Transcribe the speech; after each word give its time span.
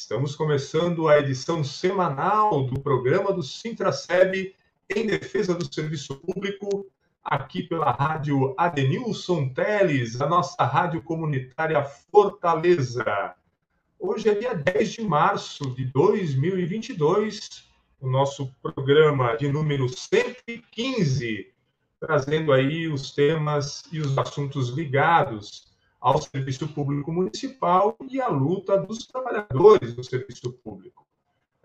Estamos 0.00 0.36
começando 0.36 1.08
a 1.08 1.18
edição 1.18 1.64
semanal 1.64 2.64
do 2.64 2.80
programa 2.80 3.32
do 3.32 3.42
Sintraceb 3.42 4.54
em 4.88 5.06
defesa 5.06 5.56
do 5.56 5.74
serviço 5.74 6.14
público, 6.14 6.86
aqui 7.22 7.64
pela 7.64 7.90
rádio 7.90 8.54
Adenilson 8.56 9.48
Teles, 9.48 10.20
a 10.20 10.26
nossa 10.28 10.64
rádio 10.64 11.02
comunitária 11.02 11.82
Fortaleza. 11.82 13.34
Hoje 13.98 14.28
é 14.28 14.34
dia 14.36 14.54
10 14.54 14.88
de 14.92 15.02
março 15.02 15.74
de 15.74 15.84
2022, 15.86 17.66
o 18.00 18.08
nosso 18.08 18.54
programa 18.62 19.36
de 19.36 19.50
número 19.50 19.88
115, 19.88 21.52
trazendo 21.98 22.52
aí 22.52 22.86
os 22.86 23.10
temas 23.10 23.82
e 23.90 24.00
os 24.00 24.16
assuntos 24.16 24.68
ligados 24.68 25.67
ao 26.00 26.20
serviço 26.20 26.68
público 26.68 27.12
municipal 27.12 27.96
e 28.08 28.20
à 28.20 28.28
luta 28.28 28.78
dos 28.78 29.06
trabalhadores 29.06 29.94
do 29.94 30.04
serviço 30.04 30.52
público. 30.52 31.06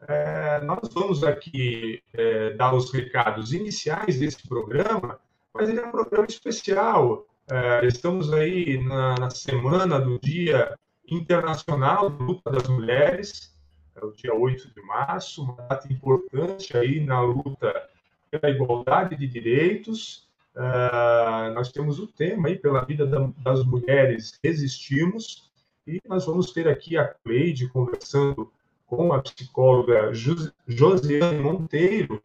É, 0.07 0.59
nós 0.61 0.89
vamos 0.93 1.23
aqui 1.23 2.01
é, 2.13 2.51
dar 2.51 2.73
os 2.73 2.91
recados 2.91 3.53
iniciais 3.53 4.19
desse 4.19 4.47
programa, 4.47 5.19
mas 5.53 5.69
ele 5.69 5.79
é 5.79 5.85
um 5.85 5.91
programa 5.91 6.25
especial. 6.27 7.25
É, 7.49 7.85
estamos 7.85 8.33
aí 8.33 8.83
na, 8.83 9.15
na, 9.15 9.29
semana 9.29 9.99
do 9.99 10.19
Dia 10.19 10.77
Internacional 11.07 12.09
da 12.09 12.23
Luta 12.23 12.51
das 12.51 12.67
Mulheres, 12.67 13.53
é 13.95 14.03
o 14.03 14.11
dia 14.11 14.33
8 14.33 14.73
de 14.73 14.81
março, 14.81 15.43
uma 15.43 15.55
data 15.55 15.91
importante 15.91 16.75
aí 16.75 16.99
na 16.99 17.21
luta 17.21 17.89
pela 18.31 18.49
igualdade 18.49 19.15
de 19.15 19.27
direitos 19.27 20.27
Uh, 20.55 21.53
nós 21.53 21.71
temos 21.71 21.99
o 21.99 22.07
tema 22.07 22.47
aí, 22.47 22.57
pela 22.57 22.85
vida 22.85 23.07
da, 23.07 23.27
das 23.37 23.65
mulheres, 23.65 24.39
resistimos, 24.43 25.51
e 25.87 25.99
nós 26.07 26.25
vamos 26.25 26.51
ter 26.51 26.67
aqui 26.67 26.95
a 26.97 27.07
Cleide 27.07 27.67
conversando 27.69 28.51
com 28.85 29.11
a 29.11 29.21
psicóloga 29.21 30.11
Josiane 30.13 31.39
Monteiro, 31.39 32.21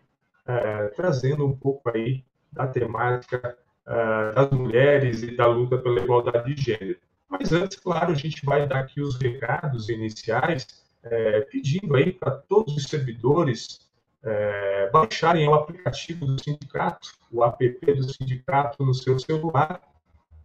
uh, 0.47 0.95
trazendo 0.95 1.47
um 1.47 1.57
pouco 1.57 1.91
aí 1.91 2.23
da 2.53 2.67
temática 2.67 3.57
uh, 3.87 4.35
das 4.35 4.51
mulheres 4.51 5.23
e 5.23 5.35
da 5.35 5.47
luta 5.47 5.79
pela 5.79 6.01
igualdade 6.01 6.55
de 6.55 6.63
gênero. 6.63 6.99
Mas 7.29 7.53
antes, 7.53 7.79
claro, 7.79 8.13
a 8.13 8.15
gente 8.15 8.45
vai 8.45 8.67
dar 8.67 8.81
aqui 8.81 9.01
os 9.01 9.17
recados 9.17 9.89
iniciais, 9.89 10.67
eh, 11.03 11.43
pedindo 11.43 11.95
aí 11.95 12.11
para 12.11 12.31
todos 12.31 12.75
os 12.75 12.85
servidores 12.85 13.88
é, 14.23 14.91
baixarem 14.91 15.49
o 15.49 15.55
aplicativo 15.55 16.27
do 16.27 16.43
sindicato, 16.43 17.11
o 17.31 17.45
app 17.45 17.95
do 17.95 18.13
sindicato 18.13 18.85
no 18.85 18.95
seu 18.95 19.19
celular, 19.19 19.81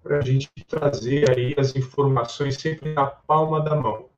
para 0.02 0.18
a 0.18 0.22
gente 0.22 0.50
trazer 0.68 1.32
aí 1.32 1.56
as 1.58 1.76
informações 1.76 2.56
sempre 2.56 2.94
na 2.94 3.06
palma 3.06 3.62
da 3.62 3.76
mão. 3.76 4.10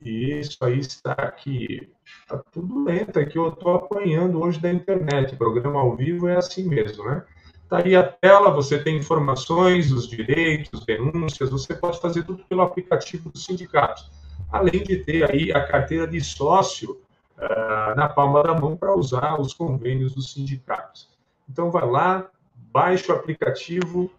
E 0.00 0.38
isso 0.40 0.58
aí 0.62 0.78
está 0.78 1.12
aqui, 1.12 1.90
está 2.04 2.38
tudo 2.52 2.84
lento 2.84 3.18
aqui, 3.18 3.38
eu 3.38 3.48
estou 3.48 3.74
apanhando 3.74 4.40
hoje 4.40 4.60
da 4.60 4.70
internet, 4.70 5.36
programa 5.36 5.80
ao 5.80 5.96
vivo 5.96 6.28
é 6.28 6.36
assim 6.36 6.68
mesmo, 6.68 7.04
né? 7.04 7.24
Está 7.62 7.78
aí 7.78 7.96
a 7.96 8.04
tela, 8.04 8.50
você 8.50 8.78
tem 8.78 8.96
informações, 8.96 9.90
os 9.90 10.06
direitos, 10.06 10.84
denúncias, 10.84 11.50
você 11.50 11.74
pode 11.74 12.00
fazer 12.00 12.22
tudo 12.24 12.44
pelo 12.44 12.62
aplicativo 12.62 13.28
do 13.28 13.38
sindicato. 13.38 14.04
Além 14.52 14.84
de 14.84 14.98
ter 14.98 15.28
aí 15.28 15.50
a 15.50 15.66
carteira 15.66 16.06
de 16.06 16.20
sócio, 16.20 17.00
uh, 17.38 17.94
na 17.96 18.08
palma 18.08 18.42
da 18.42 18.54
mão 18.54 18.76
para 18.76 18.94
usar 18.94 19.40
os 19.40 19.54
convênios 19.54 20.14
dos 20.14 20.32
sindicatos. 20.32 21.08
Então, 21.48 21.70
vai 21.70 21.86
lá, 21.86 22.28
baixa 22.72 23.12
o 23.12 23.16
aplicativo. 23.16 24.10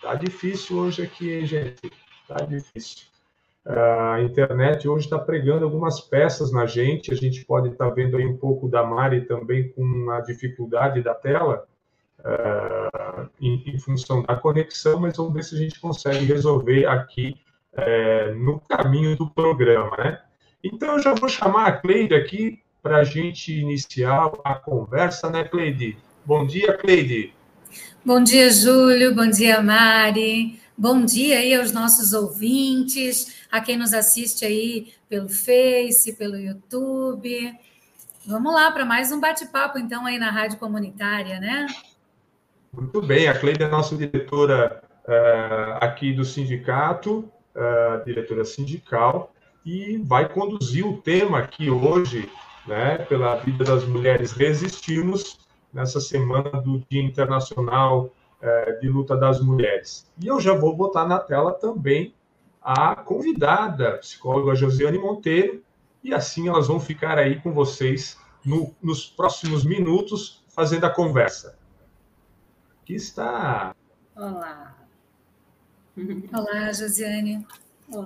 Tá 0.00 0.14
difícil 0.14 0.78
hoje 0.78 1.02
aqui, 1.02 1.32
hein, 1.32 1.46
gente? 1.46 1.92
Tá 2.26 2.36
difícil. 2.44 3.10
Uh, 3.66 4.14
a 4.14 4.22
internet 4.22 4.88
hoje 4.88 5.04
está 5.04 5.18
pregando 5.18 5.64
algumas 5.64 6.00
peças 6.00 6.50
na 6.50 6.64
gente. 6.64 7.12
A 7.12 7.16
gente 7.16 7.44
pode 7.44 7.68
estar 7.68 7.88
tá 7.88 7.94
vendo 7.94 8.16
aí 8.16 8.26
um 8.26 8.36
pouco 8.36 8.68
da 8.68 8.82
Mari 8.82 9.26
também 9.26 9.70
com 9.70 10.10
a 10.10 10.20
dificuldade 10.20 11.02
da 11.02 11.14
tela, 11.14 11.66
uh, 12.20 13.28
em, 13.40 13.62
em, 13.66 13.78
função 13.78 14.22
da 14.22 14.34
conexão, 14.36 14.98
mas 14.98 15.16
vamos 15.16 15.34
ver 15.34 15.44
se 15.44 15.54
a 15.54 15.58
gente 15.58 15.78
consegue 15.78 16.24
resolver 16.24 16.86
aqui 16.86 17.36
uh, 17.74 18.34
no 18.34 18.60
caminho 18.60 19.14
do 19.16 19.28
programa, 19.28 19.94
né? 19.98 20.22
Então, 20.62 20.96
eu 20.96 21.02
já 21.02 21.14
vou 21.14 21.28
chamar 21.28 21.66
a 21.66 21.72
Cleide 21.72 22.14
aqui 22.14 22.60
para 22.82 22.98
a 22.98 23.04
gente 23.04 23.52
iniciar 23.52 24.30
a 24.44 24.54
conversa, 24.54 25.30
né, 25.30 25.44
Cleide? 25.44 25.96
Bom 26.24 26.46
dia, 26.46 26.76
Cleide. 26.76 27.32
Bom 28.04 28.22
dia, 28.22 28.50
Júlio. 28.50 29.14
Bom 29.14 29.28
dia, 29.28 29.62
Mari. 29.62 30.60
Bom 30.76 31.04
dia 31.04 31.38
aí 31.38 31.54
aos 31.54 31.72
nossos 31.72 32.12
ouvintes, 32.12 33.46
a 33.50 33.60
quem 33.60 33.76
nos 33.76 33.92
assiste 33.92 34.44
aí 34.44 34.92
pelo 35.08 35.28
Face, 35.28 36.16
pelo 36.16 36.36
YouTube. 36.36 37.54
Vamos 38.26 38.54
lá 38.54 38.70
para 38.70 38.84
mais 38.84 39.10
um 39.12 39.20
bate-papo, 39.20 39.78
então, 39.78 40.06
aí 40.06 40.18
na 40.18 40.30
Rádio 40.30 40.58
Comunitária, 40.58 41.40
né? 41.40 41.66
Muito 42.72 43.02
bem, 43.02 43.28
a 43.28 43.38
Cleide 43.38 43.62
é 43.62 43.68
nossa 43.68 43.96
diretora 43.96 44.82
uh, 45.06 45.84
aqui 45.84 46.12
do 46.12 46.24
sindicato, 46.24 47.30
uh, 47.54 48.04
diretora 48.04 48.44
sindical, 48.44 49.34
e 49.64 49.98
vai 49.98 50.28
conduzir 50.32 50.86
o 50.86 51.00
tema 51.00 51.38
aqui 51.38 51.70
hoje, 51.70 52.30
né, 52.66 52.98
pela 52.98 53.36
vida 53.36 53.64
das 53.64 53.84
mulheres 53.84 54.32
resistimos, 54.32 55.38
nessa 55.72 56.00
semana 56.00 56.50
do 56.60 56.82
Dia 56.88 57.02
Internacional 57.02 58.10
é, 58.40 58.72
de 58.80 58.88
Luta 58.88 59.16
das 59.16 59.40
Mulheres. 59.40 60.10
E 60.22 60.26
eu 60.26 60.40
já 60.40 60.54
vou 60.54 60.76
botar 60.76 61.06
na 61.06 61.18
tela 61.18 61.52
também 61.52 62.14
a 62.60 62.96
convidada, 62.96 63.90
a 63.90 63.98
psicóloga 63.98 64.54
Josiane 64.54 64.98
Monteiro, 64.98 65.62
e 66.02 66.12
assim 66.12 66.48
elas 66.48 66.66
vão 66.66 66.80
ficar 66.80 67.18
aí 67.18 67.40
com 67.40 67.52
vocês 67.52 68.18
no, 68.44 68.74
nos 68.82 69.06
próximos 69.06 69.64
minutos 69.64 70.42
fazendo 70.48 70.84
a 70.84 70.90
conversa. 70.90 71.58
Aqui 72.82 72.94
está. 72.94 73.74
Olá. 74.16 74.76
Olá, 76.32 76.72
Josiane. 76.72 77.46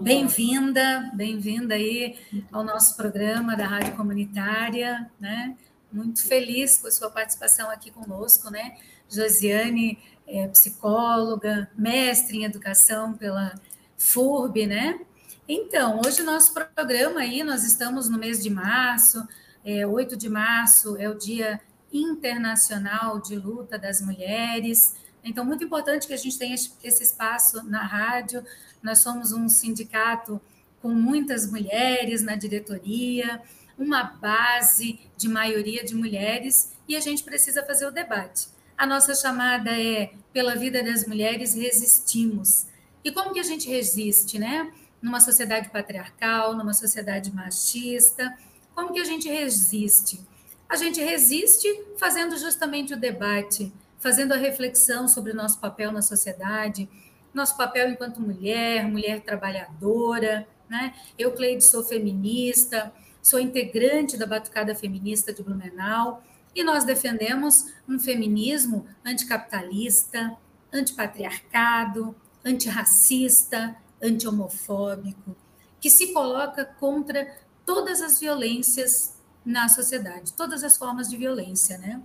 Bem-vinda, 0.01 1.11
bem-vinda 1.13 1.75
aí 1.75 2.19
ao 2.51 2.65
nosso 2.65 2.97
programa 2.97 3.55
da 3.55 3.67
Rádio 3.67 3.95
Comunitária, 3.95 5.11
né? 5.21 5.55
Muito 5.93 6.27
feliz 6.27 6.79
com 6.79 6.87
a 6.87 6.91
sua 6.91 7.11
participação 7.11 7.69
aqui 7.69 7.91
conosco, 7.91 8.51
né? 8.51 8.79
Josiane 9.11 9.99
é 10.27 10.49
psicóloga, 10.49 11.71
mestre 11.77 12.39
em 12.39 12.45
educação 12.45 13.13
pela 13.13 13.55
FURB, 13.99 14.67
né? 14.67 15.01
Então, 15.47 16.01
hoje 16.03 16.23
o 16.23 16.25
nosso 16.25 16.55
programa 16.55 17.21
aí, 17.21 17.45
nós 17.45 17.63
estamos 17.63 18.09
no 18.09 18.19
mês 18.19 18.43
de 18.43 18.49
março, 18.49 19.29
é, 19.63 19.87
8 19.87 20.17
de 20.17 20.31
março 20.31 20.97
é 20.97 21.11
o 21.11 21.15
Dia 21.15 21.61
Internacional 21.93 23.21
de 23.21 23.37
Luta 23.37 23.79
das 23.79 24.01
Mulheres, 24.01 24.97
então, 25.25 25.45
muito 25.45 25.65
importante 25.65 26.07
que 26.07 26.13
a 26.13 26.19
gente 26.19 26.39
tenha 26.39 26.55
esse 26.55 27.03
espaço 27.03 27.63
na 27.65 27.83
rádio. 27.83 28.45
Nós 28.83 28.99
somos 28.99 29.33
um 29.33 29.49
sindicato 29.49 30.41
com 30.83 30.89
muitas 30.91 31.51
mulheres 31.51 32.23
na 32.23 32.37
diretoria, 32.37 33.41
uma 33.79 34.03
base 34.03 35.01
de 35.17 35.29
maioria 35.29 35.83
de 35.83 35.95
mulheres, 35.95 36.75
e 36.87 36.95
a 36.95 37.01
gente 37.01 37.25
precisa 37.25 37.65
fazer 37.65 37.87
o 37.87 37.91
debate. 37.91 38.49
A 38.77 38.87
nossa 38.87 39.15
chamada 39.15 39.71
é 39.71 40.13
Pela 40.33 40.55
Vida 40.57 40.83
das 40.83 41.07
Mulheres 41.07 41.55
Resistimos. 41.55 42.67
E 43.03 43.11
como 43.11 43.33
que 43.33 43.41
a 43.41 43.45
gente 43.45 43.69
resiste, 43.69 44.39
né? 44.39 44.71
Numa 45.01 45.21
sociedade 45.21 45.71
patriarcal, 45.71 46.55
numa 46.55 46.75
sociedade 46.75 47.33
machista, 47.33 48.37
como 48.75 48.93
que 48.93 49.01
a 49.01 49.05
gente 49.05 49.29
resiste? 49.29 50.21
A 50.69 50.77
gente 50.77 51.01
resiste 51.01 51.69
fazendo 51.97 52.37
justamente 52.37 52.93
o 52.93 52.97
debate, 52.97 53.73
fazendo 54.05 54.33
a 54.33 54.37
reflexão 54.37 55.09
sobre 55.09 55.33
o 55.33 55.35
nosso 55.35 55.59
papel 55.59 55.91
na 55.91 56.03
sociedade, 56.03 56.87
nosso 57.33 57.57
papel 57.57 57.89
enquanto 57.89 58.21
mulher, 58.21 58.87
mulher 58.87 59.23
trabalhadora. 59.23 60.47
Né? 60.69 60.95
Eu, 61.19 61.33
Cleide, 61.33 61.65
sou 61.65 61.83
feminista, 61.83 62.93
sou 63.23 63.41
integrante 63.41 64.19
da 64.19 64.27
Batucada 64.27 64.75
Feminista 64.75 65.33
de 65.33 65.43
Blumenau 65.43 66.23
e 66.55 66.63
nós 66.63 66.85
defendemos 66.85 67.73
um 67.89 67.99
feminismo 67.99 68.87
anticapitalista, 69.03 70.37
antipatriarcado, 70.71 72.15
antirracista, 72.45 73.75
anti-homofóbico, 74.03 75.35
que 75.81 75.89
se 75.89 76.13
coloca 76.13 76.67
contra 76.79 77.39
todas 77.65 78.03
as 78.03 78.21
violências 78.21 79.17
na 79.43 79.67
sociedade, 79.71 80.35
todas 80.35 80.63
as 80.63 80.77
formas 80.77 81.09
de 81.09 81.17
violência, 81.17 81.79
né? 81.79 82.03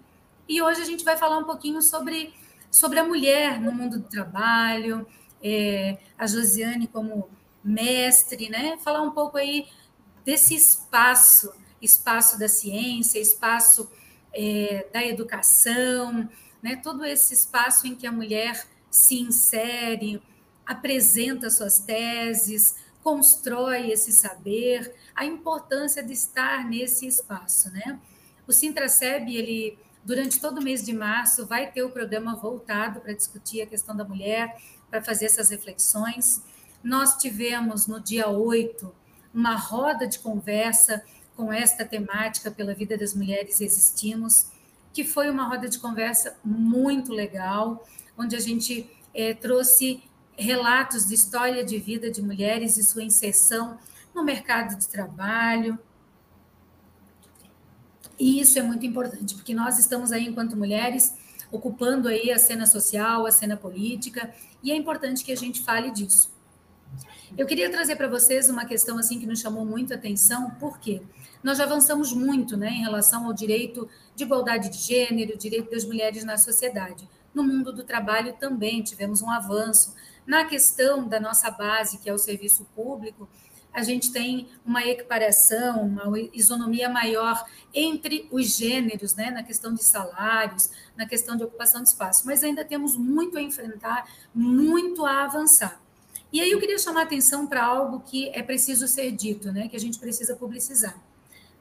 E 0.50 0.64
hoje 0.64 0.82
a 0.82 0.86
gente 0.86 1.06
vai 1.06 1.16
falar 1.16 1.38
um 1.38 1.44
pouquinho 1.44 1.80
sobre, 1.80 2.34
sobre 2.72 2.98
a 2.98 3.04
mulher 3.04 3.62
no 3.62 3.72
mundo 3.72 4.00
do 4.00 4.10
trabalho, 4.10 5.06
é, 5.44 6.00
a 6.18 6.26
Josiane 6.26 6.88
como 6.88 7.30
mestre, 7.64 8.50
né? 8.50 8.76
Falar 8.80 9.04
um 9.04 9.12
pouco 9.12 9.38
aí 9.38 9.68
desse 10.26 10.56
espaço, 10.56 11.54
espaço 11.80 12.40
da 12.40 12.48
ciência, 12.48 13.20
espaço 13.20 13.88
é, 14.34 14.88
da 14.92 15.06
educação, 15.06 16.28
né? 16.64 16.78
Todo 16.78 17.06
esse 17.06 17.32
espaço 17.32 17.86
em 17.86 17.94
que 17.94 18.08
a 18.08 18.12
mulher 18.12 18.66
se 18.90 19.20
insere, 19.20 20.20
apresenta 20.66 21.52
suas 21.52 21.78
teses, 21.78 22.76
constrói 23.04 23.92
esse 23.92 24.12
saber, 24.12 24.96
a 25.14 25.26
importância 25.26 26.02
de 26.02 26.14
estar 26.14 26.68
nesse 26.68 27.06
espaço, 27.06 27.70
né? 27.70 28.00
O 28.48 28.52
Sintraceb, 28.52 29.30
ele 29.30 29.78
durante 30.04 30.40
todo 30.40 30.60
o 30.60 30.64
mês 30.64 30.84
de 30.84 30.94
março 30.94 31.46
vai 31.46 31.72
ter 31.72 31.84
o 31.84 31.90
programa 31.90 32.36
voltado 32.36 33.00
para 33.00 33.14
discutir 33.14 33.62
a 33.62 33.68
questão 33.68 33.96
da 33.96 34.04
mulher, 34.04 34.56
para 34.90 35.02
fazer 35.02 35.26
essas 35.26 35.50
reflexões. 35.50 36.42
Nós 36.84 37.16
tivemos 37.18 37.88
no 37.88 38.00
dia 38.00 38.28
8 38.28 38.92
uma 39.34 39.56
roda 39.56 40.08
de 40.08 40.20
conversa 40.20 41.04
com 41.36 41.54
esta 41.54 41.86
temática 41.86 42.52
pela 42.52 42.74
vida 42.74 42.98
das 42.98 43.14
mulheres 43.14 43.62
existimos, 43.62 44.48
que 44.92 45.04
foi 45.04 45.30
uma 45.30 45.48
roda 45.48 45.70
de 45.70 45.80
conversa 45.80 46.36
muito 46.44 47.14
legal, 47.14 47.86
onde 48.18 48.36
a 48.36 48.40
gente 48.40 48.90
é, 49.14 49.34
trouxe 49.34 50.04
relatos 50.38 51.06
de 51.06 51.14
história 51.14 51.64
de 51.64 51.78
vida 51.78 52.10
de 52.10 52.22
mulheres 52.22 52.78
e 52.78 52.84
sua 52.84 53.04
inserção 53.04 53.78
no 54.14 54.24
mercado 54.24 54.78
de 54.78 54.88
trabalho. 54.88 55.78
E 58.20 58.42
isso 58.42 58.60
é 58.60 58.62
muito 58.62 58.86
importante, 58.86 59.34
porque 59.36 59.54
nós 59.54 59.80
estamos 59.80 60.12
aí, 60.12 60.28
enquanto 60.28 60.58
mulheres, 60.58 61.16
ocupando 61.52 62.08
aí 62.08 62.32
a 62.32 62.38
cena 62.38 62.66
social, 62.66 63.26
a 63.26 63.32
cena 63.32 63.56
política, 63.56 64.34
e 64.62 64.72
é 64.72 64.76
importante 64.76 65.24
que 65.24 65.32
a 65.32 65.38
gente 65.38 65.62
fale 65.62 65.90
disso. 65.90 66.30
Eu 67.38 67.46
queria 67.46 67.70
trazer 67.72 67.96
para 67.96 68.08
vocês 68.08 68.50
uma 68.50 68.66
questão 68.66 68.98
assim 68.98 69.20
que 69.20 69.26
nos 69.26 69.40
chamou 69.40 69.64
muito 69.64 69.94
a 69.94 69.96
atenção, 69.96 70.52
porque 70.60 71.02
nós 71.42 71.58
já 71.58 71.64
avançamos 71.64 72.12
muito, 72.12 72.58
né, 72.58 72.70
em 72.70 72.82
relação 72.82 73.26
ao 73.26 73.34
direito 73.34 73.88
de 74.16 74.24
igualdade 74.24 74.70
de 74.70 74.78
gênero, 74.78 75.38
direito 75.38 75.72
das 75.72 75.86
mulheres 75.86 76.24
na 76.24 76.38
sociedade. 76.38 77.08
No 77.34 77.44
mundo 77.44 77.72
do 77.72 77.84
trabalho 77.84 78.34
também 78.34 78.82
tivemos 78.84 79.22
um 79.22 79.30
avanço. 79.30 79.96
Na 80.26 80.44
questão 80.46 81.08
da 81.08 81.20
nossa 81.20 81.50
base, 81.50 82.00
que 82.00 82.10
é 82.10 82.14
o 82.14 82.18
serviço 82.18 82.66
público, 82.76 83.30
a 83.74 83.84
gente 83.84 84.12
tem 84.12 84.48
uma 84.66 84.84
equiparação, 84.86 85.84
uma 85.84 86.20
isonomia 86.34 86.90
maior 86.90 87.46
entre 87.74 88.28
os 88.32 88.58
gêneros, 88.58 89.14
né, 89.14 89.30
na 89.30 89.44
questão 89.44 89.74
de 89.74 89.84
salários, 89.84 90.70
na 90.98 91.06
questão 91.06 91.36
de 91.36 91.44
ocupação 91.44 91.82
de 91.82 91.90
espaço, 91.90 92.26
mas 92.26 92.44
ainda 92.44 92.66
temos 92.66 92.98
muito 92.98 93.38
a 93.38 93.42
enfrentar, 93.42 94.08
muito 94.34 95.06
a 95.06 95.24
avançar. 95.24 95.82
E 96.32 96.42
aí 96.42 96.52
eu 96.52 96.60
queria 96.60 96.78
chamar 96.78 97.02
a 97.02 97.04
atenção 97.04 97.48
para 97.48 97.64
algo 97.64 98.02
que 98.02 98.30
é 98.30 98.44
preciso 98.44 98.88
ser 98.88 99.12
dito, 99.12 99.52
né, 99.52 99.68
que 99.68 99.76
a 99.76 99.80
gente 99.80 100.00
precisa 100.00 100.36
publicizar. 100.36 101.00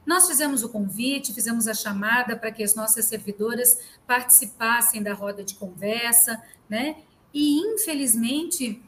Nós 0.05 0.27
fizemos 0.27 0.63
o 0.63 0.69
convite, 0.69 1.33
fizemos 1.33 1.67
a 1.67 1.73
chamada 1.73 2.35
para 2.35 2.51
que 2.51 2.63
as 2.63 2.73
nossas 2.73 3.05
servidoras 3.05 3.77
participassem 4.07 5.03
da 5.03 5.13
roda 5.13 5.43
de 5.43 5.53
conversa, 5.53 6.41
né? 6.67 6.97
E, 7.31 7.59
infelizmente, 7.59 8.81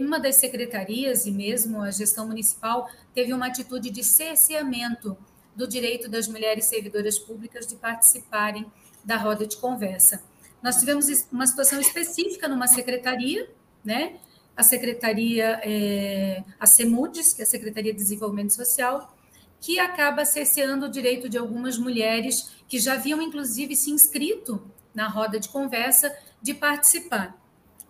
uma 0.00 0.18
das 0.18 0.36
secretarias 0.36 1.26
e 1.26 1.30
mesmo 1.30 1.82
a 1.82 1.90
gestão 1.90 2.26
municipal 2.26 2.88
teve 3.14 3.32
uma 3.32 3.46
atitude 3.46 3.90
de 3.90 4.02
cerceamento 4.02 5.16
do 5.54 5.68
direito 5.68 6.08
das 6.08 6.26
mulheres 6.28 6.64
servidoras 6.64 7.18
públicas 7.18 7.66
de 7.66 7.76
participarem 7.76 8.66
da 9.04 9.16
roda 9.16 9.46
de 9.46 9.56
conversa. 9.56 10.22
Nós 10.62 10.76
tivemos 10.76 11.06
uma 11.30 11.46
situação 11.46 11.78
específica 11.80 12.48
numa 12.48 12.66
secretaria, 12.66 13.48
né? 13.84 14.16
A 14.56 14.62
secretaria, 14.62 15.60
é, 15.62 16.42
a 16.58 16.66
CEMUDES, 16.66 17.34
que 17.34 17.42
é 17.42 17.44
a 17.44 17.46
Secretaria 17.46 17.92
de 17.92 17.98
Desenvolvimento 17.98 18.54
Social, 18.54 19.14
que 19.60 19.78
acaba 19.78 20.24
cerceando 20.24 20.86
o 20.86 20.88
direito 20.88 21.28
de 21.28 21.36
algumas 21.36 21.76
mulheres 21.76 22.50
que 22.66 22.78
já 22.78 22.94
haviam, 22.94 23.20
inclusive, 23.20 23.76
se 23.76 23.90
inscrito 23.90 24.62
na 24.94 25.06
roda 25.08 25.38
de 25.38 25.50
conversa 25.50 26.14
de 26.40 26.54
participar 26.54 27.45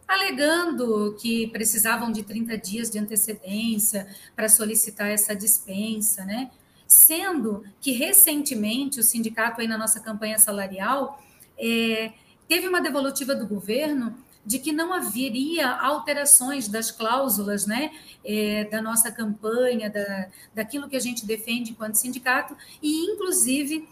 alegando 0.06 1.16
que 1.20 1.48
precisavam 1.48 2.12
de 2.12 2.22
30 2.22 2.56
dias 2.58 2.90
de 2.90 2.98
antecedência 2.98 4.06
para 4.34 4.48
solicitar 4.48 5.08
essa 5.08 5.34
dispensa, 5.34 6.24
né? 6.24 6.50
Sendo 6.86 7.64
que 7.80 7.92
recentemente 7.92 9.00
o 9.00 9.02
sindicato 9.02 9.60
aí 9.60 9.66
na 9.66 9.76
nossa 9.76 9.98
campanha 10.00 10.38
salarial 10.38 11.20
é, 11.58 12.12
teve 12.48 12.68
uma 12.68 12.80
devolutiva 12.80 13.34
do 13.34 13.46
governo 13.46 14.16
de 14.46 14.60
que 14.60 14.70
não 14.70 14.92
haveria 14.92 15.68
alterações 15.68 16.68
das 16.68 16.92
cláusulas 16.92 17.66
né, 17.66 17.90
é, 18.24 18.64
da 18.64 18.80
nossa 18.80 19.10
campanha, 19.10 19.90
da, 19.90 20.28
daquilo 20.54 20.88
que 20.88 20.94
a 20.94 21.00
gente 21.00 21.26
defende 21.26 21.72
enquanto 21.72 21.96
sindicato, 21.96 22.56
e 22.80 23.06
inclusive 23.10 23.88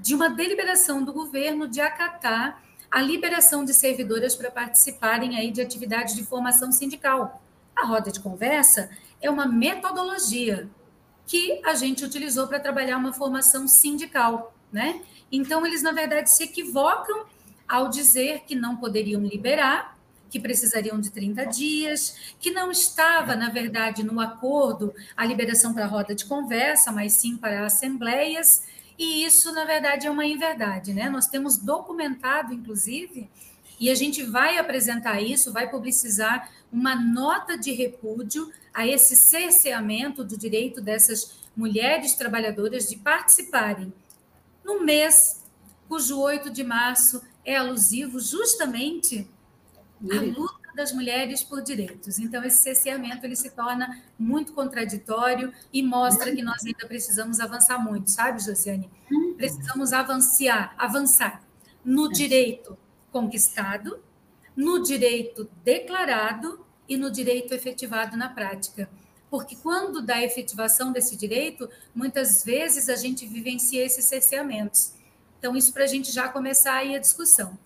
de 0.00 0.14
uma 0.14 0.30
deliberação 0.30 1.02
do 1.02 1.12
governo 1.12 1.66
de 1.66 1.80
acatar 1.80 2.62
a 2.90 3.00
liberação 3.02 3.64
de 3.64 3.74
servidoras 3.74 4.34
para 4.34 4.50
participarem 4.50 5.36
aí 5.36 5.50
de 5.50 5.60
atividades 5.60 6.14
de 6.14 6.24
formação 6.24 6.70
sindical. 6.72 7.42
A 7.74 7.84
roda 7.84 8.10
de 8.10 8.20
conversa 8.20 8.90
é 9.20 9.30
uma 9.30 9.46
metodologia 9.46 10.68
que 11.26 11.60
a 11.64 11.74
gente 11.74 12.04
utilizou 12.04 12.46
para 12.46 12.60
trabalhar 12.60 12.96
uma 12.96 13.12
formação 13.12 13.66
sindical, 13.66 14.54
né? 14.72 15.00
Então 15.30 15.66
eles 15.66 15.82
na 15.82 15.92
verdade 15.92 16.30
se 16.30 16.44
equivocam 16.44 17.26
ao 17.68 17.88
dizer 17.88 18.44
que 18.46 18.54
não 18.54 18.76
poderiam 18.76 19.20
liberar, 19.22 19.98
que 20.30 20.40
precisariam 20.40 21.00
de 21.00 21.10
30 21.10 21.44
dias, 21.46 22.34
que 22.38 22.50
não 22.50 22.70
estava, 22.70 23.34
na 23.34 23.48
verdade, 23.48 24.02
no 24.02 24.20
acordo 24.20 24.94
a 25.16 25.24
liberação 25.24 25.72
para 25.72 25.84
a 25.84 25.88
roda 25.88 26.14
de 26.14 26.24
conversa, 26.24 26.92
mas 26.92 27.14
sim 27.14 27.36
para 27.36 27.64
assembleias, 27.64 28.64
e 28.98 29.24
isso, 29.24 29.52
na 29.52 29.64
verdade, 29.64 30.06
é 30.06 30.10
uma 30.10 30.24
inverdade, 30.24 30.92
né? 30.94 31.08
Nós 31.08 31.26
temos 31.26 31.58
documentado, 31.58 32.52
inclusive, 32.52 33.28
e 33.78 33.90
a 33.90 33.94
gente 33.94 34.22
vai 34.22 34.56
apresentar 34.56 35.20
isso, 35.20 35.52
vai 35.52 35.70
publicizar 35.70 36.50
uma 36.72 36.94
nota 36.94 37.58
de 37.58 37.72
repúdio 37.72 38.50
a 38.72 38.86
esse 38.86 39.14
cerceamento 39.16 40.24
do 40.24 40.36
direito 40.36 40.80
dessas 40.80 41.38
mulheres 41.56 42.14
trabalhadoras 42.14 42.88
de 42.88 42.96
participarem 42.96 43.92
no 44.64 44.82
mês 44.82 45.42
cujo 45.88 46.18
8 46.18 46.50
de 46.50 46.64
março 46.64 47.22
é 47.44 47.56
alusivo 47.56 48.18
justamente 48.18 49.28
à 50.10 50.20
luta 50.20 50.65
das 50.76 50.92
mulheres 50.92 51.42
por 51.42 51.62
direitos. 51.62 52.18
Então, 52.18 52.44
esse 52.44 52.62
cerceamento 52.62 53.24
ele 53.24 53.34
se 53.34 53.50
torna 53.50 54.02
muito 54.18 54.52
contraditório 54.52 55.52
e 55.72 55.82
mostra 55.82 56.32
que 56.32 56.42
nós 56.42 56.64
ainda 56.64 56.86
precisamos 56.86 57.40
avançar 57.40 57.78
muito, 57.78 58.10
sabe, 58.10 58.40
Josiane? 58.42 58.90
Uhum. 59.10 59.34
Precisamos 59.34 59.92
avançar, 59.94 60.74
avançar 60.76 61.42
no 61.82 62.12
direito 62.12 62.76
conquistado, 63.10 63.98
no 64.54 64.82
direito 64.82 65.48
declarado 65.64 66.64
e 66.86 66.96
no 66.96 67.10
direito 67.10 67.54
efetivado 67.54 68.16
na 68.16 68.28
prática. 68.28 68.88
Porque 69.30 69.56
quando 69.56 70.02
da 70.02 70.22
efetivação 70.22 70.92
desse 70.92 71.16
direito, 71.16 71.68
muitas 71.94 72.44
vezes 72.44 72.88
a 72.88 72.96
gente 72.96 73.26
vivencia 73.26 73.84
esses 73.84 74.04
cerceamentos. 74.04 74.92
Então, 75.38 75.56
isso 75.56 75.72
para 75.72 75.84
a 75.84 75.88
gente 75.88 76.12
já 76.12 76.28
começar 76.28 76.74
aí 76.74 76.94
a 76.94 76.98
discussão. 76.98 77.58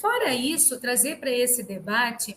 Fora 0.00 0.34
isso, 0.34 0.80
trazer 0.80 1.20
para 1.20 1.30
esse 1.30 1.62
debate 1.62 2.34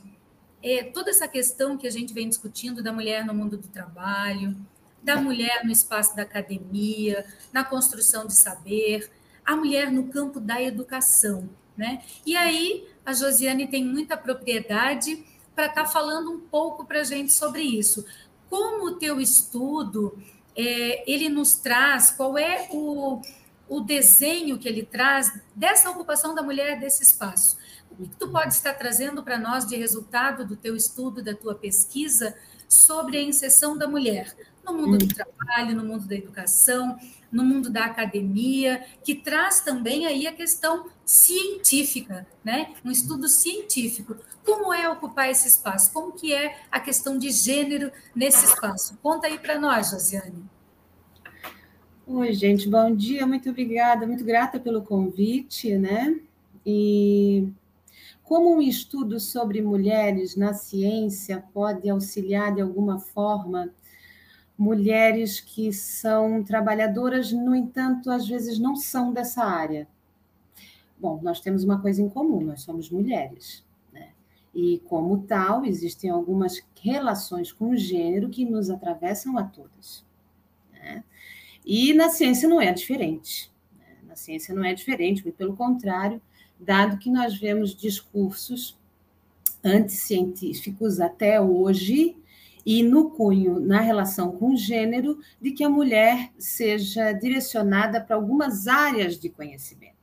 é, 0.61 0.83
toda 0.83 1.11
essa 1.11 1.29
questão 1.29 1.77
que 1.77 1.87
a 1.87 1.89
gente 1.89 2.13
vem 2.13 2.27
discutindo 2.27 2.83
da 2.83 2.91
mulher 2.91 3.25
no 3.25 3.33
mundo 3.33 3.57
do 3.57 3.69
trabalho, 3.69 4.53
da 5.01 5.15
mulher 5.15 5.63
no 5.63 5.71
espaço 5.71 6.13
da 6.13 6.23
academia, 6.23 7.25
na 7.53 7.63
construção 7.63 8.27
de 8.27 8.33
saber, 8.33 9.09
a 9.45 9.55
mulher 9.55 9.89
no 9.89 10.09
campo 10.09 10.41
da 10.41 10.61
educação. 10.61 11.49
Né? 11.77 12.03
E 12.25 12.35
aí, 12.35 12.85
a 13.05 13.13
Josiane 13.13 13.65
tem 13.65 13.85
muita 13.85 14.17
propriedade 14.17 15.23
para 15.55 15.67
estar 15.67 15.83
tá 15.83 15.89
falando 15.89 16.31
um 16.33 16.41
pouco 16.41 16.85
para 16.85 16.99
a 16.99 17.05
gente 17.05 17.31
sobre 17.31 17.61
isso. 17.61 18.05
Como 18.49 18.87
o 18.87 18.95
teu 18.97 19.21
estudo, 19.21 20.21
é, 20.53 21.09
ele 21.09 21.29
nos 21.29 21.55
traz, 21.55 22.11
qual 22.11 22.37
é 22.37 22.67
o, 22.73 23.21
o 23.67 23.79
desenho 23.81 24.57
que 24.57 24.67
ele 24.67 24.83
traz 24.83 25.31
dessa 25.55 25.89
ocupação 25.89 26.35
da 26.35 26.43
mulher 26.43 26.79
desse 26.79 27.03
espaço. 27.03 27.57
O 27.91 27.95
que 27.95 28.15
tu 28.17 28.29
pode 28.29 28.53
estar 28.53 28.73
trazendo 28.73 29.23
para 29.23 29.37
nós 29.37 29.65
de 29.65 29.75
resultado 29.75 30.45
do 30.45 30.55
teu 30.55 30.75
estudo, 30.75 31.23
da 31.23 31.33
tua 31.33 31.55
pesquisa 31.55 32.35
sobre 32.67 33.17
a 33.17 33.21
inserção 33.21 33.77
da 33.77 33.87
mulher 33.87 34.35
no 34.65 34.73
mundo 34.73 34.97
do 34.97 35.05
hum. 35.05 35.07
trabalho, 35.07 35.75
no 35.75 35.83
mundo 35.83 36.07
da 36.07 36.15
educação, 36.15 36.97
no 37.31 37.43
mundo 37.43 37.69
da 37.69 37.85
academia, 37.85 38.83
que 39.03 39.15
traz 39.15 39.59
também 39.61 40.05
aí 40.05 40.25
a 40.27 40.33
questão 40.33 40.89
científica, 41.05 42.25
né? 42.43 42.73
Um 42.83 42.91
estudo 42.91 43.27
científico. 43.27 44.15
Como 44.45 44.73
é 44.73 44.87
ocupar 44.89 45.29
esse 45.29 45.47
espaço? 45.47 45.91
Como 45.91 46.13
que 46.13 46.33
é 46.33 46.61
a 46.71 46.79
questão 46.79 47.17
de 47.17 47.31
gênero 47.31 47.91
nesse 48.15 48.45
espaço? 48.45 48.97
Conta 49.01 49.27
aí 49.27 49.37
para 49.37 49.59
nós, 49.59 49.89
Josiane. 49.89 50.43
Oi, 52.05 52.33
gente, 52.33 52.67
bom 52.67 52.93
dia, 52.93 53.25
muito 53.25 53.49
obrigada, 53.49 54.05
muito 54.05 54.25
grata 54.25 54.59
pelo 54.59 54.81
convite, 54.81 55.77
né? 55.77 56.19
E 56.65 57.47
como 58.21 58.53
um 58.53 58.61
estudo 58.61 59.21
sobre 59.21 59.61
mulheres 59.61 60.35
na 60.35 60.53
ciência 60.53 61.45
pode 61.53 61.89
auxiliar 61.89 62.53
de 62.53 62.59
alguma 62.61 62.99
forma 62.99 63.69
mulheres 64.57 65.39
que 65.39 65.71
são 65.71 66.43
trabalhadoras, 66.43 67.31
no 67.31 67.55
entanto, 67.55 68.11
às 68.11 68.27
vezes 68.27 68.59
não 68.59 68.75
são 68.75 69.13
dessa 69.13 69.45
área? 69.45 69.87
Bom, 70.99 71.21
nós 71.23 71.39
temos 71.39 71.63
uma 71.63 71.81
coisa 71.81 72.01
em 72.01 72.09
comum, 72.09 72.41
nós 72.41 72.63
somos 72.63 72.89
mulheres. 72.89 73.63
Né? 73.93 74.09
E, 74.53 74.79
como 74.89 75.19
tal, 75.19 75.63
existem 75.63 76.09
algumas 76.09 76.61
relações 76.81 77.53
com 77.53 77.69
o 77.69 77.77
gênero 77.77 78.29
que 78.29 78.43
nos 78.43 78.69
atravessam 78.69 79.37
a 79.37 79.43
todas. 79.45 80.03
E 81.65 81.93
na 81.93 82.09
ciência 82.09 82.47
não 82.47 82.59
é 82.59 82.71
diferente. 82.71 83.51
Né? 83.77 83.85
Na 84.07 84.15
ciência 84.15 84.53
não 84.53 84.63
é 84.63 84.73
diferente, 84.73 85.23
muito 85.23 85.35
pelo 85.35 85.55
contrário, 85.55 86.21
dado 86.59 86.97
que 86.97 87.09
nós 87.09 87.35
vemos 87.35 87.75
discursos 87.75 88.77
anticientíficos 89.63 90.99
até 90.99 91.39
hoje 91.39 92.17
e 92.65 92.81
no 92.81 93.09
cunho, 93.09 93.59
na 93.59 93.81
relação 93.81 94.31
com 94.31 94.53
o 94.53 94.57
gênero, 94.57 95.19
de 95.41 95.51
que 95.51 95.63
a 95.63 95.69
mulher 95.69 96.31
seja 96.37 97.11
direcionada 97.11 97.99
para 97.99 98.15
algumas 98.15 98.67
áreas 98.67 99.19
de 99.19 99.29
conhecimento. 99.29 99.93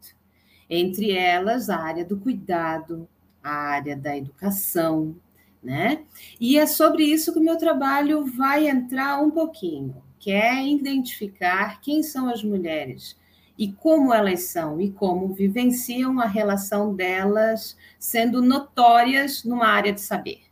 Entre 0.69 1.11
elas, 1.11 1.71
a 1.71 1.76
área 1.76 2.05
do 2.05 2.19
cuidado, 2.19 3.09
a 3.43 3.50
área 3.50 3.97
da 3.97 4.17
educação, 4.17 5.17
né? 5.62 6.05
E 6.38 6.59
é 6.59 6.67
sobre 6.67 7.05
isso 7.05 7.33
que 7.33 7.38
o 7.38 7.43
meu 7.43 7.57
trabalho 7.57 8.25
vai 8.25 8.69
entrar 8.69 9.21
um 9.23 9.31
pouquinho 9.31 10.02
que 10.21 10.31
é 10.31 10.69
identificar 10.69 11.81
quem 11.81 12.03
são 12.03 12.29
as 12.29 12.45
mulheres 12.45 13.19
e 13.59 13.73
como 13.73 14.12
elas 14.12 14.43
são 14.45 14.81
e 14.81 14.91
como 14.91 15.33
vivenciam 15.33 16.21
a 16.21 16.27
relação 16.27 16.95
delas 16.95 17.77
sendo 17.99 18.43
notórias 18.43 19.43
numa 19.45 19.67
área 19.67 19.93
de 19.93 20.00
saber, 20.00 20.43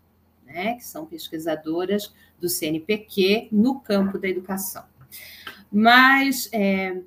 né? 0.45 0.75
que 0.75 0.85
são 0.85 1.05
pesquisadoras 1.05 2.15
do 2.41 2.49
CNPq 2.49 3.49
no 3.53 3.79
campo 3.79 4.19
da 4.19 4.27
educação. 4.27 4.85
Mas, 5.71 6.49
é, 6.51 7.03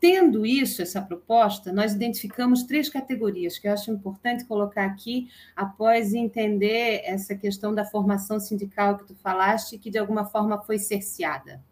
tendo 0.00 0.46
isso, 0.46 0.80
essa 0.80 1.02
proposta, 1.02 1.70
nós 1.70 1.92
identificamos 1.92 2.62
três 2.62 2.88
categorias 2.88 3.58
que 3.58 3.68
eu 3.68 3.72
acho 3.72 3.90
importante 3.90 4.46
colocar 4.46 4.86
aqui 4.86 5.28
após 5.54 6.14
entender 6.14 7.02
essa 7.04 7.34
questão 7.34 7.74
da 7.74 7.84
formação 7.84 8.40
sindical 8.40 8.96
que 8.96 9.04
tu 9.04 9.14
falaste, 9.16 9.78
que 9.78 9.90
de 9.90 9.98
alguma 9.98 10.24
forma 10.24 10.62
foi 10.62 10.78
cerceada. 10.78 11.62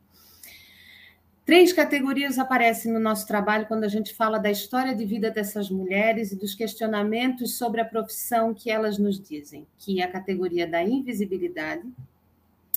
Três 1.45 1.75
categorias 1.75 2.39
aparecem 2.39 2.91
no 2.91 2.99
nosso 2.99 3.27
trabalho 3.27 3.67
quando 3.67 3.85
a 3.85 3.89
gente 3.89 4.15
fala 4.15 4.39
da 4.39 4.51
história 4.51 4.95
de 4.95 5.05
vida 5.05 5.31
dessas 5.31 5.69
mulheres 5.69 6.33
e 6.33 6.37
dos 6.37 6.55
questionamentos 6.55 7.59
sobre 7.59 7.83
a 7.83 7.85
profissão 7.85 8.55
que 8.55 8.71
elas 8.71 8.97
nos 8.97 9.21
dizem, 9.21 9.67
que 9.77 10.01
é 10.01 10.05
a 10.05 10.11
categoria 10.11 10.67
da 10.67 10.83
invisibilidade, 10.83 11.83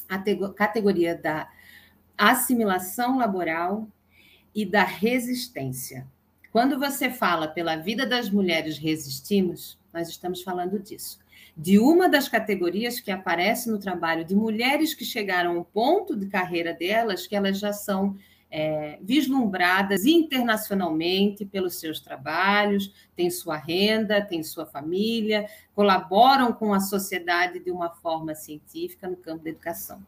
a 0.09 0.21
categoria 0.53 1.15
da 1.15 1.49
assimilação 2.17 3.17
laboral 3.17 3.87
e 4.53 4.65
da 4.65 4.83
resistência. 4.83 6.05
Quando 6.51 6.77
você 6.77 7.09
fala 7.09 7.47
pela 7.47 7.77
vida 7.77 8.05
das 8.05 8.29
mulheres 8.29 8.77
resistimos, 8.77 9.79
nós 9.93 10.09
estamos 10.09 10.41
falando 10.41 10.77
disso. 10.77 11.19
De 11.55 11.79
uma 11.79 12.09
das 12.09 12.27
categorias 12.27 12.99
que 12.99 13.11
aparece 13.11 13.69
no 13.69 13.79
trabalho 13.79 14.25
de 14.25 14.35
mulheres 14.35 14.93
que 14.93 15.05
chegaram 15.05 15.57
ao 15.57 15.63
ponto 15.63 16.17
de 16.17 16.27
carreira 16.27 16.73
delas 16.73 17.25
que 17.25 17.35
elas 17.35 17.59
já 17.59 17.71
são 17.71 18.17
é, 18.49 18.97
vislumbradas 19.01 20.05
internacionalmente 20.05 21.45
pelos 21.45 21.75
seus 21.75 21.99
trabalhos, 21.99 22.93
têm 23.15 23.29
sua 23.29 23.57
renda, 23.57 24.21
têm 24.21 24.43
sua 24.43 24.65
família, 24.65 25.47
colaboram 25.75 26.53
com 26.53 26.73
a 26.73 26.79
sociedade 26.79 27.59
de 27.59 27.71
uma 27.71 27.89
forma 27.89 28.33
científica 28.35 29.07
no 29.07 29.17
campo 29.17 29.43
da 29.43 29.49
educação. 29.49 30.01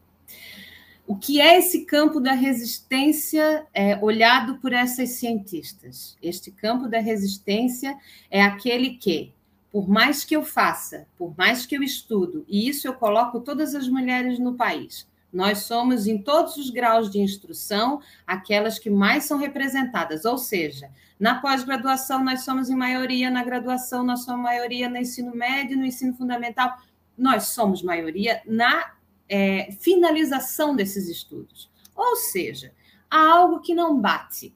O 1.06 1.16
que 1.16 1.40
é 1.40 1.58
esse 1.58 1.84
campo 1.86 2.20
da 2.20 2.34
resistência 2.34 3.66
é, 3.74 3.98
olhado 4.00 4.58
por 4.58 4.72
essas 4.72 5.10
cientistas? 5.10 6.16
Este 6.22 6.52
campo 6.52 6.88
da 6.88 7.00
resistência 7.00 7.98
é 8.30 8.40
aquele 8.40 8.90
que, 8.90 9.32
por 9.72 9.88
mais 9.88 10.24
que 10.24 10.36
eu 10.36 10.44
faça, 10.44 11.08
por 11.18 11.36
mais 11.36 11.66
que 11.66 11.76
eu 11.76 11.82
estudo, 11.82 12.44
e 12.48 12.68
isso 12.68 12.86
eu 12.86 12.94
coloco 12.94 13.40
todas 13.40 13.74
as 13.74 13.88
mulheres 13.88 14.38
no 14.38 14.54
país, 14.54 15.09
nós 15.32 15.58
somos, 15.60 16.06
em 16.06 16.18
todos 16.18 16.56
os 16.56 16.70
graus 16.70 17.10
de 17.10 17.20
instrução, 17.20 18.00
aquelas 18.26 18.78
que 18.78 18.90
mais 18.90 19.24
são 19.24 19.38
representadas, 19.38 20.24
ou 20.24 20.36
seja, 20.36 20.90
na 21.18 21.40
pós-graduação 21.40 22.24
nós 22.24 22.44
somos 22.44 22.70
em 22.70 22.74
maioria, 22.74 23.30
na 23.30 23.44
graduação 23.44 24.02
nós 24.02 24.24
somos 24.24 24.42
maioria, 24.42 24.88
no 24.88 24.96
ensino 24.96 25.34
médio, 25.34 25.76
no 25.76 25.84
ensino 25.84 26.14
fundamental, 26.14 26.78
nós 27.16 27.48
somos 27.48 27.82
maioria 27.82 28.40
na 28.46 28.92
é, 29.28 29.70
finalização 29.72 30.74
desses 30.74 31.08
estudos. 31.08 31.70
Ou 31.94 32.16
seja, 32.16 32.72
há 33.10 33.30
algo 33.30 33.60
que 33.60 33.74
não 33.74 34.00
bate. 34.00 34.54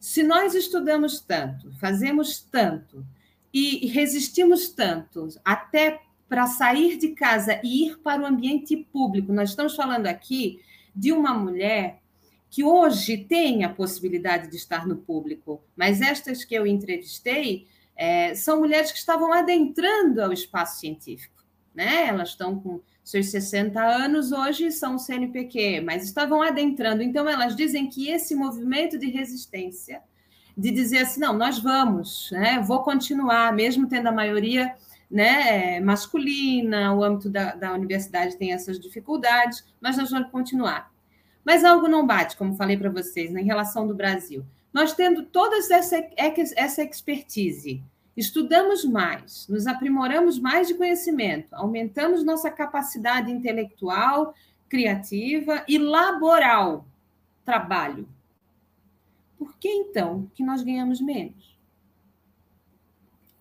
Se 0.00 0.22
nós 0.22 0.54
estudamos 0.54 1.20
tanto, 1.20 1.70
fazemos 1.78 2.40
tanto 2.40 3.06
e 3.52 3.86
resistimos 3.86 4.68
tanto 4.68 5.28
até 5.44 6.00
para 6.28 6.46
sair 6.46 6.96
de 6.96 7.08
casa 7.08 7.60
e 7.62 7.86
ir 7.86 7.98
para 7.98 8.22
o 8.22 8.26
ambiente 8.26 8.76
público. 8.76 9.32
Nós 9.32 9.50
estamos 9.50 9.76
falando 9.76 10.06
aqui 10.06 10.60
de 10.94 11.12
uma 11.12 11.32
mulher 11.34 12.00
que 12.50 12.64
hoje 12.64 13.18
tem 13.18 13.64
a 13.64 13.68
possibilidade 13.68 14.48
de 14.48 14.56
estar 14.56 14.86
no 14.86 14.96
público, 14.96 15.60
mas 15.76 16.00
estas 16.00 16.44
que 16.44 16.54
eu 16.54 16.66
entrevistei 16.66 17.66
é, 17.94 18.34
são 18.34 18.60
mulheres 18.60 18.92
que 18.92 18.98
estavam 18.98 19.32
adentrando 19.32 20.22
ao 20.22 20.32
espaço 20.32 20.80
científico. 20.80 21.44
Né? 21.74 22.06
Elas 22.06 22.30
estão 22.30 22.58
com 22.58 22.80
seus 23.04 23.26
60 23.28 23.80
anos 23.80 24.32
hoje, 24.32 24.72
são 24.72 24.98
CNPq, 24.98 25.80
mas 25.80 26.02
estavam 26.04 26.42
adentrando. 26.42 27.02
Então, 27.02 27.28
elas 27.28 27.54
dizem 27.54 27.88
que 27.88 28.08
esse 28.08 28.34
movimento 28.34 28.98
de 28.98 29.08
resistência, 29.10 30.02
de 30.56 30.70
dizer 30.70 30.98
assim, 30.98 31.20
não, 31.20 31.32
nós 31.34 31.58
vamos, 31.58 32.30
né? 32.32 32.60
vou 32.66 32.82
continuar, 32.82 33.52
mesmo 33.52 33.86
tendo 33.86 34.08
a 34.08 34.12
maioria 34.12 34.74
né, 35.10 35.80
masculina, 35.80 36.94
o 36.94 37.02
âmbito 37.02 37.30
da, 37.30 37.54
da 37.54 37.72
universidade 37.72 38.36
tem 38.36 38.52
essas 38.52 38.78
dificuldades, 38.78 39.64
mas 39.80 39.96
nós 39.96 40.10
vamos 40.10 40.30
continuar. 40.30 40.92
Mas 41.44 41.64
algo 41.64 41.86
não 41.86 42.06
bate, 42.06 42.36
como 42.36 42.56
falei 42.56 42.76
para 42.76 42.90
vocês, 42.90 43.32
na 43.32 43.40
relação 43.40 43.86
do 43.86 43.94
Brasil. 43.94 44.44
Nós 44.72 44.92
tendo 44.92 45.24
toda 45.24 45.56
essa, 45.56 46.10
essa 46.56 46.82
expertise, 46.82 47.82
estudamos 48.16 48.84
mais, 48.84 49.46
nos 49.48 49.66
aprimoramos 49.66 50.38
mais 50.38 50.68
de 50.68 50.74
conhecimento, 50.74 51.54
aumentamos 51.54 52.24
nossa 52.24 52.50
capacidade 52.50 53.30
intelectual, 53.30 54.34
criativa 54.68 55.64
e 55.68 55.78
laboral, 55.78 56.86
trabalho. 57.44 58.08
Por 59.38 59.56
que 59.56 59.68
então 59.68 60.30
que 60.34 60.42
nós 60.42 60.62
ganhamos 60.62 61.00
menos? 61.00 61.55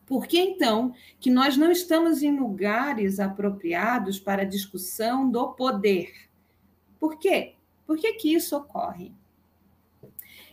Por 0.06 0.28
que 0.28 0.38
então 0.38 0.94
que 1.20 1.32
nós 1.32 1.58
não 1.58 1.72
estamos 1.72 2.22
em 2.22 2.38
lugares 2.38 3.20
apropriados 3.20 4.20
para 4.20 4.44
a 4.44 4.46
discussão 4.46 5.30
do 5.30 5.50
poder? 5.50 6.14
Por 7.00 7.18
quê? 7.18 7.54
Por 7.88 7.98
que, 7.98 8.14
que 8.14 8.34
isso 8.34 8.56
ocorre? 8.56 9.12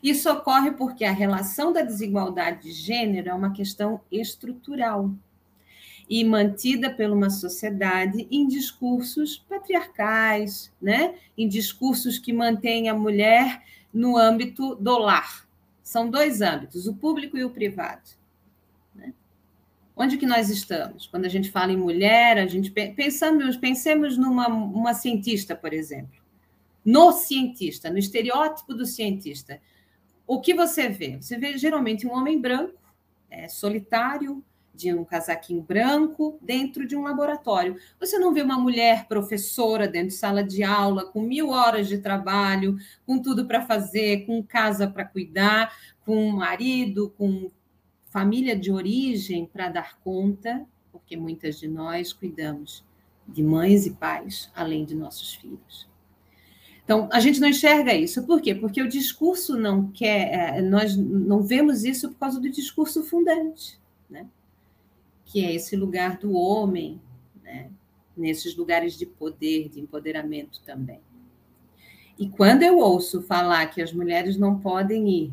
Isso 0.02 0.30
ocorre 0.30 0.72
porque 0.72 1.04
a 1.04 1.12
relação 1.12 1.72
da 1.72 1.82
desigualdade 1.82 2.62
de 2.62 2.72
gênero 2.72 3.28
é 3.28 3.34
uma 3.34 3.52
questão 3.52 4.00
estrutural 4.10 5.10
e 6.08 6.24
mantida 6.24 6.90
por 6.90 7.08
uma 7.10 7.30
sociedade 7.30 8.26
em 8.30 8.46
discursos 8.46 9.38
patriarcais, 9.48 10.72
né? 10.80 11.14
em 11.38 11.48
discursos 11.48 12.18
que 12.18 12.32
mantêm 12.32 12.88
a 12.88 12.94
mulher 12.94 13.62
no 13.94 14.16
âmbito 14.16 14.74
do 14.74 14.98
lar. 14.98 15.46
São 15.82 16.10
dois 16.10 16.40
âmbitos, 16.40 16.86
o 16.86 16.94
público 16.94 17.36
e 17.38 17.44
o 17.44 17.50
privado. 17.50 18.21
Onde 20.02 20.18
que 20.18 20.26
nós 20.26 20.50
estamos? 20.50 21.06
Quando 21.06 21.26
a 21.26 21.28
gente 21.28 21.48
fala 21.48 21.70
em 21.70 21.76
mulher, 21.76 22.36
a 22.36 22.46
gente 22.48 22.72
pensamos, 22.72 23.56
pensemos 23.56 24.18
numa 24.18 24.48
uma 24.48 24.94
cientista, 24.94 25.54
por 25.54 25.72
exemplo. 25.72 26.20
No 26.84 27.12
cientista, 27.12 27.88
no 27.88 27.98
estereótipo 27.98 28.74
do 28.74 28.84
cientista. 28.84 29.60
O 30.26 30.40
que 30.40 30.54
você 30.54 30.88
vê? 30.88 31.18
Você 31.20 31.38
vê 31.38 31.56
geralmente 31.56 32.04
um 32.04 32.10
homem 32.10 32.40
branco, 32.40 32.82
é, 33.30 33.46
solitário, 33.46 34.44
de 34.74 34.92
um 34.92 35.04
casaquinho 35.04 35.62
branco, 35.62 36.36
dentro 36.42 36.84
de 36.84 36.96
um 36.96 37.02
laboratório. 37.02 37.76
Você 38.00 38.18
não 38.18 38.34
vê 38.34 38.42
uma 38.42 38.58
mulher 38.58 39.06
professora 39.06 39.86
dentro 39.86 40.08
de 40.08 40.14
sala 40.14 40.42
de 40.42 40.64
aula, 40.64 41.06
com 41.06 41.20
mil 41.20 41.50
horas 41.50 41.86
de 41.86 41.98
trabalho, 41.98 42.76
com 43.06 43.22
tudo 43.22 43.46
para 43.46 43.64
fazer, 43.64 44.26
com 44.26 44.42
casa 44.42 44.88
para 44.88 45.04
cuidar, 45.04 45.72
com 46.04 46.16
um 46.16 46.32
marido, 46.32 47.14
com 47.16 47.52
família 48.12 48.54
de 48.54 48.70
origem 48.70 49.46
para 49.46 49.70
dar 49.70 49.98
conta, 50.00 50.66
porque 50.92 51.16
muitas 51.16 51.58
de 51.58 51.66
nós 51.66 52.12
cuidamos 52.12 52.84
de 53.26 53.42
mães 53.42 53.86
e 53.86 53.90
pais, 53.92 54.52
além 54.54 54.84
de 54.84 54.94
nossos 54.94 55.34
filhos. 55.34 55.88
Então, 56.84 57.08
a 57.10 57.20
gente 57.20 57.40
não 57.40 57.48
enxerga 57.48 57.94
isso. 57.94 58.26
Por 58.26 58.42
quê? 58.42 58.54
Porque 58.54 58.82
o 58.82 58.88
discurso 58.88 59.56
não 59.56 59.90
quer, 59.90 60.58
é, 60.58 60.60
nós 60.60 60.94
não 60.94 61.42
vemos 61.42 61.84
isso 61.84 62.10
por 62.10 62.18
causa 62.18 62.38
do 62.38 62.50
discurso 62.50 63.02
fundante, 63.02 63.80
né? 64.10 64.26
que 65.24 65.42
é 65.42 65.54
esse 65.54 65.74
lugar 65.74 66.18
do 66.18 66.34
homem, 66.34 67.00
né? 67.42 67.70
nesses 68.14 68.54
lugares 68.54 68.98
de 68.98 69.06
poder, 69.06 69.70
de 69.70 69.80
empoderamento 69.80 70.60
também. 70.66 71.00
E 72.18 72.28
quando 72.28 72.62
eu 72.62 72.76
ouço 72.76 73.22
falar 73.22 73.64
que 73.68 73.80
as 73.80 73.90
mulheres 73.90 74.36
não 74.36 74.58
podem 74.58 75.08
ir 75.08 75.32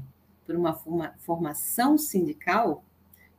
por 0.49 0.55
uma 0.55 1.13
formação 1.19 1.95
sindical, 1.95 2.83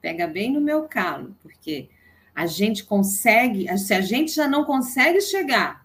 pega 0.01 0.29
bem 0.29 0.53
no 0.53 0.61
meu 0.61 0.85
calo, 0.85 1.35
porque 1.43 1.89
a 2.33 2.47
gente 2.47 2.85
consegue, 2.85 3.67
se 3.79 3.93
a 3.93 4.01
gente 4.01 4.33
já 4.33 4.47
não 4.47 4.65
consegue 4.65 5.21
chegar 5.21 5.85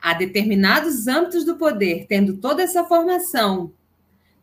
a 0.00 0.14
determinados 0.14 1.08
âmbitos 1.08 1.44
do 1.44 1.56
poder, 1.56 2.06
tendo 2.08 2.36
toda 2.36 2.62
essa 2.62 2.84
formação, 2.84 3.72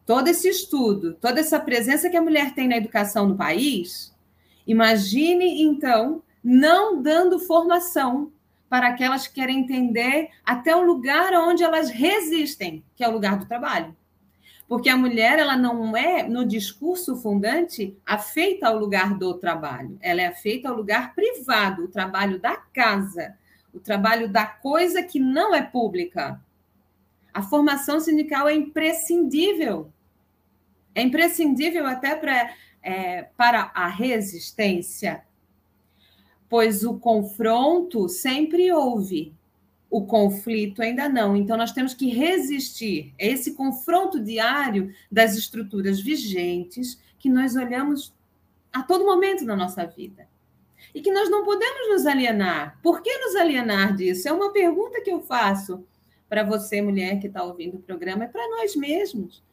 todo 0.06 0.28
esse 0.28 0.50
estudo, 0.50 1.14
toda 1.14 1.40
essa 1.40 1.62
presença 1.62 2.10
que 2.10 2.18
a 2.18 2.22
mulher 2.22 2.54
tem 2.54 2.68
na 2.68 2.76
educação 2.76 3.26
no 3.26 3.38
país, 3.38 4.14
imagine 4.68 5.64
então 5.64 6.22
não 6.44 7.02
dando 7.02 7.40
formação 7.40 8.34
para 8.68 8.90
aquelas 8.90 9.28
que 9.28 9.36
querem 9.36 9.60
entender 9.60 10.30
até 10.44 10.76
o 10.76 10.84
lugar 10.84 11.32
onde 11.36 11.64
elas 11.64 11.90
resistem, 11.90 12.84
que 12.98 13.04
é 13.04 13.08
o 13.08 13.14
lugar 13.14 13.38
do 13.38 13.46
trabalho. 13.46 13.96
Porque 14.68 14.90
a 14.90 14.98
mulher, 14.98 15.38
ela 15.38 15.56
não 15.56 15.96
é, 15.96 16.24
no 16.28 16.44
discurso 16.44 17.16
fundante, 17.16 17.96
afeita 18.06 18.68
ao 18.68 18.78
lugar 18.78 19.16
do 19.18 19.34
trabalho. 19.36 19.98
Ela 20.02 20.22
é 20.22 20.28
afeita 20.28 20.70
ao 20.70 20.76
lugar 20.76 21.14
privado, 21.14 21.84
o 21.84 21.88
trabalho 21.88 22.40
da 22.40 22.56
casa, 22.56 23.38
o 23.74 23.80
trabalho 23.80 24.28
da 24.28 24.46
coisa 24.46 25.04
que 25.04 25.20
não 25.20 25.54
é 25.54 25.62
pública. 25.62 26.42
A 27.32 27.44
formação 27.44 28.00
sindical 28.00 28.48
é 28.48 28.56
imprescindível. 28.56 29.92
É 30.96 31.02
imprescindível 31.02 31.86
até 31.86 32.16
para, 32.16 32.56
é, 32.82 33.24
para 33.38 33.72
a 33.76 33.88
resistência, 33.88 35.24
pois 36.50 36.84
o 36.84 36.98
confronto 36.98 38.08
sempre 38.08 38.72
houve, 38.72 39.34
o 39.90 40.06
conflito 40.06 40.82
ainda 40.82 41.08
não. 41.08 41.36
Então, 41.36 41.58
nós 41.58 41.72
temos 41.72 41.94
que 41.94 42.10
resistir 42.10 43.14
a 43.20 43.26
esse 43.26 43.54
confronto 43.54 44.20
diário 44.20 44.94
das 45.12 45.36
estruturas 45.36 46.00
vigentes 46.00 47.00
que 47.18 47.30
nós 47.30 47.56
olhamos 47.56 48.14
a 48.72 48.84
todo 48.84 49.06
momento 49.06 49.46
na 49.46 49.56
nossa 49.56 49.86
vida. 49.86 50.28
E 50.94 51.02
que 51.02 51.12
nós 51.12 51.30
não 51.30 51.44
podemos 51.44 51.90
nos 51.90 52.06
alienar. 52.06 52.80
Por 52.82 53.02
que 53.02 53.18
nos 53.18 53.36
alienar 53.36 53.96
disso? 53.96 54.28
É 54.28 54.32
uma 54.32 54.52
pergunta 54.52 55.02
que 55.02 55.12
eu 55.12 55.22
faço 55.22 55.86
para 56.28 56.44
você, 56.44 56.82
mulher 56.82 57.20
que 57.20 57.28
está 57.28 57.44
ouvindo 57.44 57.78
o 57.78 57.82
programa, 57.82 58.26
é 58.26 58.28
para 58.28 58.48
nós 58.50 58.76
mesmos. 58.76 59.44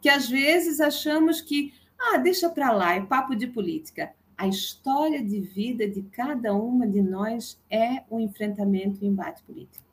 Que 0.00 0.08
às 0.08 0.28
vezes 0.28 0.80
achamos 0.80 1.40
que, 1.40 1.74
ah, 1.98 2.16
deixa 2.16 2.48
para 2.48 2.72
lá, 2.72 2.94
é 2.94 3.00
papo 3.00 3.34
de 3.34 3.46
política. 3.46 4.14
A 4.40 4.46
história 4.46 5.22
de 5.22 5.38
vida 5.38 5.86
de 5.86 6.00
cada 6.00 6.54
uma 6.54 6.86
de 6.86 7.02
nós 7.02 7.60
é 7.70 8.04
o 8.08 8.18
enfrentamento 8.18 9.04
e 9.04 9.06
um 9.06 9.10
embate 9.12 9.42
político. 9.42 9.84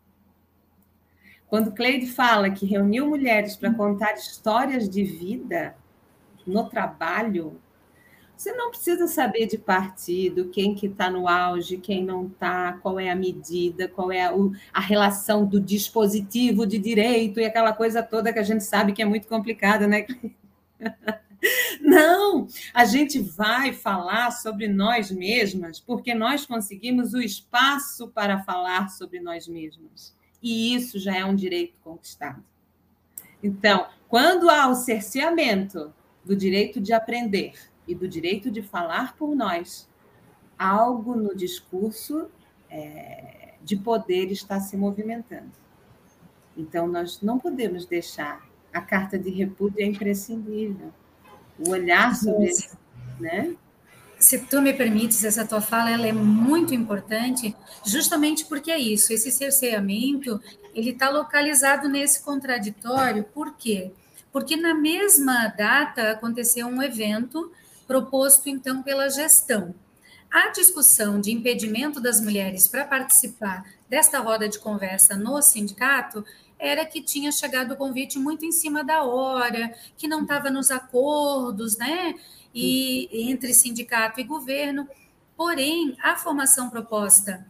Quando 1.47 1.73
Cleide 1.73 2.07
fala 2.07 2.49
que 2.49 2.65
reuniu 2.65 3.09
mulheres 3.09 3.57
para 3.57 3.73
contar 3.73 4.13
histórias 4.13 4.87
de 4.87 5.03
vida 5.03 5.75
no 6.45 6.69
trabalho, 6.69 7.59
você 8.37 8.53
não 8.53 8.69
precisa 8.69 9.05
saber 9.05 9.47
de 9.47 9.57
partido, 9.57 10.47
quem 10.47 10.73
que 10.73 10.87
está 10.87 11.11
no 11.11 11.27
auge, 11.27 11.75
quem 11.75 12.05
não 12.05 12.27
está, 12.27 12.71
qual 12.81 12.97
é 12.97 13.09
a 13.09 13.15
medida, 13.17 13.89
qual 13.89 14.13
é 14.13 14.23
a, 14.23 14.31
a, 14.71 14.79
relação 14.79 15.45
do 15.45 15.59
dispositivo 15.59 16.65
de 16.65 16.77
direito 16.77 17.41
e 17.41 17.45
aquela 17.45 17.73
coisa 17.73 18.01
toda 18.01 18.31
que 18.31 18.39
a 18.39 18.43
gente 18.43 18.63
sabe 18.63 18.93
que 18.93 19.01
é 19.01 19.05
muito 19.05 19.27
complicada, 19.27 19.85
né? 19.85 20.05
Não, 21.79 22.47
a 22.73 22.85
gente 22.85 23.19
vai 23.19 23.71
falar 23.71 24.31
sobre 24.31 24.67
nós 24.67 25.11
mesmas 25.11 25.79
porque 25.79 26.13
nós 26.13 26.45
conseguimos 26.45 27.13
o 27.13 27.21
espaço 27.21 28.07
para 28.09 28.43
falar 28.43 28.89
sobre 28.89 29.19
nós 29.19 29.47
mesmas 29.47 30.15
e 30.41 30.75
isso 30.75 30.99
já 30.99 31.15
é 31.15 31.25
um 31.25 31.35
direito 31.35 31.77
conquistado. 31.83 32.43
Então, 33.41 33.87
quando 34.07 34.49
há 34.49 34.67
o 34.67 34.75
cerceamento 34.75 35.93
do 36.23 36.35
direito 36.35 36.79
de 36.81 36.93
aprender 36.93 37.53
e 37.87 37.95
do 37.95 38.07
direito 38.07 38.49
de 38.49 38.61
falar 38.61 39.15
por 39.15 39.35
nós, 39.35 39.89
algo 40.57 41.15
no 41.15 41.35
discurso 41.35 42.29
é, 42.69 43.53
de 43.63 43.77
poder 43.77 44.31
está 44.31 44.59
se 44.59 44.75
movimentando. 44.75 45.51
Então, 46.55 46.87
nós 46.87 47.21
não 47.21 47.37
podemos 47.37 47.85
deixar. 47.85 48.47
A 48.73 48.81
carta 48.81 49.17
de 49.17 49.29
repúdio 49.29 49.81
é 49.81 49.85
imprescindível. 49.85 50.91
O 51.59 51.71
olhar 51.71 52.15
sobre. 52.15 52.51
Né? 53.19 53.55
se 54.19 54.39
tu 54.39 54.61
me 54.61 54.73
permites, 54.73 55.23
essa 55.23 55.45
tua 55.45 55.61
fala 55.61 55.91
ela 55.91 56.07
é 56.07 56.11
muito 56.11 56.73
importante, 56.73 57.55
justamente 57.85 58.45
porque 58.45 58.71
é 58.71 58.79
isso, 58.79 59.13
esse 59.13 59.31
cerceamento, 59.31 60.41
ele 60.73 60.91
está 60.91 61.09
localizado 61.09 61.87
nesse 61.87 62.23
contraditório, 62.23 63.23
por 63.23 63.55
quê? 63.55 63.91
Porque 64.31 64.55
na 64.55 64.73
mesma 64.73 65.47
data 65.47 66.11
aconteceu 66.11 66.67
um 66.67 66.81
evento 66.81 67.51
proposto, 67.87 68.49
então, 68.49 68.83
pela 68.83 69.09
gestão. 69.09 69.73
A 70.29 70.49
discussão 70.49 71.21
de 71.21 71.31
impedimento 71.31 72.01
das 72.01 72.19
mulheres 72.19 72.67
para 72.67 72.85
participar 72.85 73.63
desta 73.89 74.19
roda 74.19 74.49
de 74.49 74.59
conversa 74.59 75.15
no 75.15 75.41
sindicato 75.41 76.25
era 76.59 76.85
que 76.85 77.01
tinha 77.01 77.31
chegado 77.31 77.73
o 77.73 77.77
convite 77.77 78.17
muito 78.17 78.45
em 78.45 78.51
cima 78.51 78.83
da 78.83 79.03
hora, 79.03 79.75
que 79.97 80.07
não 80.07 80.23
estava 80.23 80.49
nos 80.49 80.71
acordos, 80.71 81.77
né? 81.77 82.15
e 82.57 83.29
entre 83.29 83.53
sindicato 83.53 84.19
e 84.19 84.23
governo. 84.23 84.87
Porém, 85.35 85.95
a 86.01 86.15
formação 86.15 86.69
proposta 86.69 87.45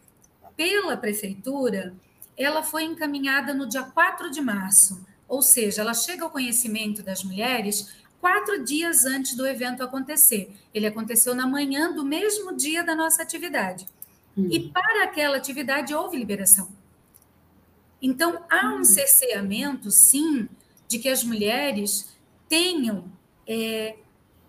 pela 0.55 0.97
prefeitura, 0.97 1.95
ela 2.35 2.61
foi 2.61 2.83
encaminhada 2.83 3.53
no 3.53 3.67
dia 3.67 3.83
4 3.83 4.29
de 4.29 4.41
março, 4.41 5.05
ou 5.27 5.41
seja, 5.41 5.81
ela 5.81 5.93
chega 5.93 6.23
ao 6.23 6.29
conhecimento 6.29 7.01
das 7.01 7.23
mulheres 7.23 7.95
quatro 8.19 8.63
dias 8.63 9.05
antes 9.05 9.35
do 9.35 9.47
evento 9.47 9.83
acontecer. 9.83 10.51
Ele 10.73 10.87
aconteceu 10.87 11.33
na 11.33 11.47
manhã 11.47 11.93
do 11.93 12.03
mesmo 12.03 12.55
dia 12.55 12.83
da 12.83 12.95
nossa 12.95 13.21
atividade. 13.21 13.87
Hum. 14.37 14.49
E 14.51 14.59
para 14.69 15.03
aquela 15.03 15.37
atividade 15.37 15.93
houve 15.93 16.17
liberação. 16.17 16.67
Então, 18.01 18.43
há 18.49 18.73
um 18.73 18.79
hum. 18.79 18.83
cerceamento, 18.83 19.89
sim, 19.91 20.47
de 20.87 20.99
que 20.99 21.09
as 21.09 21.23
mulheres 21.23 22.15
tenham 22.47 23.11
é, 23.47 23.95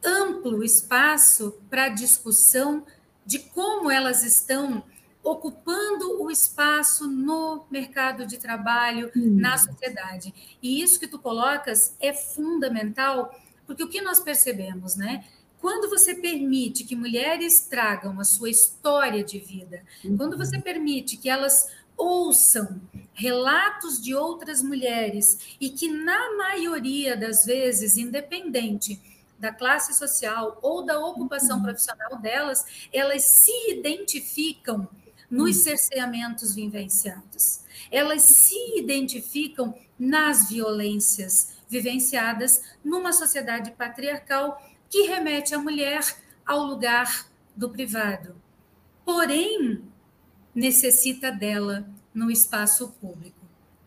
amplo 0.04 0.62
espaço 0.62 1.58
para 1.68 1.88
discussão 1.88 2.84
de 3.24 3.38
como 3.38 3.90
elas 3.90 4.22
estão 4.22 4.84
ocupando 5.22 6.22
o 6.22 6.30
espaço 6.30 7.06
no 7.06 7.66
mercado 7.70 8.26
de 8.26 8.38
trabalho, 8.38 9.11
hum. 9.14 9.37
na 9.38 9.58
sociedade. 9.58 10.32
E 10.62 10.80
isso 10.82 10.98
que 10.98 11.06
tu 11.06 11.18
colocas 11.18 11.94
é 12.00 12.12
fundamental, 12.12 13.34
porque 13.66 13.82
o 13.82 13.88
que 13.88 14.00
nós 14.00 14.20
percebemos, 14.20 14.96
né? 14.96 15.24
Quando 15.61 15.90
você 15.90 16.14
permite 16.14 16.84
que 16.84 16.94
mulheres 16.94 17.66
tragam 17.68 18.20
a 18.20 18.24
sua 18.24 18.48
história 18.48 19.24
de 19.24 19.40
vida, 19.40 19.82
uhum. 20.04 20.16
quando 20.16 20.38
você 20.38 20.58
permite 20.61 21.16
que 21.16 21.28
elas 21.28 21.68
ouçam 21.98 22.80
relatos 23.12 24.00
de 24.00 24.14
outras 24.14 24.62
mulheres 24.62 25.56
e 25.61 25.68
que, 25.68 25.88
na 25.88 26.37
maioria 26.37 27.16
das 27.16 27.44
vezes, 27.44 27.96
independente 27.96 29.00
da 29.38 29.52
classe 29.52 29.92
social 29.94 30.58
ou 30.62 30.84
da 30.84 30.98
ocupação 30.98 31.58
uhum. 31.58 31.64
profissional 31.64 32.16
delas, 32.18 32.64
elas 32.92 33.22
se 33.24 33.70
identificam 33.70 34.88
nos 35.30 35.56
uhum. 35.56 35.62
cerceamentos 35.62 36.54
vivenciados. 36.54 37.61
Elas 37.90 38.22
se 38.22 38.78
identificam 38.78 39.74
nas 39.98 40.48
violências 40.48 41.58
vivenciadas 41.68 42.62
numa 42.82 43.12
sociedade 43.12 43.72
patriarcal 43.72 44.62
que 44.88 45.02
remete 45.02 45.54
a 45.54 45.58
mulher 45.58 46.00
ao 46.46 46.64
lugar 46.64 47.28
do 47.54 47.68
privado. 47.68 48.34
Porém, 49.04 49.82
necessita 50.58 51.30
dela 51.30 51.88
no 52.12 52.30
espaço 52.30 52.88
público, 53.00 53.38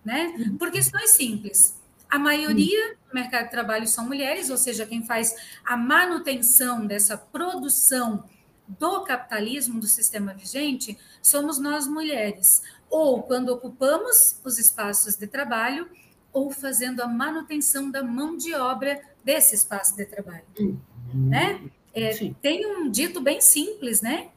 né? 0.06 0.34
Uhum. 0.38 0.58
Por 0.58 0.72
questões 0.72 1.12
simples. 1.12 1.80
A 2.10 2.18
maioria 2.18 2.96
do 3.08 3.14
mercado 3.14 3.46
de 3.46 3.52
trabalho 3.52 3.88
são 3.88 4.06
mulheres, 4.06 4.50
ou 4.50 4.58
seja, 4.58 4.86
quem 4.86 5.04
faz 5.04 5.36
a 5.66 5.76
manutenção 5.76 6.86
dessa 6.86 7.18
produção 7.18 8.24
do 8.68 9.04
capitalismo, 9.04 9.80
do 9.80 9.88
sistema 9.88 10.34
vigente, 10.34 10.98
somos 11.22 11.58
nós 11.58 11.88
mulheres. 11.88 12.62
Ou 12.90 13.24
quando 13.24 13.50
ocupamos 13.50 14.40
os 14.44 14.58
espaços 14.58 15.16
de 15.16 15.28
trabalho, 15.28 15.90
ou 16.34 16.52
fazendo 16.52 17.02
a 17.02 17.08
manutenção 17.08 17.92
da 17.92 18.02
mão 18.02 18.38
de 18.38 18.54
obra 18.54 19.02
desse 19.24 19.56
espaço 19.56 19.96
de 19.96 20.06
trabalho. 20.06 20.46
Uhum. 20.58 20.80
Né? 21.14 21.62
É, 21.94 22.34
tem 22.42 22.66
um 22.66 22.90
dito 22.90 23.20
bem 23.20 23.42
simples, 23.42 24.02
né? 24.02 24.30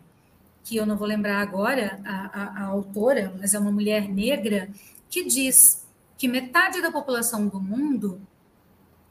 Que 0.64 0.77
eu 0.77 0.87
não 0.87 0.96
vou 0.96 1.07
lembrar 1.07 1.40
agora 1.40 2.00
a, 2.05 2.42
a, 2.42 2.62
a 2.62 2.64
autora, 2.64 3.33
mas 3.38 3.55
é 3.55 3.59
uma 3.59 3.70
mulher 3.70 4.09
negra, 4.09 4.68
que 5.09 5.24
diz 5.24 5.87
que 6.18 6.27
metade 6.27 6.83
da 6.83 6.90
população 6.90 7.46
do 7.46 7.61
mundo 7.61 8.20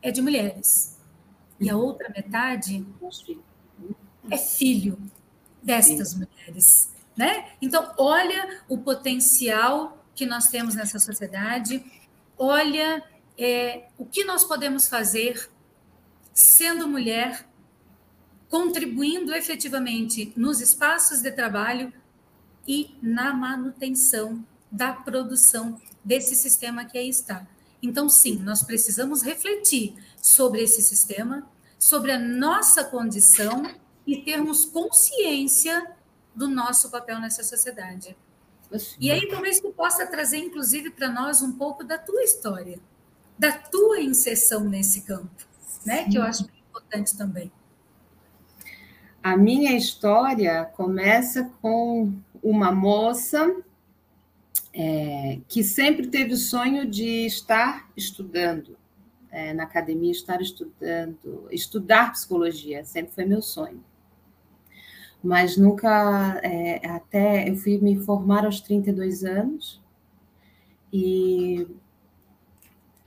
é 0.01 0.11
de 0.11 0.21
mulheres 0.21 0.93
e 1.59 1.69
a 1.69 1.77
outra 1.77 2.09
metade 2.09 2.85
é 4.29 4.37
filho 4.37 4.99
destas 5.61 6.13
mulheres, 6.13 6.91
né? 7.15 7.51
Então, 7.61 7.93
olha 7.97 8.61
o 8.67 8.77
potencial 8.77 10.03
que 10.13 10.25
nós 10.25 10.47
temos 10.47 10.75
nessa 10.75 10.99
sociedade, 10.99 11.83
olha 12.37 13.01
é, 13.37 13.87
o 13.97 14.05
que 14.05 14.25
nós 14.25 14.43
podemos 14.43 14.87
fazer 14.87 15.49
sendo 16.33 16.87
mulher, 16.87 17.47
contribuindo 18.53 19.33
efetivamente 19.33 20.31
nos 20.35 20.61
espaços 20.61 21.23
de 21.23 21.31
trabalho 21.31 21.91
e 22.67 22.95
na 23.01 23.33
manutenção 23.33 24.45
da 24.71 24.93
produção 24.93 25.81
desse 26.05 26.35
sistema 26.35 26.85
que 26.85 26.95
aí 26.95 27.09
está. 27.09 27.47
Então, 27.81 28.07
sim, 28.07 28.37
nós 28.37 28.61
precisamos 28.61 29.23
refletir 29.23 29.95
sobre 30.21 30.61
esse 30.61 30.83
sistema, 30.83 31.49
sobre 31.79 32.11
a 32.11 32.19
nossa 32.19 32.83
condição 32.83 33.63
e 34.05 34.21
termos 34.21 34.65
consciência 34.65 35.89
do 36.35 36.47
nosso 36.47 36.91
papel 36.91 37.19
nessa 37.19 37.41
sociedade. 37.41 38.15
E 38.99 39.09
aí, 39.09 39.27
talvez 39.29 39.61
tu 39.61 39.71
possa 39.71 40.05
trazer, 40.05 40.37
inclusive, 40.37 40.91
para 40.91 41.09
nós 41.09 41.41
um 41.41 41.53
pouco 41.53 41.83
da 41.83 41.97
tua 41.97 42.23
história, 42.23 42.79
da 43.35 43.51
tua 43.51 43.99
inserção 43.99 44.63
nesse 44.63 45.01
campo, 45.01 45.43
né? 45.83 46.07
Que 46.07 46.19
eu 46.19 46.21
acho 46.21 46.47
importante 46.69 47.17
também. 47.17 47.51
A 49.23 49.37
minha 49.37 49.71
história 49.77 50.65
começa 50.65 51.49
com 51.61 52.11
uma 52.43 52.73
moça 52.73 53.55
é, 54.73 55.39
que 55.47 55.63
sempre 55.63 56.07
teve 56.07 56.33
o 56.33 56.37
sonho 56.37 56.85
de 56.85 57.25
estar 57.25 57.89
estudando 57.95 58.75
é, 59.31 59.53
na 59.53 59.63
academia, 59.63 60.11
estar 60.11 60.41
estudando, 60.41 61.47
estudar 61.51 62.11
psicologia, 62.11 62.83
sempre 62.83 63.13
foi 63.13 63.23
meu 63.23 63.41
sonho. 63.41 63.81
Mas 65.23 65.55
nunca, 65.55 66.41
é, 66.43 66.85
até 66.85 67.49
eu 67.49 67.55
fui 67.55 67.77
me 67.77 67.97
formar 67.97 68.45
aos 68.45 68.59
32 68.59 69.23
anos, 69.23 69.81
e 70.91 71.65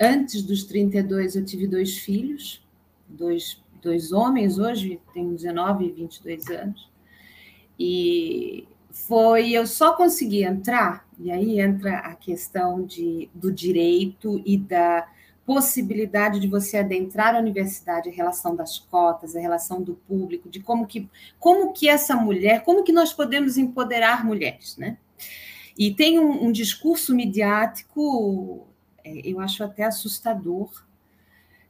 antes 0.01 0.43
dos 0.43 0.65
32 0.65 1.37
eu 1.37 1.45
tive 1.45 1.67
dois 1.67 1.99
filhos, 1.99 2.67
dois, 3.07 3.63
dois 3.87 4.11
homens, 4.11 4.59
hoje 4.59 5.01
tenho 5.15 5.33
19 5.33 5.87
e 5.87 5.93
22 5.93 6.47
anos, 6.49 6.91
e 7.79 8.69
foi 8.91 9.53
eu 9.53 9.67
só 9.67 9.95
consegui 9.95 10.43
entrar, 10.43 11.07
e 11.19 11.31
aí 11.31 11.61
entra 11.61 11.99
a 11.99 12.15
questão 12.17 12.85
de, 12.85 13.31
do 13.33 13.53
direito 13.53 14.43
e 14.45 14.59
da 14.59 15.07
possibilidade 15.45 16.41
de 16.41 16.49
você 16.49 16.79
adentrar 16.79 17.37
a 17.37 17.39
universidade, 17.39 18.09
a 18.09 18.13
relação 18.13 18.57
das 18.57 18.81
cotas, 18.81 19.37
a 19.37 19.41
relação 19.41 19.81
do 19.81 19.95
público, 19.95 20.49
de 20.49 20.59
como 20.59 20.85
que, 20.85 21.09
como 21.39 21.73
que 21.73 21.89
essa 21.89 22.17
mulher, 22.17 22.65
como 22.65 22.83
que 22.83 22.91
nós 22.91 23.13
podemos 23.13 23.57
empoderar 23.57 24.25
mulheres, 24.25 24.77
né? 24.77 24.99
E 25.79 25.95
tem 25.95 26.19
um, 26.19 26.47
um 26.47 26.51
discurso 26.51 27.15
midiático, 27.15 28.67
é, 29.05 29.21
eu 29.25 29.39
acho 29.39 29.63
até 29.63 29.85
assustador, 29.85 30.85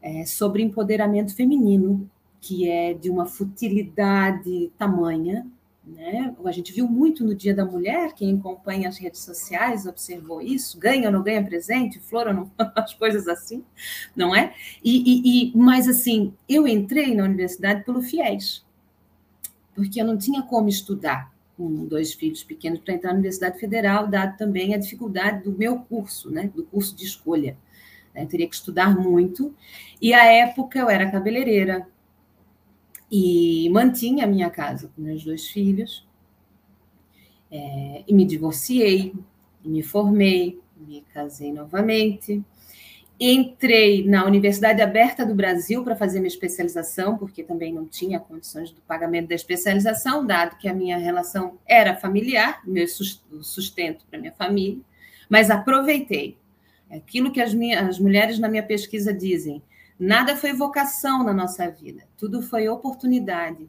é, 0.07 0.25
sobre 0.25 0.63
empoderamento 0.63 1.35
feminino, 1.35 2.09
que 2.41 2.71
é 2.71 2.95
de 2.95 3.11
uma 3.11 3.27
futilidade 3.27 4.71
tamanha, 4.79 5.45
né? 5.85 6.33
A 6.45 6.53
gente 6.53 6.73
viu 6.73 6.87
muito 6.87 7.25
no 7.25 7.35
Dia 7.35 7.53
da 7.53 7.65
Mulher, 7.65 8.13
quem 8.15 8.37
acompanha 8.37 8.89
as 8.89 8.99
redes 8.99 9.21
sociais 9.23 9.85
observou 9.85 10.41
isso, 10.41 10.79
ganha 10.79 11.09
ou 11.09 11.13
não 11.13 11.25
ganha 11.25 11.45
presente, 11.45 11.99
flor 11.99 12.29
ou 12.29 12.35
não, 12.35 12.51
as 12.77 12.95
coisas 12.95 13.27
assim, 13.27 13.65
não 14.15 14.33
é? 14.33 14.55
E, 14.83 14.97
e, 14.97 15.51
e, 15.51 15.57
mas 15.57 15.89
assim, 15.89 16.33
eu 16.49 16.69
entrei 16.69 17.13
na 17.13 17.25
universidade 17.25 17.83
pelo 17.85 18.01
FIES, 18.01 18.65
porque 19.75 20.01
eu 20.01 20.07
não 20.07 20.17
tinha 20.17 20.41
como 20.43 20.69
estudar 20.69 21.35
com 21.57 21.85
dois 21.85 22.15
filhos 22.15 22.45
pequenos 22.45 22.79
para 22.79 22.95
entrar 22.95 23.09
na 23.09 23.15
Universidade 23.15 23.59
Federal, 23.59 24.07
dado 24.07 24.37
também 24.37 24.73
a 24.73 24.79
dificuldade 24.79 25.43
do 25.43 25.51
meu 25.51 25.81
curso, 25.81 26.31
né? 26.31 26.49
Do 26.55 26.63
curso 26.65 26.95
de 26.95 27.05
escolha. 27.05 27.57
Eu 28.23 28.27
teria 28.27 28.49
que 28.49 28.55
estudar 28.55 28.97
muito. 28.97 29.55
E 30.01 30.13
à 30.13 30.25
época 30.25 30.79
eu 30.79 30.89
era 30.89 31.11
cabeleireira, 31.11 31.87
e 33.11 33.69
mantinha 33.71 34.25
a 34.25 34.27
minha 34.27 34.51
casa 34.51 34.91
com 34.95 35.03
meus 35.03 35.25
dois 35.25 35.47
filhos. 35.47 36.07
É, 37.51 38.03
e 38.07 38.13
me 38.13 38.25
divorciei, 38.25 39.15
e 39.65 39.69
me 39.69 39.83
formei, 39.83 40.61
me 40.77 41.05
casei 41.15 41.53
novamente. 41.53 42.43
Entrei 43.19 44.07
na 44.07 44.27
Universidade 44.27 44.83
Aberta 44.83 45.25
do 45.25 45.35
Brasil 45.35 45.83
para 45.83 45.97
fazer 45.97 46.19
minha 46.19 46.29
especialização, 46.29 47.17
porque 47.17 47.43
também 47.43 47.73
não 47.73 47.87
tinha 47.87 48.21
condições 48.21 48.71
do 48.71 48.83
pagamento 48.83 49.29
da 49.29 49.35
especialização, 49.35 50.27
dado 50.27 50.59
que 50.59 50.69
a 50.69 50.75
minha 50.75 50.99
relação 50.99 51.59
era 51.65 51.97
familiar, 51.97 52.61
meu 52.67 52.87
sustento 52.87 54.05
para 54.11 54.19
minha 54.19 54.33
família, 54.33 54.83
mas 55.31 55.51
aproveitei. 55.51 56.37
Aquilo 56.91 57.33
que 57.33 57.41
as, 57.41 57.53
as 57.79 57.99
mulheres 57.99 58.39
na 58.39 58.49
minha 58.49 58.63
pesquisa 58.63 59.13
dizem, 59.13 59.63
Nada 59.99 60.37
foi 60.37 60.53
vocação 60.53 61.25
na 61.25 61.33
nossa 61.33 61.71
vida, 61.71 62.03
tudo 62.19 62.43
foi 62.43 62.69
oportunidade. 62.69 63.67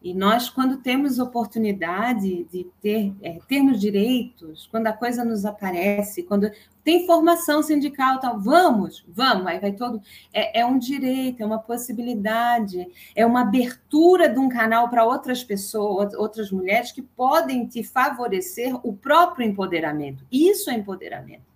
E 0.00 0.14
nós, 0.14 0.48
quando 0.48 0.76
temos 0.76 1.18
oportunidade 1.18 2.44
de 2.44 2.66
ter 2.80 3.12
é, 3.20 3.40
termos 3.48 3.80
direitos, 3.80 4.68
quando 4.70 4.86
a 4.86 4.92
coisa 4.92 5.24
nos 5.24 5.44
aparece, 5.44 6.22
quando 6.22 6.48
tem 6.84 7.04
formação 7.04 7.62
sindical, 7.62 8.20
tal, 8.20 8.38
vamos, 8.38 9.04
vamos, 9.08 9.46
aí 9.46 9.58
vai 9.58 9.72
todo. 9.72 10.00
É, 10.32 10.60
é 10.60 10.66
um 10.66 10.78
direito, 10.78 11.42
é 11.42 11.46
uma 11.46 11.58
possibilidade, 11.58 12.86
é 13.16 13.26
uma 13.26 13.40
abertura 13.40 14.28
de 14.28 14.38
um 14.38 14.48
canal 14.48 14.88
para 14.88 15.04
outras 15.04 15.42
pessoas, 15.42 16.14
outras 16.14 16.52
mulheres 16.52 16.92
que 16.92 17.02
podem 17.02 17.66
te 17.66 17.82
favorecer 17.82 18.76
o 18.86 18.92
próprio 18.92 19.48
empoderamento. 19.48 20.24
Isso 20.30 20.70
é 20.70 20.74
empoderamento. 20.74 21.48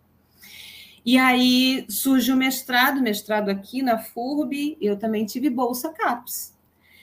E 1.04 1.18
aí 1.18 1.84
surge 1.88 2.32
o 2.32 2.36
mestrado, 2.36 3.02
mestrado 3.02 3.48
aqui 3.48 3.82
na 3.82 3.98
FURB, 3.98 4.76
eu 4.80 4.96
também 4.96 5.26
tive 5.26 5.50
bolsa 5.50 5.90
CAPES. 5.90 6.54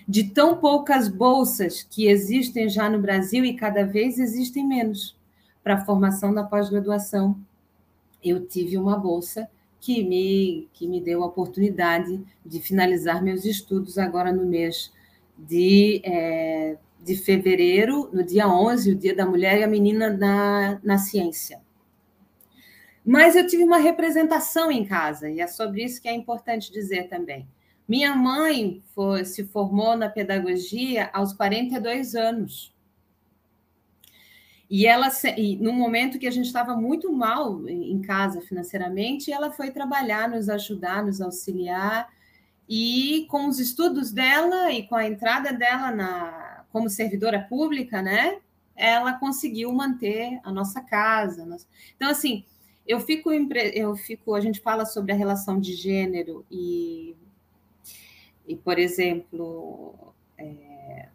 De 0.07 0.23
tão 0.23 0.57
poucas 0.57 1.07
bolsas 1.07 1.83
que 1.83 2.07
existem 2.07 2.69
já 2.69 2.89
no 2.89 2.99
Brasil 2.99 3.43
e 3.45 3.53
cada 3.53 3.85
vez 3.85 4.17
existem 4.17 4.65
menos 4.65 5.15
para 5.63 5.75
a 5.75 5.85
formação 5.85 6.33
da 6.33 6.43
pós-graduação, 6.43 7.38
eu 8.23 8.45
tive 8.45 8.77
uma 8.77 8.97
bolsa 8.97 9.49
que 9.79 10.03
me, 10.03 10.67
que 10.73 10.88
me 10.88 10.99
deu 10.99 11.23
a 11.23 11.27
oportunidade 11.27 12.19
de 12.45 12.59
finalizar 12.59 13.23
meus 13.23 13.45
estudos 13.45 13.97
agora 13.97 14.31
no 14.31 14.45
mês 14.45 14.91
de, 15.38 16.01
é, 16.03 16.77
de 17.01 17.15
fevereiro, 17.15 18.09
no 18.12 18.23
dia 18.23 18.47
11, 18.47 18.91
o 18.91 18.95
Dia 18.95 19.15
da 19.15 19.25
Mulher 19.25 19.59
e 19.59 19.63
a 19.63 19.67
Menina 19.67 20.09
na, 20.09 20.79
na 20.83 20.97
Ciência. 20.97 21.62
Mas 23.10 23.36
eu 23.36 23.48
tive 23.48 23.63
uma 23.63 23.80
representação 23.80 24.72
em 24.72 24.86
casa, 24.86 25.28
e 25.28 25.41
é 25.41 25.48
sobre 25.48 25.84
isso 25.84 26.00
que 26.00 26.08
é 26.08 26.13
importante 26.13 26.72
dizer 26.72 27.10
também. 27.10 27.50
Minha 27.88 28.15
mãe 28.15 28.84
foi, 28.93 29.26
se 29.26 29.45
formou 29.45 29.98
na 29.98 30.08
pedagogia 30.08 31.10
aos 31.12 31.34
42 31.34 32.13
anos. 32.13 32.72
E 34.69 34.86
ela, 34.86 35.08
no 35.60 35.74
momento 35.74 36.19
que 36.19 36.28
a 36.28 36.32
gente 36.32 36.45
estava 36.45 36.76
muito 36.76 37.12
mal 37.12 37.67
em 37.67 38.00
casa 38.00 38.41
financeiramente, 38.41 39.32
ela 39.32 39.50
foi 39.50 39.72
trabalhar, 39.72 40.30
nos 40.30 40.48
ajudar, 40.48 41.04
nos 41.04 41.19
auxiliar. 41.19 42.13
E 42.69 43.26
com 43.28 43.48
os 43.48 43.60
estudos 43.60 44.12
dela 44.12 44.72
e 44.72 44.88
com 44.88 44.95
a 44.95 45.08
entrada 45.08 45.52
dela 45.52 45.89
na, 45.89 46.63
como 46.72 46.88
servidora 46.88 47.39
pública, 47.39 48.04
né? 48.04 48.38
Ela 48.76 49.13
conseguiu 49.13 49.74
manter 49.74 50.39
a 50.43 50.52
nossa 50.52 50.80
casa. 50.80 51.43
Então, 51.95 52.08
assim, 52.08 52.45
eu 52.89 52.99
fico, 52.99 53.32
eu 53.32 53.95
fico, 53.95 54.34
a 54.34 54.41
gente 54.41 54.60
fala 54.60 54.84
sobre 54.84 55.12
a 55.12 55.15
relação 55.15 55.60
de 55.60 55.73
gênero 55.75 56.43
e, 56.49 57.15
e 58.47 58.56
por 58.56 58.80
exemplo, 58.80 60.12
é, 60.36 61.08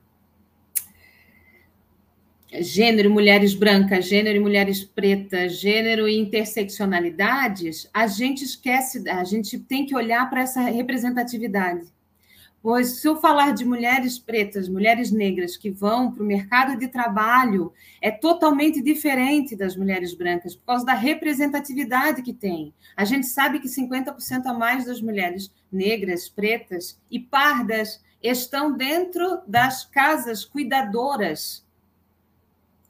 gênero 2.60 3.08
e 3.08 3.12
mulheres 3.12 3.54
brancas, 3.54 4.06
gênero 4.06 4.37
e 4.37 4.40
mulheres 4.40 4.84
pretas, 4.84 5.58
gênero 5.58 6.06
e 6.06 6.16
interseccionalidades, 6.16 7.90
a 7.92 8.06
gente 8.06 8.44
esquece, 8.44 9.10
a 9.10 9.24
gente 9.24 9.58
tem 9.58 9.84
que 9.84 9.96
olhar 9.96 10.30
para 10.30 10.42
essa 10.42 10.60
representatividade. 10.60 11.92
Pois 12.64 12.92
se 12.92 13.07
eu 13.07 13.16
falar 13.16 13.53
de 13.53 13.62
mulheres 13.62 14.18
pretas, 14.18 14.70
mulheres 14.70 15.11
negras 15.11 15.55
que 15.55 15.70
vão 15.70 16.11
para 16.11 16.22
o 16.22 16.27
mercado 16.27 16.79
de 16.79 16.88
trabalho, 16.88 17.70
é 18.00 18.11
totalmente 18.11 18.81
diferente 18.81 19.55
das 19.55 19.77
mulheres 19.77 20.14
brancas, 20.14 20.57
por 20.57 20.64
causa 20.64 20.87
da 20.87 20.94
representatividade 20.94 22.22
que 22.22 22.33
tem. 22.33 22.72
A 22.96 23.05
gente 23.05 23.27
sabe 23.27 23.61
que 23.61 23.68
50% 23.68 24.46
a 24.46 24.55
mais 24.55 24.87
das 24.87 25.03
mulheres 25.03 25.53
negras, 25.70 26.27
pretas 26.27 26.98
e 27.11 27.20
pardas 27.20 28.03
estão 28.22 28.74
dentro 28.74 29.42
das 29.46 29.85
casas 29.85 30.42
cuidadoras. 30.42 31.66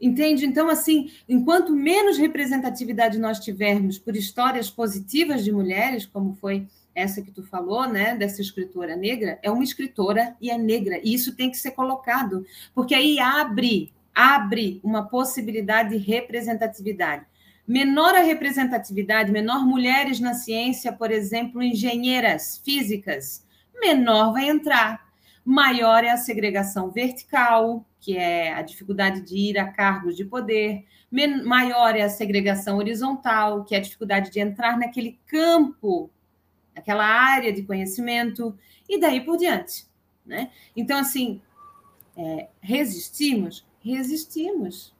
Entende? 0.00 0.46
Então, 0.46 0.68
assim, 0.68 1.10
enquanto 1.28 1.72
menos 1.72 2.16
representatividade 2.16 3.18
nós 3.18 3.40
tivermos 3.40 3.98
por 3.98 4.14
histórias 4.14 4.70
positivas 4.70 5.42
de 5.42 5.50
mulheres, 5.50 6.06
como 6.06 6.36
foi 6.36 6.68
essa 6.94 7.20
que 7.20 7.30
tu 7.30 7.42
falou, 7.42 7.88
né, 7.88 8.16
dessa 8.16 8.40
escritora 8.40 8.96
negra, 8.96 9.38
é 9.42 9.50
uma 9.50 9.64
escritora 9.64 10.36
e 10.40 10.50
é 10.50 10.56
negra, 10.56 11.00
e 11.02 11.12
isso 11.12 11.34
tem 11.34 11.50
que 11.50 11.56
ser 11.56 11.72
colocado, 11.72 12.46
porque 12.74 12.94
aí 12.94 13.18
abre, 13.18 13.92
abre 14.14 14.80
uma 14.82 15.08
possibilidade 15.08 15.90
de 15.90 15.96
representatividade. 15.96 17.24
Menor 17.66 18.14
a 18.14 18.20
representatividade, 18.20 19.32
menor 19.32 19.66
mulheres 19.66 20.20
na 20.20 20.34
ciência, 20.34 20.92
por 20.92 21.10
exemplo, 21.10 21.62
engenheiras 21.62 22.60
físicas, 22.62 23.44
menor 23.80 24.32
vai 24.32 24.48
entrar. 24.48 25.02
Maior 25.44 26.04
é 26.04 26.10
a 26.10 26.16
segregação 26.16 26.90
vertical, 26.90 27.84
que 28.00 28.16
é 28.16 28.52
a 28.52 28.62
dificuldade 28.62 29.22
de 29.22 29.36
ir 29.36 29.58
a 29.58 29.66
cargos 29.66 30.16
de 30.16 30.24
poder, 30.24 30.84
maior 31.44 31.96
é 31.96 32.02
a 32.02 32.08
segregação 32.08 32.76
horizontal, 32.76 33.64
que 33.64 33.74
é 33.74 33.78
a 33.78 33.82
dificuldade 33.82 34.30
de 34.30 34.40
entrar 34.40 34.78
naquele 34.78 35.18
campo 35.26 36.10
aquela 36.74 37.04
área 37.04 37.52
de 37.52 37.62
conhecimento, 37.62 38.56
e 38.88 38.98
daí 38.98 39.20
por 39.20 39.36
diante. 39.36 39.86
Né? 40.24 40.50
Então, 40.76 40.98
assim, 40.98 41.40
é, 42.16 42.48
resistimos? 42.60 43.64
Resistimos. 43.80 44.94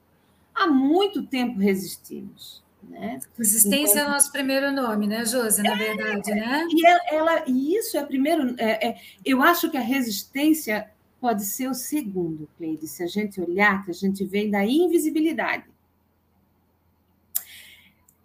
Há 0.55 0.67
muito 0.67 1.27
tempo 1.27 1.59
resistimos. 1.59 2.63
Né? 2.83 3.19
Resistência 3.37 3.93
então, 3.93 4.05
é 4.05 4.09
o 4.09 4.11
nosso 4.11 4.31
primeiro 4.31 4.71
nome, 4.71 5.07
né, 5.07 5.25
Josi, 5.25 5.63
na 5.63 5.73
é, 5.73 5.77
verdade, 5.77 6.35
né? 6.35 6.67
E, 6.71 6.87
ela, 6.87 7.01
ela, 7.11 7.45
e 7.47 7.75
isso 7.75 7.97
é 7.97 8.05
primeiro. 8.05 8.55
É, 8.59 8.89
é, 8.89 9.01
eu 9.25 9.43
acho 9.43 9.71
que 9.71 9.79
a 9.79 9.81
resistência 9.81 10.91
pode 11.19 11.47
ser 11.47 11.67
o 11.69 11.75
segundo, 11.75 12.47
Cleide, 12.59 12.87
se 12.87 13.03
a 13.03 13.07
gente 13.07 13.41
olhar, 13.41 13.83
que 13.87 13.91
a 13.91 13.95
gente 13.95 14.23
vem 14.27 14.51
da 14.51 14.63
invisibilidade 14.67 15.65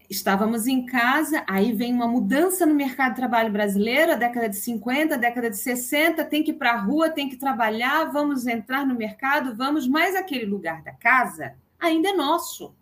estávamos 0.09 0.65
em 0.65 0.85
casa, 0.85 1.43
aí 1.47 1.71
vem 1.71 1.93
uma 1.93 2.07
mudança 2.07 2.65
no 2.65 2.73
mercado 2.73 3.11
de 3.11 3.17
trabalho 3.17 3.51
brasileiro, 3.51 4.13
a 4.13 4.15
década 4.15 4.49
de 4.49 4.55
50, 4.55 5.13
a 5.13 5.17
década 5.17 5.49
de 5.49 5.57
60, 5.57 6.25
tem 6.25 6.43
que 6.43 6.51
ir 6.51 6.55
para 6.55 6.71
a 6.71 6.79
rua, 6.79 7.09
tem 7.09 7.29
que 7.29 7.35
trabalhar, 7.35 8.05
vamos 8.05 8.47
entrar 8.47 8.85
no 8.85 8.95
mercado, 8.95 9.55
vamos, 9.55 9.87
mas 9.87 10.15
aquele 10.15 10.45
lugar 10.45 10.81
da 10.81 10.93
casa 10.93 11.53
ainda 11.79 12.09
é 12.09 12.13
nosso. 12.13 12.73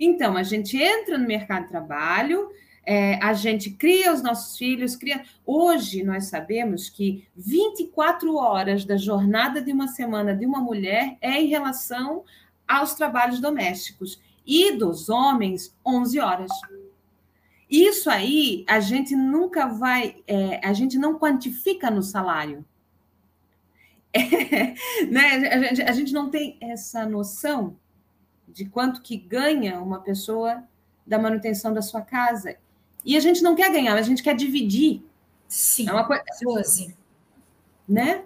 Então, 0.00 0.36
a 0.36 0.42
gente 0.42 0.76
entra 0.76 1.16
no 1.16 1.26
mercado 1.26 1.64
de 1.64 1.68
trabalho, 1.68 2.50
é, 2.84 3.22
a 3.22 3.32
gente 3.32 3.70
cria 3.70 4.12
os 4.12 4.22
nossos 4.22 4.56
filhos, 4.56 4.96
cria. 4.96 5.22
Hoje 5.44 6.02
nós 6.02 6.26
sabemos 6.26 6.88
que 6.88 7.28
24 7.36 8.34
horas 8.34 8.84
da 8.84 8.96
jornada 8.96 9.60
de 9.60 9.70
uma 9.72 9.88
semana 9.88 10.34
de 10.34 10.46
uma 10.46 10.60
mulher 10.60 11.18
é 11.20 11.40
em 11.40 11.48
relação 11.48 12.24
aos 12.66 12.94
trabalhos 12.94 13.40
domésticos 13.40 14.20
e 14.48 14.72
dos 14.72 15.10
homens 15.10 15.76
11 15.84 16.18
horas. 16.18 16.50
Isso 17.68 18.08
aí 18.08 18.64
a 18.66 18.80
gente 18.80 19.14
nunca 19.14 19.66
vai, 19.66 20.22
é, 20.26 20.66
a 20.66 20.72
gente 20.72 20.98
não 20.98 21.18
quantifica 21.18 21.90
no 21.90 22.02
salário. 22.02 22.64
É, 24.10 25.04
né? 25.06 25.48
a, 25.52 25.62
gente, 25.62 25.82
a 25.82 25.92
gente 25.92 26.12
não 26.14 26.30
tem 26.30 26.56
essa 26.62 27.04
noção 27.04 27.76
de 28.48 28.64
quanto 28.64 29.02
que 29.02 29.18
ganha 29.18 29.80
uma 29.80 30.00
pessoa 30.00 30.64
da 31.06 31.18
manutenção 31.18 31.74
da 31.74 31.82
sua 31.82 32.00
casa. 32.00 32.56
E 33.04 33.16
a 33.16 33.20
gente 33.20 33.42
não 33.42 33.54
quer 33.54 33.70
ganhar, 33.70 33.94
a 33.94 34.02
gente 34.02 34.22
quer 34.22 34.34
dividir. 34.34 35.02
Sim, 35.46 35.88
é 35.88 35.92
uma 35.92 36.06
coisa... 36.06 36.24
Josi. 36.42 36.96
Né? 37.86 38.24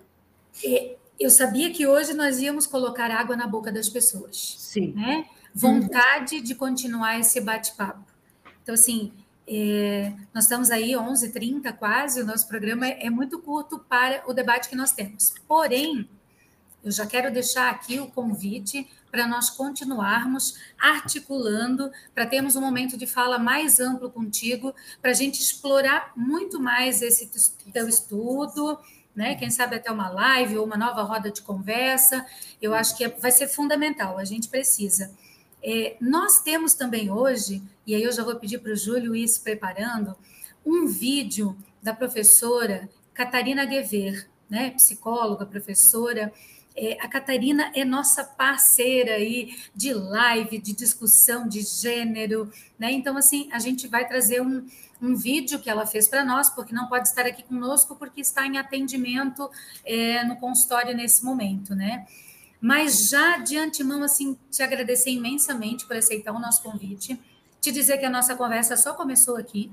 Eu 1.19 1.31
sabia 1.31 1.73
que 1.73 1.87
hoje 1.87 2.15
nós 2.15 2.39
íamos 2.39 2.67
colocar 2.67 3.11
água 3.11 3.37
na 3.37 3.47
boca 3.47 3.73
das 3.73 3.89
pessoas. 3.89 4.55
Sim. 4.59 4.93
Né? 4.93 5.27
Vontade 5.55 6.41
de 6.41 6.55
continuar 6.55 7.19
esse 7.19 7.41
bate-papo. 7.41 8.05
Então, 8.63 8.75
assim, 8.75 9.13
é, 9.47 10.13
nós 10.33 10.45
estamos 10.45 10.71
aí 10.71 10.93
11h30 10.93 11.73
quase, 11.75 12.21
o 12.21 12.27
nosso 12.27 12.47
programa 12.47 12.87
é, 12.87 13.07
é 13.07 13.11
muito 13.11 13.39
curto 13.39 13.79
para 13.79 14.23
o 14.27 14.33
debate 14.33 14.69
que 14.69 14.77
nós 14.77 14.93
temos. 14.93 15.35
Porém, 15.47 16.09
eu 16.85 16.91
já 16.91 17.07
quero 17.07 17.33
deixar 17.33 17.71
aqui 17.71 18.01
o 18.01 18.09
convite 18.09 18.89
para 19.11 19.27
nós 19.27 19.51
continuarmos 19.51 20.59
articulando, 20.81 21.93
para 22.15 22.27
termos 22.27 22.57
um 22.57 22.61
momento 22.61 22.97
de 22.97 23.07
fala 23.07 23.39
mais 23.39 23.79
amplo 23.79 24.11
contigo, 24.11 24.75
para 25.01 25.11
a 25.11 25.15
gente 25.15 25.41
explorar 25.41 26.13
muito 26.17 26.59
mais 26.59 27.03
esse 27.03 27.31
teu 27.73 27.89
estudo, 27.89 28.79
né? 29.15 29.35
Quem 29.35 29.51
sabe 29.51 29.77
até 29.77 29.91
uma 29.91 30.09
live 30.09 30.57
ou 30.57 30.65
uma 30.65 30.77
nova 30.77 31.03
roda 31.03 31.31
de 31.31 31.43
conversa. 31.43 32.25
Eu 32.61 32.75
acho 32.75 32.97
que 32.97 33.05
é, 33.05 33.09
vai 33.09 33.31
ser 33.31 33.49
fundamental, 33.49 34.19
a 34.19 34.25
gente 34.25 34.49
precisa. 34.49 35.13
É, 35.63 35.97
nós 36.01 36.41
temos 36.41 36.75
também 36.75 37.11
hoje, 37.11 37.63
e 37.87 37.95
aí 37.95 38.03
eu 38.03 38.13
já 38.13 38.25
vou 38.25 38.37
pedir 38.37 38.59
para 38.59 38.73
o 38.73 38.77
Júlio 38.77 39.15
ir 39.15 39.29
se 39.29 39.41
preparando, 39.41 40.17
um 40.65 40.87
vídeo 40.87 41.57
da 41.83 41.95
professora 41.95 42.89
Catarina 43.15 43.65
Guever, 43.65 44.29
né, 44.49 44.71
psicóloga, 44.71 45.47
professora. 45.47 46.33
É, 46.75 46.99
a 47.01 47.09
Catarina 47.09 47.71
é 47.75 47.85
nossa 47.85 48.25
parceira 48.25 49.15
aí 49.15 49.57
de 49.75 49.93
live, 49.93 50.59
de 50.59 50.73
discussão 50.73 51.47
de 51.47 51.61
gênero, 51.61 52.51
né? 52.79 52.91
Então, 52.93 53.17
assim, 53.17 53.49
a 53.53 53.59
gente 53.59 53.87
vai 53.87 54.07
trazer 54.07 54.41
um, 54.41 54.67
um 55.01 55.15
vídeo 55.15 55.59
que 55.59 55.69
ela 55.69 55.87
fez 55.87 56.09
para 56.09 56.25
nós, 56.25 56.49
porque 56.49 56.75
não 56.75 56.89
pode 56.89 57.09
estar 57.09 57.27
aqui 57.27 57.43
conosco, 57.43 57.97
porque 57.97 58.21
está 58.21 58.47
em 58.47 58.57
atendimento 58.57 59.51
é, 59.85 60.25
no 60.25 60.37
consultório 60.37 60.97
nesse 60.97 61.25
momento, 61.25 61.75
né? 61.75 62.07
Mas 62.63 63.11
já 63.11 63.39
de 63.39 63.59
antemão, 63.59 64.05
assim, 64.05 64.39
te 64.49 64.63
agradecer 64.63 65.11
imensamente 65.11 65.85
por 65.85 65.97
aceitar 65.97 66.33
o 66.33 66.39
nosso 66.39 66.63
convite, 66.63 67.21
te 67.61 67.73
dizer 67.73 67.99
que 67.99 68.05
a 68.05 68.11
nossa 68.11 68.37
conversa 68.37 68.77
só 68.77 68.95
começou 68.95 69.37
aqui, 69.37 69.69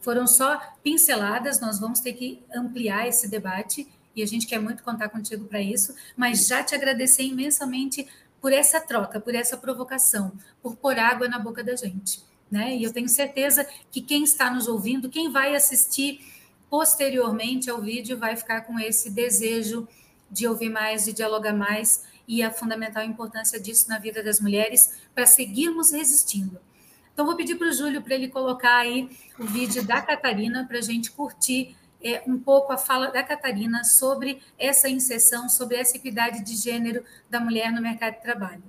foram 0.00 0.26
só 0.26 0.60
pinceladas, 0.82 1.60
nós 1.60 1.78
vamos 1.78 2.00
ter 2.00 2.14
que 2.14 2.42
ampliar 2.52 3.06
esse 3.06 3.28
debate 3.28 3.88
e 4.14 4.24
a 4.24 4.26
gente 4.26 4.44
quer 4.44 4.58
muito 4.58 4.82
contar 4.82 5.08
contigo 5.08 5.44
para 5.44 5.62
isso, 5.62 5.94
mas 6.16 6.48
já 6.48 6.64
te 6.64 6.74
agradecer 6.74 7.22
imensamente 7.22 8.08
por 8.40 8.52
essa 8.52 8.80
troca, 8.80 9.20
por 9.20 9.34
essa 9.34 9.56
provocação, 9.56 10.32
por 10.60 10.74
pôr 10.74 10.98
água 10.98 11.28
na 11.28 11.38
boca 11.38 11.62
da 11.62 11.76
gente. 11.76 12.20
Né? 12.50 12.76
E 12.76 12.82
eu 12.82 12.92
tenho 12.92 13.08
certeza 13.08 13.64
que 13.92 14.00
quem 14.00 14.24
está 14.24 14.50
nos 14.50 14.66
ouvindo, 14.66 15.08
quem 15.08 15.30
vai 15.30 15.54
assistir 15.54 16.20
posteriormente 16.68 17.70
ao 17.70 17.80
vídeo, 17.80 18.18
vai 18.18 18.36
ficar 18.36 18.62
com 18.62 18.80
esse 18.80 19.10
desejo 19.10 19.86
de 20.28 20.46
ouvir 20.46 20.70
mais, 20.70 21.04
de 21.04 21.12
dialogar 21.12 21.52
mais 21.52 22.02
e 22.26 22.42
a 22.42 22.50
fundamental 22.50 23.04
importância 23.04 23.60
disso 23.60 23.88
na 23.88 23.98
vida 23.98 24.22
das 24.22 24.40
mulheres 24.40 25.00
para 25.14 25.26
seguirmos 25.26 25.92
resistindo. 25.92 26.60
Então, 27.12 27.24
vou 27.24 27.36
pedir 27.36 27.56
para 27.56 27.68
o 27.68 27.72
Júlio 27.72 28.02
para 28.02 28.14
ele 28.14 28.28
colocar 28.28 28.76
aí 28.76 29.08
o 29.38 29.44
vídeo 29.44 29.82
da 29.86 30.02
Catarina 30.02 30.66
para 30.66 30.78
a 30.78 30.82
gente 30.82 31.10
curtir 31.10 31.74
é, 32.02 32.22
um 32.26 32.38
pouco 32.38 32.72
a 32.72 32.78
fala 32.78 33.10
da 33.10 33.22
Catarina 33.22 33.82
sobre 33.84 34.42
essa 34.58 34.88
inserção, 34.88 35.48
sobre 35.48 35.76
essa 35.76 35.96
equidade 35.96 36.44
de 36.44 36.54
gênero 36.54 37.04
da 37.30 37.40
mulher 37.40 37.72
no 37.72 37.80
mercado 37.80 38.16
de 38.16 38.22
trabalho. 38.22 38.62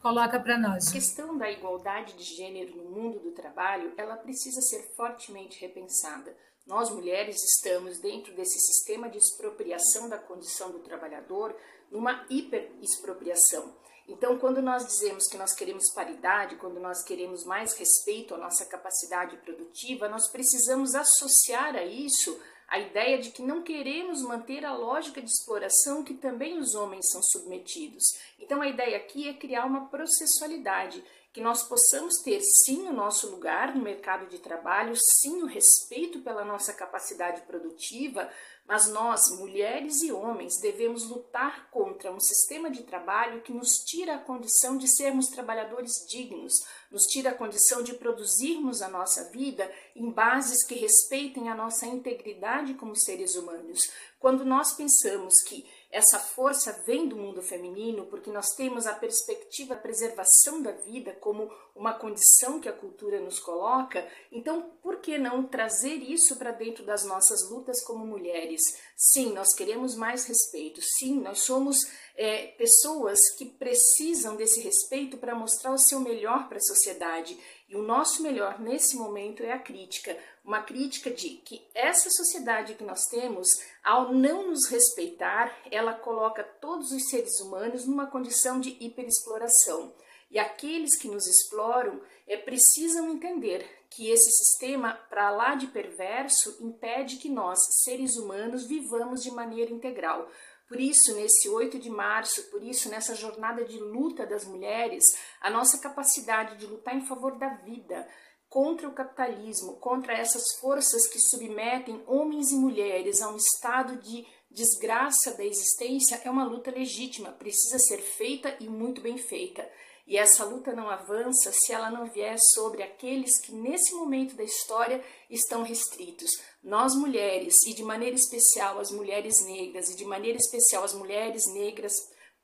Coloca 0.00 0.38
para 0.38 0.56
nós. 0.56 0.88
A 0.88 0.92
questão 0.92 1.36
da 1.36 1.50
igualdade 1.50 2.14
de 2.14 2.22
gênero 2.22 2.76
no 2.76 2.84
mundo 2.84 3.18
do 3.18 3.32
trabalho, 3.32 3.92
ela 3.96 4.16
precisa 4.16 4.60
ser 4.60 4.92
fortemente 4.96 5.60
repensada. 5.60 6.36
Nós 6.66 6.90
mulheres 6.90 7.42
estamos 7.42 7.98
dentro 7.98 8.34
desse 8.34 8.60
sistema 8.60 9.08
de 9.08 9.18
expropriação 9.18 10.08
da 10.08 10.18
condição 10.18 10.70
do 10.70 10.80
trabalhador, 10.80 11.56
numa 11.90 12.24
hiperexpropriação. 12.28 13.76
Então, 14.08 14.38
quando 14.38 14.62
nós 14.62 14.86
dizemos 14.86 15.26
que 15.26 15.36
nós 15.36 15.54
queremos 15.54 15.92
paridade, 15.92 16.56
quando 16.56 16.80
nós 16.80 17.02
queremos 17.02 17.44
mais 17.44 17.74
respeito 17.74 18.34
à 18.34 18.38
nossa 18.38 18.64
capacidade 18.64 19.36
produtiva, 19.38 20.08
nós 20.08 20.30
precisamos 20.30 20.94
associar 20.94 21.76
a 21.76 21.84
isso 21.84 22.40
a 22.68 22.78
ideia 22.78 23.18
de 23.18 23.30
que 23.30 23.42
não 23.42 23.62
queremos 23.62 24.22
manter 24.22 24.64
a 24.64 24.74
lógica 24.74 25.20
de 25.20 25.30
exploração 25.30 26.04
que 26.04 26.14
também 26.14 26.58
os 26.58 26.74
homens 26.74 27.10
são 27.10 27.22
submetidos. 27.22 28.04
Então, 28.38 28.62
a 28.62 28.68
ideia 28.68 28.96
aqui 28.96 29.28
é 29.28 29.34
criar 29.34 29.66
uma 29.66 29.88
processualidade, 29.88 31.04
que 31.32 31.40
nós 31.40 31.62
possamos 31.62 32.14
ter 32.22 32.40
sim 32.40 32.88
o 32.88 32.92
nosso 32.92 33.30
lugar 33.30 33.74
no 33.74 33.82
mercado 33.82 34.26
de 34.26 34.38
trabalho, 34.38 34.94
sim 34.96 35.42
o 35.42 35.46
respeito 35.46 36.20
pela 36.20 36.44
nossa 36.44 36.72
capacidade 36.72 37.42
produtiva, 37.42 38.30
mas 38.68 38.86
nós, 38.88 39.30
mulheres 39.38 40.02
e 40.02 40.12
homens, 40.12 40.60
devemos 40.60 41.08
lutar 41.08 41.70
contra 41.70 42.12
um 42.12 42.20
sistema 42.20 42.70
de 42.70 42.82
trabalho 42.82 43.40
que 43.40 43.50
nos 43.50 43.78
tira 43.78 44.16
a 44.16 44.18
condição 44.18 44.76
de 44.76 44.86
sermos 44.86 45.28
trabalhadores 45.28 45.92
dignos, 46.06 46.52
nos 46.90 47.04
tira 47.04 47.30
a 47.30 47.34
condição 47.34 47.82
de 47.82 47.94
produzirmos 47.94 48.82
a 48.82 48.88
nossa 48.88 49.30
vida 49.30 49.72
em 49.96 50.10
bases 50.10 50.66
que 50.66 50.74
respeitem 50.74 51.48
a 51.48 51.54
nossa 51.54 51.86
integridade 51.86 52.74
como 52.74 52.94
seres 52.94 53.36
humanos. 53.36 53.90
Quando 54.20 54.44
nós 54.44 54.74
pensamos 54.74 55.32
que 55.46 55.64
essa 55.90 56.18
força 56.18 56.82
vem 56.86 57.08
do 57.08 57.16
mundo 57.16 57.42
feminino, 57.42 58.06
porque 58.06 58.30
nós 58.30 58.48
temos 58.54 58.86
a 58.86 58.94
perspectiva 58.94 59.74
da 59.74 59.80
preservação 59.80 60.62
da 60.62 60.72
vida 60.72 61.12
como 61.14 61.50
uma 61.74 61.94
condição 61.94 62.60
que 62.60 62.68
a 62.68 62.72
cultura 62.72 63.20
nos 63.20 63.38
coloca. 63.38 64.06
Então, 64.30 64.70
por 64.82 65.00
que 65.00 65.16
não 65.16 65.46
trazer 65.46 65.96
isso 65.96 66.36
para 66.36 66.52
dentro 66.52 66.84
das 66.84 67.04
nossas 67.04 67.48
lutas 67.50 67.82
como 67.84 68.06
mulheres? 68.06 68.60
Sim, 68.96 69.32
nós 69.32 69.54
queremos 69.54 69.94
mais 69.94 70.26
respeito. 70.26 70.80
Sim, 70.82 71.20
nós 71.20 71.40
somos 71.40 71.78
é, 72.16 72.48
pessoas 72.48 73.18
que 73.38 73.46
precisam 73.46 74.36
desse 74.36 74.60
respeito 74.60 75.16
para 75.16 75.34
mostrar 75.34 75.72
o 75.72 75.78
seu 75.78 76.00
melhor 76.00 76.48
para 76.48 76.58
a 76.58 76.60
sociedade. 76.60 77.38
E 77.68 77.76
o 77.76 77.82
nosso 77.82 78.22
melhor 78.22 78.58
nesse 78.58 78.96
momento 78.96 79.42
é 79.42 79.52
a 79.52 79.58
crítica, 79.58 80.16
uma 80.42 80.62
crítica 80.62 81.10
de 81.10 81.28
que 81.28 81.62
essa 81.74 82.08
sociedade 82.08 82.74
que 82.74 82.82
nós 82.82 83.04
temos, 83.10 83.46
ao 83.84 84.14
não 84.14 84.48
nos 84.48 84.66
respeitar, 84.68 85.54
ela 85.70 85.92
coloca 85.92 86.42
todos 86.42 86.90
os 86.90 87.10
seres 87.10 87.38
humanos 87.40 87.86
numa 87.86 88.06
condição 88.06 88.58
de 88.58 88.74
hiperexploração. 88.80 89.92
E 90.30 90.38
aqueles 90.38 90.98
que 90.98 91.08
nos 91.08 91.26
exploram 91.26 92.00
é, 92.26 92.38
precisam 92.38 93.10
entender 93.10 93.66
que 93.90 94.10
esse 94.10 94.30
sistema, 94.30 94.94
para 95.08 95.30
lá 95.30 95.54
de 95.54 95.66
perverso, 95.66 96.56
impede 96.60 97.16
que 97.16 97.28
nós, 97.28 97.58
seres 97.82 98.16
humanos, 98.16 98.66
vivamos 98.66 99.22
de 99.22 99.30
maneira 99.30 99.70
integral. 99.70 100.30
Por 100.68 100.78
isso, 100.78 101.14
nesse 101.14 101.48
8 101.48 101.78
de 101.78 101.88
março, 101.88 102.42
por 102.50 102.62
isso, 102.62 102.90
nessa 102.90 103.14
jornada 103.14 103.64
de 103.64 103.78
luta 103.78 104.26
das 104.26 104.44
mulheres, 104.44 105.02
a 105.40 105.48
nossa 105.48 105.80
capacidade 105.80 106.58
de 106.58 106.66
lutar 106.66 106.94
em 106.94 107.06
favor 107.06 107.38
da 107.38 107.48
vida, 107.48 108.06
contra 108.50 108.86
o 108.86 108.92
capitalismo, 108.92 109.76
contra 109.76 110.12
essas 110.12 110.58
forças 110.60 111.06
que 111.06 111.18
submetem 111.18 112.02
homens 112.06 112.50
e 112.50 112.56
mulheres 112.56 113.22
a 113.22 113.30
um 113.30 113.36
estado 113.36 113.96
de 113.96 114.26
desgraça 114.50 115.34
da 115.34 115.44
existência, 115.44 116.20
é 116.24 116.30
uma 116.30 116.44
luta 116.44 116.70
legítima, 116.70 117.32
precisa 117.32 117.78
ser 117.78 117.98
feita 117.98 118.54
e 118.60 118.68
muito 118.68 119.00
bem 119.00 119.16
feita. 119.18 119.66
E 120.08 120.16
essa 120.16 120.42
luta 120.42 120.72
não 120.72 120.88
avança 120.88 121.52
se 121.52 121.70
ela 121.70 121.90
não 121.90 122.10
vier 122.10 122.36
sobre 122.54 122.82
aqueles 122.82 123.38
que 123.42 123.52
nesse 123.52 123.94
momento 123.94 124.34
da 124.34 124.42
história 124.42 125.04
estão 125.28 125.62
restritos. 125.62 126.30
Nós 126.62 126.94
mulheres, 126.94 127.54
e 127.66 127.74
de 127.74 127.82
maneira 127.82 128.16
especial 128.16 128.80
as 128.80 128.90
mulheres 128.90 129.44
negras, 129.44 129.90
e 129.90 129.96
de 129.96 130.06
maneira 130.06 130.38
especial 130.38 130.82
as 130.82 130.94
mulheres 130.94 131.42
negras 131.52 131.92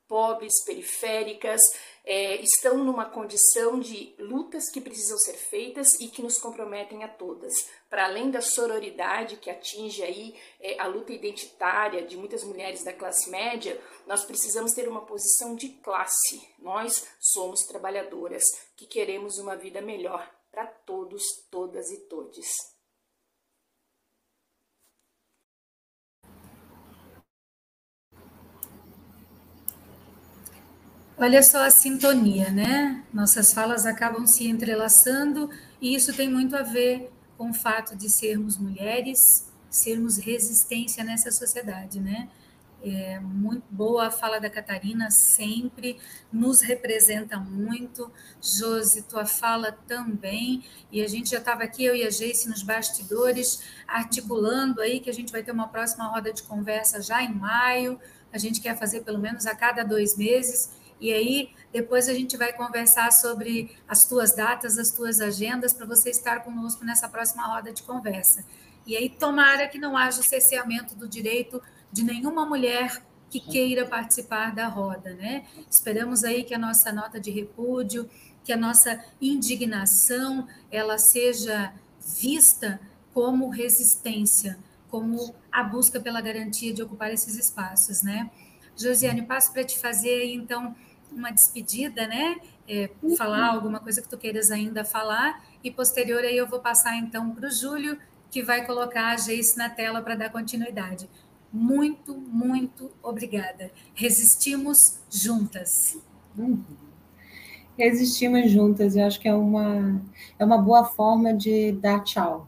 pobres, 0.07 0.63
periféricas, 0.63 1.59
é, 2.05 2.35
estão 2.41 2.77
numa 2.77 3.05
condição 3.05 3.79
de 3.79 4.13
lutas 4.19 4.69
que 4.69 4.79
precisam 4.79 5.17
ser 5.17 5.33
feitas 5.33 5.99
e 5.99 6.07
que 6.07 6.21
nos 6.21 6.37
comprometem 6.37 7.03
a 7.03 7.07
todas. 7.07 7.53
Para 7.89 8.05
além 8.05 8.29
da 8.29 8.41
sororidade 8.41 9.37
que 9.37 9.49
atinge 9.49 10.03
aí 10.03 10.35
é, 10.59 10.79
a 10.79 10.85
luta 10.85 11.11
identitária 11.11 12.05
de 12.05 12.15
muitas 12.15 12.43
mulheres 12.43 12.83
da 12.83 12.93
classe 12.93 13.29
média, 13.29 13.81
nós 14.05 14.23
precisamos 14.23 14.73
ter 14.73 14.87
uma 14.87 15.05
posição 15.05 15.55
de 15.55 15.69
classe. 15.69 16.47
Nós 16.59 17.07
somos 17.19 17.61
trabalhadoras 17.65 18.43
que 18.75 18.85
queremos 18.85 19.39
uma 19.39 19.55
vida 19.55 19.81
melhor 19.81 20.29
para 20.51 20.67
todos, 20.67 21.23
todas 21.49 21.89
e 21.89 22.01
todes. 22.01 22.74
Olha 31.17 31.41
só 31.41 31.63
a 31.63 31.69
sintonia, 31.69 32.49
né? 32.51 33.01
Nossas 33.13 33.53
falas 33.53 33.85
acabam 33.85 34.27
se 34.27 34.49
entrelaçando 34.49 35.49
e 35.79 35.95
isso 35.95 36.13
tem 36.13 36.29
muito 36.29 36.57
a 36.57 36.61
ver 36.61 37.09
com 37.37 37.51
o 37.51 37.53
fato 37.53 37.95
de 37.95 38.09
sermos 38.09 38.57
mulheres, 38.57 39.49
sermos 39.69 40.17
resistência 40.17 41.05
nessa 41.05 41.31
sociedade, 41.31 42.01
né? 42.01 42.27
É 42.83 43.17
muito 43.21 43.63
boa 43.71 44.07
a 44.07 44.11
fala 44.11 44.39
da 44.39 44.49
Catarina, 44.49 45.09
sempre 45.09 45.97
nos 46.33 46.59
representa 46.59 47.37
muito. 47.37 48.11
Josi, 48.41 49.03
tua 49.03 49.25
fala 49.25 49.71
também. 49.87 50.65
E 50.91 51.01
a 51.01 51.07
gente 51.07 51.29
já 51.29 51.37
estava 51.37 51.63
aqui, 51.63 51.85
eu 51.85 51.95
e 51.95 52.03
a 52.03 52.09
Geice, 52.09 52.49
nos 52.49 52.61
bastidores, 52.61 53.63
articulando 53.87 54.81
aí 54.81 54.99
que 54.99 55.09
a 55.09 55.13
gente 55.13 55.31
vai 55.31 55.41
ter 55.41 55.53
uma 55.53 55.69
próxima 55.69 56.07
roda 56.07 56.33
de 56.33 56.43
conversa 56.43 57.01
já 57.01 57.23
em 57.23 57.33
maio. 57.33 57.97
A 58.33 58.37
gente 58.37 58.59
quer 58.59 58.77
fazer 58.77 59.01
pelo 59.01 59.17
menos 59.17 59.45
a 59.45 59.55
cada 59.55 59.81
dois 59.81 60.17
meses 60.17 60.83
e 60.99 61.11
aí, 61.11 61.49
depois 61.73 62.07
a 62.07 62.13
gente 62.13 62.37
vai 62.37 62.53
conversar 62.53 63.11
sobre 63.11 63.75
as 63.87 64.05
tuas 64.05 64.35
datas, 64.35 64.77
as 64.77 64.91
tuas 64.91 65.19
agendas, 65.19 65.73
para 65.73 65.85
você 65.85 66.09
estar 66.09 66.43
conosco 66.43 66.85
nessa 66.85 67.09
próxima 67.09 67.45
roda 67.45 67.73
de 67.73 67.83
conversa. 67.83 68.45
E 68.87 68.95
aí, 68.95 69.09
tomara 69.09 69.67
que 69.67 69.77
não 69.77 69.97
haja 69.97 70.23
cerceamento 70.23 70.95
do 70.95 71.07
direito 71.07 71.61
de 71.91 72.03
nenhuma 72.03 72.45
mulher 72.45 73.01
que 73.29 73.39
queira 73.39 73.85
participar 73.85 74.53
da 74.53 74.67
roda, 74.67 75.13
né? 75.13 75.45
Esperamos 75.69 76.23
aí 76.23 76.43
que 76.43 76.53
a 76.53 76.59
nossa 76.59 76.91
nota 76.91 77.19
de 77.19 77.31
repúdio, 77.31 78.09
que 78.43 78.53
a 78.53 78.57
nossa 78.57 79.03
indignação, 79.19 80.47
ela 80.71 80.97
seja 80.97 81.73
vista 81.99 82.79
como 83.13 83.49
resistência, 83.49 84.57
como 84.89 85.35
a 85.51 85.63
busca 85.63 85.99
pela 85.99 86.21
garantia 86.21 86.73
de 86.73 86.83
ocupar 86.83 87.11
esses 87.11 87.35
espaços, 87.35 88.01
né? 88.01 88.29
Josiane, 88.77 89.21
passo 89.21 89.51
para 89.53 89.63
te 89.63 89.77
fazer 89.77 90.25
então 90.33 90.75
uma 91.11 91.31
despedida, 91.31 92.07
né? 92.07 92.37
É, 92.67 92.89
falar 93.17 93.53
alguma 93.53 93.79
coisa 93.79 94.01
que 94.01 94.09
tu 94.09 94.17
queiras 94.17 94.51
ainda 94.51 94.83
falar, 94.83 95.43
e 95.63 95.69
posterior 95.71 96.23
aí 96.23 96.35
eu 96.35 96.47
vou 96.47 96.59
passar 96.59 96.97
então 96.97 97.31
para 97.31 97.47
o 97.47 97.51
Júlio, 97.51 97.97
que 98.29 98.43
vai 98.43 98.65
colocar 98.65 99.13
a 99.13 99.17
Geice 99.17 99.57
na 99.57 99.69
tela 99.69 100.01
para 100.01 100.15
dar 100.15 100.29
continuidade. 100.29 101.09
Muito, 101.53 102.13
muito 102.13 102.91
obrigada. 103.01 103.71
Resistimos 103.93 104.99
juntas. 105.09 105.97
Uhum. 106.37 106.63
Resistimos 107.77 108.51
juntas, 108.51 108.95
eu 108.95 109.05
acho 109.05 109.19
que 109.19 109.27
é 109.27 109.33
uma, 109.33 110.01
é 110.37 110.43
uma 110.43 110.57
boa 110.57 110.85
forma 110.85 111.33
de 111.33 111.71
dar 111.73 112.03
tchau. 112.03 112.47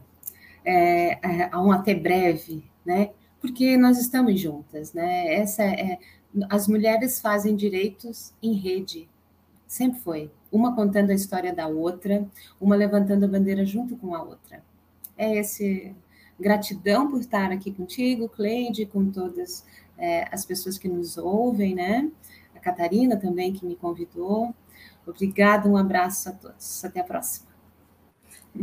É, 0.66 1.46
é, 1.46 1.58
um 1.58 1.72
até 1.72 1.94
breve, 1.94 2.64
né? 2.86 3.12
Porque 3.40 3.78
nós 3.78 3.98
estamos 3.98 4.40
juntas, 4.40 4.94
né? 4.94 5.36
Essa 5.36 5.64
é, 5.64 6.00
as 6.50 6.68
mulheres 6.68 7.20
fazem 7.20 7.56
direitos 7.56 8.34
em 8.42 8.54
rede, 8.54 9.10
sempre 9.68 10.00
foi. 10.00 10.32
Uma 10.52 10.76
contando 10.76 11.12
a 11.12 11.16
história 11.16 11.54
da 11.54 11.68
outra, 11.68 12.28
uma 12.60 12.76
levantando 12.76 13.26
a 13.26 13.28
bandeira 13.28 13.66
junto 13.66 13.98
com 13.98 14.16
a 14.16 14.22
outra. 14.22 14.64
É 15.18 15.36
esse 15.36 15.96
gratidão 16.40 17.10
por 17.10 17.20
estar 17.20 17.52
aqui 17.52 17.72
contigo, 17.72 18.30
Cleide, 18.30 18.86
com 18.86 19.10
todas 19.10 19.66
é, 19.98 20.28
as 20.32 20.46
pessoas 20.46 20.78
que 20.78 20.88
nos 20.88 21.18
ouvem, 21.18 21.76
né? 21.76 22.10
A 22.56 22.60
Catarina 22.60 23.18
também 23.18 23.52
que 23.52 23.66
me 23.66 23.76
convidou. 23.76 24.54
Obrigada, 25.06 25.68
um 25.68 25.78
abraço 25.78 26.30
a 26.30 26.32
todos. 26.32 26.84
Até 26.86 27.00
a 27.00 27.04
próxima. 27.04 27.47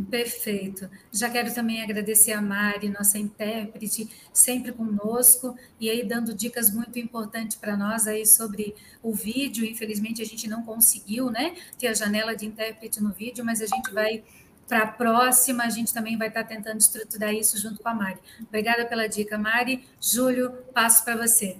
Perfeito. 0.03 0.91
Já 1.13 1.31
quero 1.31 1.55
também 1.55 1.81
agradecer 1.81 2.33
a 2.33 2.41
Mari, 2.41 2.89
nossa 2.89 3.17
intérprete, 3.17 4.09
sempre 4.33 4.73
conosco, 4.73 5.57
e 5.79 5.89
aí 5.89 6.03
dando 6.03 6.35
dicas 6.35 6.69
muito 6.71 6.99
importantes 6.99 7.57
para 7.57 7.77
nós 7.77 8.07
aí 8.07 8.27
sobre 8.27 8.75
o 9.03 9.13
vídeo. 9.13 9.65
Infelizmente 9.65 10.21
a 10.21 10.25
gente 10.25 10.49
não 10.49 10.63
conseguiu, 10.63 11.31
né, 11.31 11.55
ter 11.79 11.89
a 11.89 11.95
janela 11.95 12.35
de 12.35 12.47
intérprete 12.47 13.01
no 13.01 13.13
vídeo, 13.13 13.45
mas 13.45 13.61
a 13.61 13.67
gente 13.67 13.93
vai 13.93 14.25
para 14.67 14.83
a 14.83 14.87
próxima, 14.87 15.65
a 15.65 15.71
gente 15.71 15.93
também 15.93 16.17
vai 16.17 16.29
estar 16.29 16.43
tá 16.43 16.49
tentando 16.49 16.81
estruturar 16.81 17.33
isso 17.33 17.57
junto 17.59 17.81
com 17.81 17.89
a 17.89 17.95
Mari. 17.95 18.19
Obrigada 18.41 18.85
pela 18.87 19.07
dica, 19.07 19.39
Mari. 19.39 19.87
Júlio, 20.01 20.51
passo 20.73 21.05
para 21.05 21.17
você. 21.17 21.59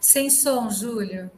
Sem 0.00 0.28
som, 0.28 0.68
Júlio 0.70 1.30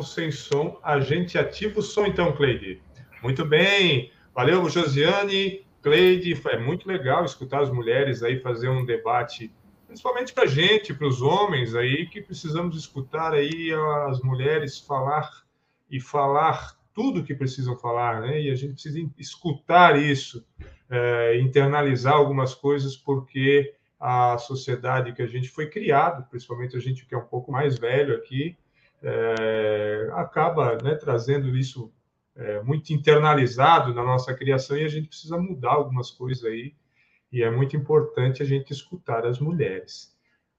sem 0.00 0.30
som, 0.30 0.78
a 0.82 1.00
gente 1.00 1.36
ativa 1.36 1.80
o 1.80 1.82
som 1.82 2.06
então, 2.06 2.32
Cleide. 2.32 2.80
Muito 3.22 3.44
bem, 3.44 4.10
valeu, 4.34 4.68
Josiane, 4.70 5.66
Cleide, 5.82 6.40
é 6.48 6.58
muito 6.58 6.88
legal 6.88 7.24
escutar 7.24 7.62
as 7.62 7.70
mulheres 7.70 8.22
aí 8.22 8.38
fazer 8.38 8.68
um 8.68 8.86
debate, 8.86 9.52
principalmente 9.86 10.32
para 10.32 10.44
a 10.44 10.46
gente, 10.46 10.94
para 10.94 11.08
os 11.08 11.20
homens 11.20 11.74
aí, 11.74 12.06
que 12.06 12.22
precisamos 12.22 12.76
escutar 12.78 13.34
aí 13.34 13.70
as 14.08 14.20
mulheres 14.20 14.78
falar 14.78 15.28
e 15.90 16.00
falar 16.00 16.76
tudo 16.94 17.24
que 17.24 17.34
precisam 17.34 17.76
falar, 17.76 18.20
né? 18.20 18.40
E 18.40 18.50
a 18.50 18.54
gente 18.54 18.74
precisa 18.74 18.98
escutar 19.18 20.00
isso, 20.00 20.44
é, 20.88 21.38
internalizar 21.40 22.14
algumas 22.14 22.54
coisas, 22.54 22.96
porque 22.96 23.74
a 23.98 24.36
sociedade 24.38 25.12
que 25.12 25.22
a 25.22 25.26
gente 25.26 25.48
foi 25.48 25.68
criado, 25.68 26.28
principalmente 26.28 26.76
a 26.76 26.80
gente 26.80 27.06
que 27.06 27.14
é 27.14 27.18
um 27.18 27.26
pouco 27.26 27.50
mais 27.50 27.78
velho 27.78 28.14
aqui, 28.14 28.56
é, 29.02 30.10
acaba 30.14 30.78
né, 30.82 30.94
trazendo 30.94 31.56
isso 31.56 31.92
é, 32.36 32.62
muito 32.62 32.92
internalizado 32.92 33.92
na 33.92 34.02
nossa 34.02 34.34
criação 34.34 34.76
e 34.76 34.84
a 34.84 34.88
gente 34.88 35.08
precisa 35.08 35.36
mudar 35.36 35.72
algumas 35.72 36.10
coisas 36.10 36.44
aí. 36.44 36.74
E 37.30 37.42
é 37.42 37.50
muito 37.50 37.76
importante 37.76 38.42
a 38.42 38.46
gente 38.46 38.72
escutar 38.72 39.26
as 39.26 39.38
mulheres. 39.38 40.14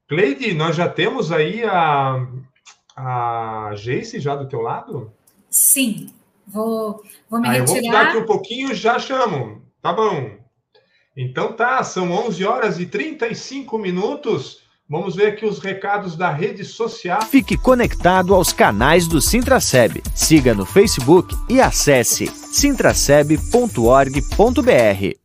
Cleide, 0.08 0.52
nós 0.54 0.76
já 0.76 0.88
temos 0.88 1.32
aí 1.32 1.64
a, 1.64 2.26
a 2.96 3.72
Jace 3.76 4.20
já 4.20 4.34
do 4.34 4.48
teu 4.48 4.60
lado? 4.60 5.12
Sim, 5.48 6.12
vou, 6.46 7.02
vou 7.30 7.40
me 7.40 7.48
ah, 7.48 7.52
retirar. 7.52 7.60
Eu 7.60 7.66
vou 7.66 7.76
ficar 7.76 8.08
aqui 8.08 8.16
um 8.18 8.26
pouquinho, 8.26 8.74
já 8.74 8.98
chamo. 8.98 9.62
Tá 9.80 9.92
bom. 9.92 10.36
Então 11.16 11.52
tá, 11.52 11.82
são 11.84 12.10
11 12.10 12.44
horas 12.44 12.80
e 12.80 12.86
35 12.86 13.78
minutos. 13.78 14.63
Vamos 14.86 15.16
ver 15.16 15.28
aqui 15.28 15.46
os 15.46 15.60
recados 15.60 16.14
da 16.14 16.30
rede 16.30 16.62
social. 16.62 17.22
Fique 17.22 17.56
conectado 17.56 18.34
aos 18.34 18.52
canais 18.52 19.08
do 19.08 19.18
Sintraceb. 19.18 20.02
Siga 20.14 20.52
no 20.52 20.66
Facebook 20.66 21.34
e 21.48 21.58
acesse 21.58 22.26
sintraceb.org.br. 22.26 25.18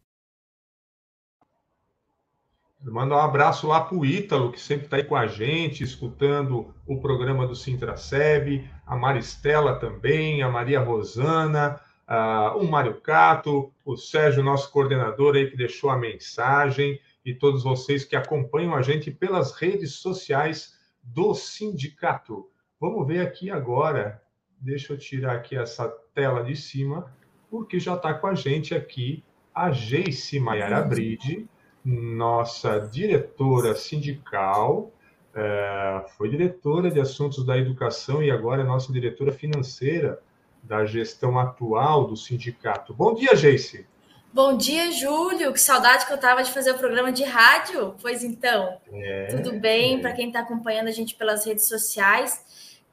Manda 2.82 3.16
um 3.16 3.20
abraço 3.20 3.68
lá 3.68 3.82
para 3.82 3.97
o 3.97 4.05
Ítalo, 4.05 4.53
que 4.53 4.62
sempre 4.62 4.86
está 4.86 4.95
aí 4.95 5.03
com 5.03 5.18
a 5.18 5.28
gente, 5.28 5.84
escutando 5.84 6.74
o 6.88 7.01
programa 7.01 7.45
do 7.45 7.53
Sintraceb, 7.53 8.66
a 8.88 8.95
Maristela 8.95 9.76
também, 9.76 10.41
a 10.41 10.49
Maria 10.49 10.80
Rosana, 10.80 11.82
uh, 12.07 12.57
o 12.57 12.66
Mário 12.66 13.01
Cato, 13.01 13.74
o 13.84 13.97
Sérgio, 13.97 14.41
nosso 14.41 14.72
coordenador 14.72 15.36
aí, 15.36 15.51
que 15.51 15.57
deixou 15.57 15.89
a 15.89 15.97
mensagem, 15.97 16.97
e 17.26 17.34
todos 17.34 17.63
vocês 17.63 18.05
que 18.05 18.15
acompanham 18.15 18.74
a 18.74 18.82
gente 18.82 19.11
pelas 19.11 19.53
redes 19.53 19.93
sociais 19.93 20.78
do 21.01 21.34
sindicato. 21.34 22.49
Vamos 22.80 23.07
ver 23.07 23.22
aqui 23.22 23.49
agora. 23.49 24.22
Deixa 24.59 24.93
eu 24.93 24.97
tirar 24.97 25.34
aqui 25.34 25.55
essa 25.55 25.88
tela 26.13 26.43
de 26.43 26.55
cima, 26.55 27.13
porque 27.49 27.80
já 27.80 27.95
está 27.95 28.13
com 28.13 28.28
a 28.28 28.36
gente 28.36 28.76
aqui 28.76 29.24
a 29.53 29.72
Geice 29.72 30.39
Maiara 30.39 30.82
Bride, 30.82 31.47
nossa 31.84 32.80
diretora 32.80 33.76
sindical, 33.76 34.91
é, 35.34 36.05
foi 36.17 36.30
diretora 36.30 36.89
de 36.89 36.99
assuntos 36.99 37.45
da 37.45 37.57
educação 37.57 38.24
e 38.24 38.32
agora 38.32 38.61
é 38.61 38.65
nossa 38.65 38.91
diretora 38.91 39.32
financeira 39.32 40.20
da 40.63 40.86
gestão 40.86 41.39
atual 41.39 42.07
do 42.07 42.15
sindicato. 42.15 42.93
Bom 42.93 43.13
dia, 43.13 43.36
Geice. 43.36 43.86
Bom 44.32 44.56
dia, 44.56 44.92
Júlio. 44.92 45.52
Que 45.52 45.60
saudade 45.60 46.06
que 46.06 46.14
eu 46.14 46.18
tava 46.20 46.44
de 46.44 46.52
fazer 46.52 46.72
o 46.72 46.78
programa 46.78 47.12
de 47.12 47.24
rádio. 47.24 47.96
Pois 48.00 48.24
então, 48.24 48.80
é, 48.92 49.26
tudo 49.26 49.60
bem 49.60 49.98
é. 49.98 50.02
para 50.02 50.14
quem 50.14 50.28
está 50.28 50.42
acompanhando 50.42 50.88
a 50.88 50.92
gente 50.92 51.16
pelas 51.16 51.46
redes 51.46 51.68
sociais. 51.68 52.46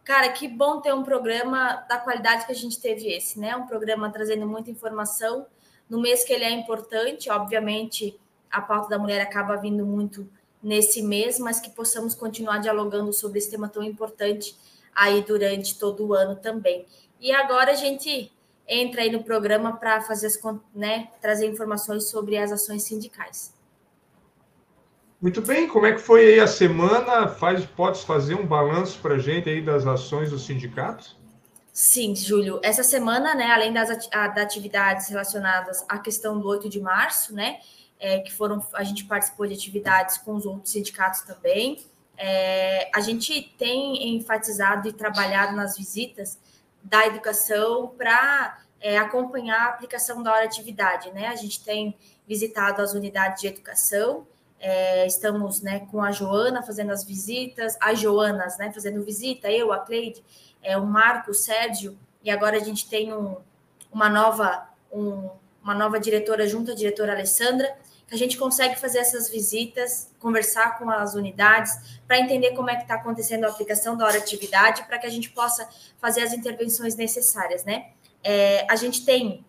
Cara, 0.02 0.30
que 0.30 0.48
bom 0.48 0.80
ter 0.80 0.94
um 0.94 1.02
programa 1.02 1.84
da 1.88 1.98
qualidade 1.98 2.46
que 2.46 2.52
a 2.52 2.54
gente 2.54 2.80
teve 2.80 3.12
esse, 3.12 3.38
né? 3.38 3.54
Um 3.54 3.66
programa 3.66 4.10
trazendo 4.10 4.46
muita 4.46 4.70
informação 4.70 5.46
no 5.90 6.00
mês 6.00 6.24
que 6.24 6.32
ele 6.32 6.44
é 6.44 6.50
importante. 6.50 7.28
Obviamente, 7.28 8.18
a 8.50 8.62
pauta 8.62 8.88
da 8.88 8.98
mulher 8.98 9.20
acaba 9.20 9.56
vindo 9.56 9.84
muito 9.84 10.26
nesse 10.62 11.02
mês, 11.02 11.38
mas 11.38 11.60
que 11.60 11.68
possamos 11.68 12.14
continuar 12.14 12.58
dialogando 12.58 13.12
sobre 13.12 13.38
esse 13.40 13.50
tema 13.50 13.68
tão 13.68 13.82
importante 13.82 14.56
aí 14.94 15.20
durante 15.20 15.78
todo 15.78 16.06
o 16.06 16.14
ano 16.14 16.34
também. 16.34 16.86
E 17.20 17.30
agora 17.30 17.72
a 17.72 17.76
gente 17.76 18.32
entra 18.68 19.02
aí 19.02 19.10
no 19.10 19.22
programa 19.22 19.76
para 19.76 20.00
fazer 20.00 20.26
as, 20.26 20.38
né, 20.74 21.08
trazer 21.20 21.46
informações 21.46 22.10
sobre 22.10 22.36
as 22.36 22.50
ações 22.50 22.82
sindicais. 22.82 23.54
Muito 25.20 25.40
bem, 25.40 25.66
como 25.66 25.86
é 25.86 25.92
que 25.92 26.00
foi 26.00 26.26
aí 26.26 26.40
a 26.40 26.46
semana? 26.46 27.26
Faz, 27.28 27.64
pode 27.64 28.04
fazer 28.04 28.34
um 28.34 28.46
balanço 28.46 28.98
para 29.00 29.14
a 29.14 29.18
gente 29.18 29.48
aí 29.48 29.62
das 29.62 29.86
ações 29.86 30.30
dos 30.30 30.44
sindicatos? 30.44 31.16
Sim, 31.72 32.14
Júlio. 32.14 32.60
Essa 32.62 32.82
semana, 32.82 33.34
né, 33.34 33.50
além 33.50 33.72
das 33.72 33.90
atividades 33.90 35.08
relacionadas 35.08 35.84
à 35.88 35.98
questão 35.98 36.38
do 36.38 36.46
8 36.48 36.68
de 36.68 36.80
março, 36.80 37.34
né, 37.34 37.58
é, 37.98 38.20
que 38.20 38.32
foram 38.32 38.66
a 38.74 38.84
gente 38.84 39.04
participou 39.04 39.46
de 39.46 39.54
atividades 39.54 40.18
com 40.18 40.34
os 40.34 40.44
outros 40.44 40.72
sindicatos 40.72 41.22
também. 41.22 41.84
É, 42.18 42.90
a 42.94 43.00
gente 43.00 43.54
tem 43.58 44.16
enfatizado 44.16 44.88
e 44.88 44.92
trabalhado 44.92 45.54
nas 45.54 45.76
visitas 45.76 46.38
da 46.88 47.06
educação 47.06 47.88
para 47.98 48.58
é, 48.80 48.96
acompanhar 48.98 49.60
a 49.62 49.68
aplicação 49.70 50.22
da 50.22 50.32
hora 50.32 50.44
atividade, 50.44 51.10
né? 51.10 51.26
A 51.26 51.34
gente 51.34 51.62
tem 51.62 51.96
visitado 52.26 52.80
as 52.80 52.94
unidades 52.94 53.40
de 53.40 53.48
educação, 53.48 54.26
é, 54.58 55.06
estamos 55.06 55.60
né, 55.60 55.86
com 55.90 56.02
a 56.02 56.12
Joana 56.12 56.62
fazendo 56.62 56.92
as 56.92 57.04
visitas, 57.04 57.76
as 57.80 57.98
Joanas 57.98 58.56
né, 58.58 58.72
fazendo 58.72 59.02
visita, 59.04 59.50
eu, 59.50 59.72
a 59.72 59.78
Cleide, 59.80 60.24
é, 60.62 60.76
o 60.78 60.86
Marco, 60.86 61.32
o 61.32 61.34
Sérgio, 61.34 61.98
e 62.22 62.30
agora 62.30 62.56
a 62.56 62.60
gente 62.60 62.88
tem 62.88 63.12
um, 63.12 63.36
uma, 63.92 64.08
nova, 64.08 64.68
um, 64.92 65.28
uma 65.62 65.74
nova 65.74 66.00
diretora 66.00 66.46
junto 66.46 66.70
à 66.70 66.74
diretora 66.74 67.12
Alessandra, 67.12 67.76
a 68.10 68.16
gente 68.16 68.36
consegue 68.36 68.78
fazer 68.78 68.98
essas 68.98 69.28
visitas, 69.28 70.10
conversar 70.20 70.78
com 70.78 70.88
as 70.88 71.14
unidades, 71.14 71.98
para 72.06 72.18
entender 72.18 72.52
como 72.52 72.70
é 72.70 72.76
que 72.76 72.82
está 72.82 72.94
acontecendo 72.94 73.44
a 73.44 73.48
aplicação 73.48 73.96
da 73.96 74.06
hora 74.06 74.18
atividade, 74.18 74.84
para 74.84 74.98
que 74.98 75.06
a 75.06 75.10
gente 75.10 75.30
possa 75.30 75.68
fazer 75.98 76.22
as 76.22 76.32
intervenções 76.32 76.94
necessárias, 76.94 77.64
né? 77.64 77.90
É, 78.22 78.64
a 78.70 78.76
gente 78.76 79.04
tem 79.04 79.44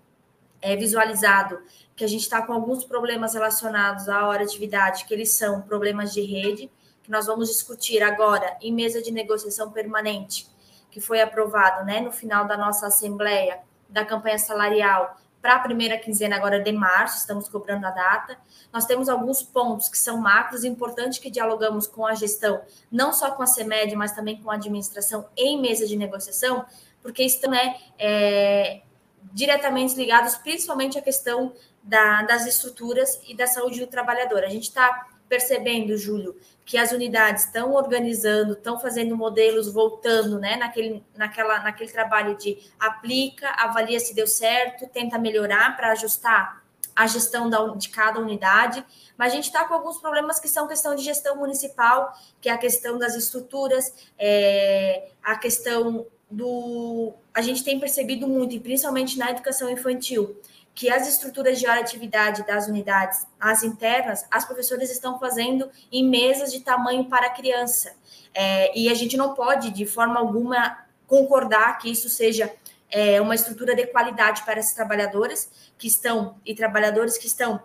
é, 0.61 0.75
visualizado 0.75 1.59
que 1.95 2.03
a 2.03 2.07
gente 2.07 2.21
está 2.21 2.41
com 2.41 2.53
alguns 2.53 2.83
problemas 2.83 3.33
relacionados 3.33 4.09
à 4.09 4.27
hora 4.27 4.43
atividade, 4.43 5.05
que 5.05 5.13
eles 5.13 5.33
são 5.33 5.61
problemas 5.61 6.13
de 6.13 6.21
rede, 6.21 6.69
que 7.03 7.11
nós 7.11 7.27
vamos 7.27 7.49
discutir 7.49 8.01
agora 8.03 8.57
em 8.61 8.73
mesa 8.73 9.01
de 9.01 9.11
negociação 9.11 9.71
permanente, 9.71 10.47
que 10.89 10.99
foi 10.99 11.21
aprovado 11.21 11.85
né, 11.85 12.01
no 12.01 12.11
final 12.11 12.45
da 12.45 12.57
nossa 12.57 12.87
assembleia 12.87 13.59
da 13.87 14.03
campanha 14.03 14.37
salarial 14.37 15.17
para 15.41 15.55
a 15.55 15.59
primeira 15.59 15.97
quinzena 15.97 16.35
agora 16.35 16.59
de 16.59 16.71
março, 16.71 17.19
estamos 17.19 17.47
cobrando 17.47 17.85
a 17.85 17.91
data. 17.91 18.37
Nós 18.71 18.85
temos 18.85 19.07
alguns 19.07 19.41
pontos 19.41 19.87
que 19.87 19.97
são 19.97 20.17
macros, 20.17 20.63
importante 20.63 21.19
que 21.19 21.29
dialogamos 21.29 21.87
com 21.87 22.05
a 22.05 22.13
gestão, 22.15 22.61
não 22.91 23.13
só 23.13 23.31
com 23.31 23.43
a 23.43 23.47
CEMED, 23.47 23.95
mas 23.95 24.11
também 24.11 24.41
com 24.41 24.49
a 24.49 24.55
administração 24.55 25.27
em 25.37 25.61
mesa 25.61 25.85
de 25.85 25.95
negociação, 25.95 26.65
porque 27.01 27.23
estão 27.23 27.51
né, 27.51 27.77
é, 27.97 28.81
diretamente 29.31 29.95
ligados 29.95 30.35
principalmente 30.35 30.97
à 30.97 31.01
questão 31.01 31.53
da, 31.83 32.23
das 32.23 32.45
estruturas 32.45 33.19
e 33.27 33.35
da 33.35 33.47
saúde 33.47 33.79
do 33.79 33.87
trabalhador. 33.87 34.43
A 34.43 34.49
gente 34.49 34.63
está 34.63 35.07
percebendo, 35.27 35.97
Júlio, 35.97 36.35
que 36.65 36.77
as 36.77 36.91
unidades 36.91 37.45
estão 37.45 37.73
organizando, 37.73 38.53
estão 38.53 38.79
fazendo 38.79 39.15
modelos, 39.15 39.71
voltando, 39.71 40.39
né, 40.39 40.55
naquele, 40.55 41.03
naquela, 41.15 41.59
naquele 41.59 41.91
trabalho 41.91 42.37
de 42.37 42.57
aplica, 42.79 43.49
avalia 43.51 43.99
se 43.99 44.13
deu 44.13 44.27
certo, 44.27 44.87
tenta 44.87 45.17
melhorar 45.17 45.75
para 45.75 45.91
ajustar 45.91 46.63
a 46.97 47.05
gestão 47.05 47.47
da, 47.47 47.63
de 47.75 47.89
cada 47.89 48.19
unidade, 48.19 48.83
mas 49.15 49.31
a 49.31 49.35
gente 49.35 49.45
está 49.45 49.63
com 49.65 49.73
alguns 49.75 49.99
problemas 49.99 50.39
que 50.39 50.47
são 50.47 50.67
questão 50.67 50.95
de 50.95 51.03
gestão 51.03 51.35
municipal, 51.35 52.11
que 52.41 52.49
é 52.49 52.51
a 52.51 52.57
questão 52.57 52.97
das 52.97 53.15
estruturas, 53.15 54.09
é, 54.17 55.09
a 55.23 55.35
questão 55.37 56.07
do. 56.29 57.13
A 57.33 57.41
gente 57.41 57.63
tem 57.63 57.79
percebido 57.79 58.27
muito, 58.27 58.55
e 58.55 58.59
principalmente 58.59 59.17
na 59.17 59.29
educação 59.29 59.69
infantil, 59.69 60.41
que 60.77 60.91
as 60.91 61.07
estruturas 61.07 61.57
de 61.57 61.65
hora 61.65 61.81
atividade 61.81 62.45
das 62.45 62.67
unidades, 62.67 63.25
as 63.39 63.63
internas, 63.63 64.23
as 64.29 64.45
professoras 64.45 64.91
estão 64.91 65.17
fazendo 65.17 65.71
em 65.91 66.07
mesas 66.07 66.51
de 66.51 66.59
tamanho 66.59 67.05
para 67.05 67.31
criança. 67.31 67.95
É, 68.31 68.77
e 68.77 68.87
a 68.87 68.93
gente 68.93 69.17
não 69.17 69.33
pode, 69.33 69.71
de 69.71 69.87
forma 69.87 70.19
alguma, 70.19 70.77
concordar 71.07 71.79
que 71.79 71.89
isso 71.89 72.07
seja 72.09 72.53
é, 72.91 73.19
uma 73.19 73.33
estrutura 73.33 73.75
de 73.75 73.87
qualidade 73.87 74.43
para 74.43 74.59
essas 74.59 74.75
trabalhadoras 74.75 75.49
que 75.79 75.87
estão 75.87 76.35
e 76.45 76.53
trabalhadores 76.53 77.17
que 77.17 77.25
estão 77.25 77.59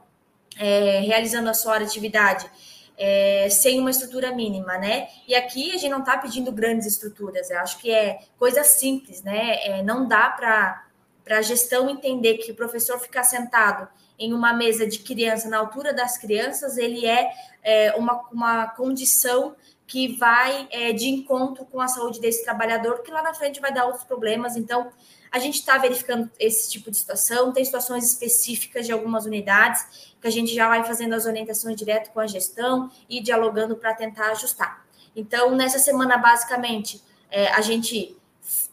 é, 0.58 1.00
realizando 1.00 1.50
a 1.50 1.54
sua 1.54 1.76
atividade 1.76 2.50
é, 2.96 3.46
sem 3.50 3.78
uma 3.78 3.90
estrutura 3.90 4.34
mínima, 4.34 4.78
né? 4.78 5.08
E 5.28 5.34
aqui 5.34 5.72
a 5.72 5.76
gente 5.76 5.90
não 5.90 6.00
está 6.00 6.16
pedindo 6.16 6.50
grandes 6.50 6.86
estruturas, 6.86 7.50
eu 7.50 7.58
acho 7.58 7.78
que 7.78 7.90
é 7.90 8.20
coisa 8.38 8.64
simples, 8.64 9.22
né? 9.22 9.56
É, 9.66 9.82
não 9.82 10.08
dá 10.08 10.30
para 10.30 10.81
para 11.24 11.38
a 11.38 11.42
gestão 11.42 11.88
entender 11.88 12.38
que 12.38 12.52
o 12.52 12.54
professor 12.54 12.98
ficar 12.98 13.24
sentado 13.24 13.88
em 14.18 14.32
uma 14.32 14.52
mesa 14.52 14.86
de 14.86 15.00
criança 15.00 15.48
na 15.48 15.58
altura 15.58 15.92
das 15.92 16.18
crianças, 16.18 16.76
ele 16.76 17.06
é, 17.06 17.30
é 17.62 17.94
uma, 17.96 18.22
uma 18.30 18.66
condição 18.68 19.56
que 19.86 20.16
vai 20.16 20.68
é, 20.70 20.92
de 20.92 21.08
encontro 21.08 21.64
com 21.66 21.80
a 21.80 21.88
saúde 21.88 22.20
desse 22.20 22.44
trabalhador, 22.44 23.02
que 23.02 23.10
lá 23.10 23.22
na 23.22 23.34
frente 23.34 23.60
vai 23.60 23.72
dar 23.72 23.84
outros 23.84 24.04
problemas. 24.04 24.56
Então, 24.56 24.90
a 25.30 25.38
gente 25.38 25.56
está 25.56 25.76
verificando 25.76 26.30
esse 26.38 26.70
tipo 26.70 26.90
de 26.90 26.96
situação, 26.96 27.52
tem 27.52 27.64
situações 27.64 28.04
específicas 28.04 28.86
de 28.86 28.92
algumas 28.92 29.26
unidades 29.26 30.12
que 30.20 30.26
a 30.26 30.30
gente 30.30 30.54
já 30.54 30.68
vai 30.68 30.84
fazendo 30.84 31.14
as 31.14 31.26
orientações 31.26 31.76
direto 31.76 32.10
com 32.12 32.20
a 32.20 32.26
gestão 32.26 32.90
e 33.08 33.20
dialogando 33.20 33.76
para 33.76 33.92
tentar 33.94 34.30
ajustar. 34.30 34.86
Então, 35.16 35.54
nessa 35.54 35.78
semana, 35.78 36.16
basicamente, 36.16 37.02
é, 37.30 37.48
a 37.48 37.60
gente 37.60 38.16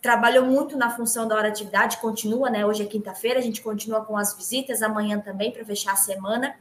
trabalhou 0.02 0.46
muito 0.46 0.78
na 0.78 0.90
função 0.90 1.28
da 1.28 1.36
hora 1.36 1.50
atividade, 1.50 1.98
continua, 1.98 2.50
né? 2.50 2.66
Hoje 2.66 2.84
é 2.84 2.86
quinta-feira, 2.86 3.40
a 3.40 3.42
gente 3.42 3.62
continua 3.62 4.04
com 4.06 4.18
as 4.18 4.34
visitas, 4.34 4.82
amanhã 4.82 5.20
também, 5.20 5.52
para 5.52 5.66
fechar 5.66 5.94
a 5.94 5.98
semana, 5.98 6.56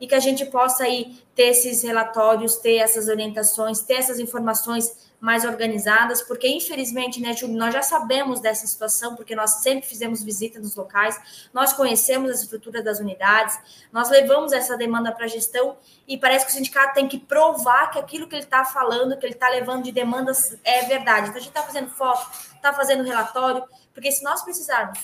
e 0.00 0.06
que 0.06 0.14
a 0.14 0.20
gente 0.20 0.46
possa 0.46 0.84
aí 0.84 1.22
ter 1.34 1.48
esses 1.48 1.82
relatórios, 1.82 2.56
ter 2.56 2.76
essas 2.76 3.08
orientações, 3.08 3.80
ter 3.80 3.94
essas 3.94 4.18
informações 4.18 5.10
mais 5.20 5.44
organizadas, 5.44 6.22
porque 6.22 6.48
infelizmente, 6.48 7.20
né, 7.20 7.34
Júlio, 7.34 7.54
nós 7.54 7.74
já 7.74 7.82
sabemos 7.82 8.40
dessa 8.40 8.66
situação, 8.66 9.14
porque 9.14 9.36
nós 9.36 9.50
sempre 9.62 9.86
fizemos 9.86 10.22
visita 10.22 10.58
nos 10.58 10.74
locais, 10.74 11.48
nós 11.52 11.74
conhecemos 11.74 12.30
a 12.30 12.34
estrutura 12.34 12.82
das 12.82 12.98
unidades, 12.98 13.58
nós 13.92 14.08
levamos 14.08 14.52
essa 14.52 14.78
demanda 14.78 15.12
para 15.12 15.26
a 15.26 15.28
gestão 15.28 15.76
e 16.08 16.16
parece 16.16 16.46
que 16.46 16.52
o 16.52 16.54
sindicato 16.54 16.94
tem 16.94 17.06
que 17.06 17.18
provar 17.18 17.90
que 17.90 17.98
aquilo 17.98 18.26
que 18.26 18.34
ele 18.34 18.44
está 18.44 18.64
falando, 18.64 19.16
que 19.18 19.26
ele 19.26 19.34
está 19.34 19.50
levando 19.50 19.84
de 19.84 19.92
demandas 19.92 20.56
é 20.64 20.86
verdade. 20.86 21.28
Então 21.28 21.36
a 21.36 21.40
gente 21.40 21.50
está 21.50 21.62
fazendo 21.62 21.90
foto, 21.90 22.26
está 22.60 22.72
fazendo 22.72 23.02
relatório, 23.02 23.64
porque 23.92 24.12
se 24.12 24.22
nós 24.22 24.42
precisarmos 24.42 24.98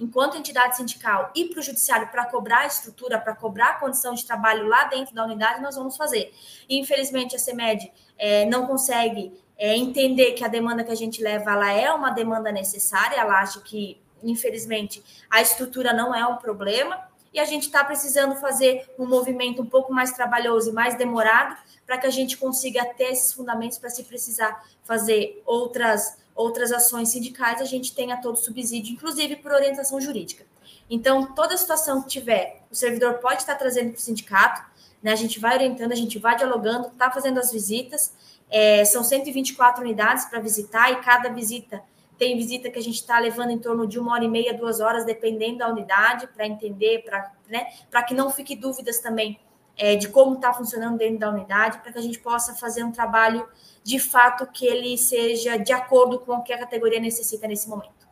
enquanto 0.00 0.36
entidade 0.36 0.76
sindical, 0.76 1.32
ir 1.34 1.48
para 1.48 1.60
o 1.60 1.62
judiciário 1.62 2.08
para 2.08 2.24
cobrar 2.26 2.60
a 2.60 2.66
estrutura, 2.66 3.18
para 3.18 3.34
cobrar 3.34 3.70
a 3.70 3.74
condição 3.74 4.14
de 4.14 4.24
trabalho 4.24 4.66
lá 4.66 4.84
dentro 4.84 5.14
da 5.14 5.24
unidade, 5.24 5.60
nós 5.60 5.74
vamos 5.74 5.96
fazer. 5.96 6.32
E, 6.68 6.78
infelizmente, 6.78 7.34
a 7.34 7.38
CEMED 7.38 7.92
é, 8.16 8.46
não 8.46 8.66
consegue 8.66 9.32
é, 9.56 9.76
entender 9.76 10.32
que 10.32 10.44
a 10.44 10.48
demanda 10.48 10.84
que 10.84 10.92
a 10.92 10.96
gente 10.96 11.22
leva 11.22 11.52
ela 11.52 11.72
é 11.72 11.92
uma 11.92 12.10
demanda 12.10 12.52
necessária, 12.52 13.16
ela 13.16 13.40
acha 13.40 13.60
que, 13.60 14.00
infelizmente, 14.22 15.02
a 15.28 15.42
estrutura 15.42 15.92
não 15.92 16.14
é 16.14 16.24
um 16.26 16.36
problema, 16.36 17.07
e 17.32 17.38
a 17.38 17.44
gente 17.44 17.64
está 17.64 17.84
precisando 17.84 18.36
fazer 18.36 18.88
um 18.98 19.06
movimento 19.06 19.62
um 19.62 19.66
pouco 19.66 19.92
mais 19.92 20.12
trabalhoso 20.12 20.70
e 20.70 20.72
mais 20.72 20.96
demorado 20.96 21.56
para 21.86 21.98
que 21.98 22.06
a 22.06 22.10
gente 22.10 22.36
consiga 22.36 22.84
ter 22.84 23.12
esses 23.12 23.32
fundamentos 23.32 23.78
para 23.78 23.90
se 23.90 24.04
precisar 24.04 24.64
fazer 24.84 25.42
outras 25.46 26.16
outras 26.34 26.70
ações 26.70 27.08
sindicais, 27.08 27.60
a 27.60 27.64
gente 27.64 27.92
tenha 27.92 28.16
todo 28.18 28.36
subsídio, 28.36 28.94
inclusive 28.94 29.34
por 29.36 29.50
orientação 29.50 30.00
jurídica. 30.00 30.46
Então, 30.88 31.34
toda 31.34 31.56
situação 31.56 32.00
que 32.00 32.08
tiver, 32.08 32.62
o 32.70 32.76
servidor 32.76 33.14
pode 33.14 33.40
estar 33.40 33.56
trazendo 33.56 33.90
para 33.90 33.98
o 33.98 34.00
sindicato, 34.00 34.64
né? 35.02 35.12
A 35.12 35.16
gente 35.16 35.40
vai 35.40 35.54
orientando, 35.54 35.90
a 35.90 35.96
gente 35.96 36.16
vai 36.16 36.36
dialogando, 36.36 36.88
está 36.88 37.10
fazendo 37.10 37.38
as 37.38 37.50
visitas. 37.50 38.12
É, 38.48 38.84
são 38.84 39.02
124 39.02 39.82
unidades 39.82 40.26
para 40.26 40.38
visitar 40.38 40.92
e 40.92 41.02
cada 41.02 41.28
visita 41.28 41.82
tem 42.18 42.36
visita 42.36 42.68
que 42.68 42.78
a 42.78 42.82
gente 42.82 42.96
está 42.96 43.18
levando 43.18 43.50
em 43.50 43.58
torno 43.58 43.86
de 43.86 43.98
uma 43.98 44.12
hora 44.12 44.24
e 44.24 44.28
meia, 44.28 44.52
duas 44.52 44.80
horas, 44.80 45.04
dependendo 45.04 45.58
da 45.58 45.68
unidade, 45.68 46.26
para 46.26 46.46
entender, 46.46 47.04
para 47.04 47.32
né, 47.48 47.68
que 48.06 48.14
não 48.14 48.28
fique 48.30 48.56
dúvidas 48.56 48.98
também 48.98 49.38
é, 49.76 49.94
de 49.94 50.08
como 50.08 50.34
está 50.34 50.52
funcionando 50.52 50.98
dentro 50.98 51.20
da 51.20 51.30
unidade, 51.30 51.78
para 51.78 51.92
que 51.92 51.98
a 51.98 52.02
gente 52.02 52.18
possa 52.18 52.54
fazer 52.54 52.82
um 52.82 52.90
trabalho 52.90 53.48
de 53.84 54.00
fato 54.00 54.46
que 54.46 54.66
ele 54.66 54.98
seja 54.98 55.56
de 55.56 55.72
acordo 55.72 56.18
com 56.18 56.32
o 56.32 56.42
que 56.42 56.52
a 56.52 56.58
categoria 56.58 56.98
necessita 56.98 57.46
nesse 57.46 57.68
momento. 57.68 58.08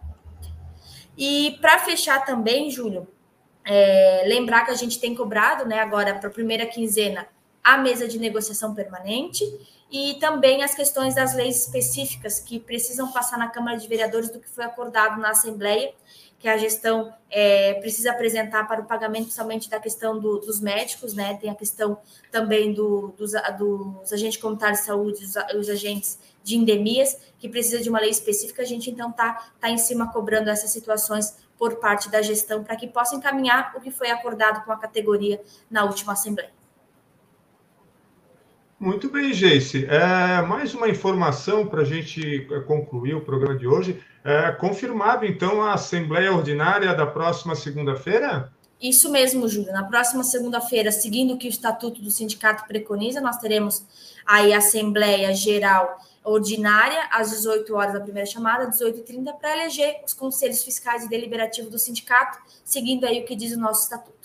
E 1.18 1.58
para 1.60 1.78
fechar 1.80 2.24
também, 2.24 2.70
Júlio, 2.70 3.08
é, 3.64 4.22
lembrar 4.26 4.64
que 4.64 4.70
a 4.70 4.74
gente 4.74 5.00
tem 5.00 5.14
cobrado, 5.14 5.66
né, 5.66 5.80
agora 5.80 6.14
para 6.14 6.28
a 6.28 6.32
primeira 6.32 6.64
quinzena, 6.64 7.26
a 7.64 7.76
mesa 7.76 8.06
de 8.06 8.16
negociação 8.16 8.72
permanente 8.72 9.44
e 9.96 10.14
também 10.20 10.62
as 10.62 10.74
questões 10.74 11.14
das 11.14 11.34
leis 11.34 11.62
específicas 11.62 12.38
que 12.38 12.60
precisam 12.60 13.10
passar 13.10 13.38
na 13.38 13.48
Câmara 13.48 13.78
de 13.78 13.88
Vereadores 13.88 14.28
do 14.28 14.38
que 14.38 14.46
foi 14.46 14.62
acordado 14.62 15.18
na 15.18 15.30
Assembleia, 15.30 15.94
que 16.38 16.46
a 16.46 16.58
gestão 16.58 17.10
é, 17.30 17.72
precisa 17.80 18.10
apresentar 18.10 18.68
para 18.68 18.82
o 18.82 18.84
pagamento 18.84 19.32
somente 19.32 19.70
da 19.70 19.80
questão 19.80 20.20
do, 20.20 20.38
dos 20.38 20.60
médicos, 20.60 21.14
né? 21.14 21.38
Tem 21.38 21.48
a 21.48 21.54
questão 21.54 21.96
também 22.30 22.74
do, 22.74 23.14
dos, 23.16 23.32
dos, 23.58 24.12
agentes 24.12 24.38
comunitários 24.38 24.80
de 24.80 24.84
saúde, 24.84 25.24
os, 25.24 25.34
os, 25.58 25.68
agentes 25.70 26.18
de 26.44 26.58
endemias, 26.58 27.18
que 27.38 27.48
precisa 27.48 27.82
de 27.82 27.88
uma 27.88 27.98
lei 27.98 28.10
específica. 28.10 28.60
A 28.60 28.66
gente 28.66 28.90
então 28.90 29.08
está 29.08 29.50
tá 29.58 29.70
em 29.70 29.78
cima 29.78 30.12
cobrando 30.12 30.50
essas 30.50 30.68
situações 30.68 31.38
por 31.56 31.76
parte 31.76 32.10
da 32.10 32.20
gestão 32.20 32.62
para 32.62 32.76
que 32.76 32.86
possa 32.86 33.16
encaminhar 33.16 33.72
o 33.74 33.80
que 33.80 33.90
foi 33.90 34.10
acordado 34.10 34.62
com 34.62 34.72
a 34.72 34.76
categoria 34.76 35.40
na 35.70 35.84
última 35.84 36.12
Assembleia. 36.12 36.55
Muito 38.86 39.10
bem, 39.10 39.32
Geice. 39.32 39.84
É, 39.86 40.40
mais 40.42 40.72
uma 40.72 40.88
informação 40.88 41.66
para 41.66 41.82
a 41.82 41.84
gente 41.84 42.46
é, 42.48 42.60
concluir 42.60 43.16
o 43.16 43.20
programa 43.20 43.58
de 43.58 43.66
hoje. 43.66 44.00
É, 44.22 44.52
confirmado, 44.52 45.26
então, 45.26 45.60
a 45.60 45.74
Assembleia 45.74 46.32
Ordinária 46.32 46.94
da 46.94 47.04
próxima 47.04 47.56
segunda-feira? 47.56 48.52
Isso 48.80 49.10
mesmo, 49.10 49.48
Júlio. 49.48 49.72
Na 49.72 49.82
próxima 49.82 50.22
segunda-feira, 50.22 50.92
seguindo 50.92 51.34
o 51.34 51.36
que 51.36 51.48
o 51.48 51.50
Estatuto 51.50 52.00
do 52.00 52.12
Sindicato 52.12 52.64
preconiza, 52.68 53.20
nós 53.20 53.38
teremos 53.38 53.84
aí 54.24 54.54
a 54.54 54.58
Assembleia 54.58 55.34
Geral 55.34 55.98
Ordinária, 56.22 57.08
às 57.10 57.30
18 57.30 57.74
horas 57.74 57.92
da 57.92 58.00
primeira 58.00 58.30
chamada, 58.30 58.70
18h30, 58.70 59.32
para 59.40 59.52
eleger 59.52 59.96
os 60.06 60.12
conselhos 60.12 60.62
fiscais 60.62 61.02
e 61.02 61.08
deliberativos 61.08 61.72
do 61.72 61.78
sindicato, 61.78 62.38
seguindo 62.64 63.04
aí 63.04 63.20
o 63.20 63.24
que 63.24 63.34
diz 63.34 63.50
o 63.50 63.58
nosso 63.58 63.82
Estatuto. 63.82 64.15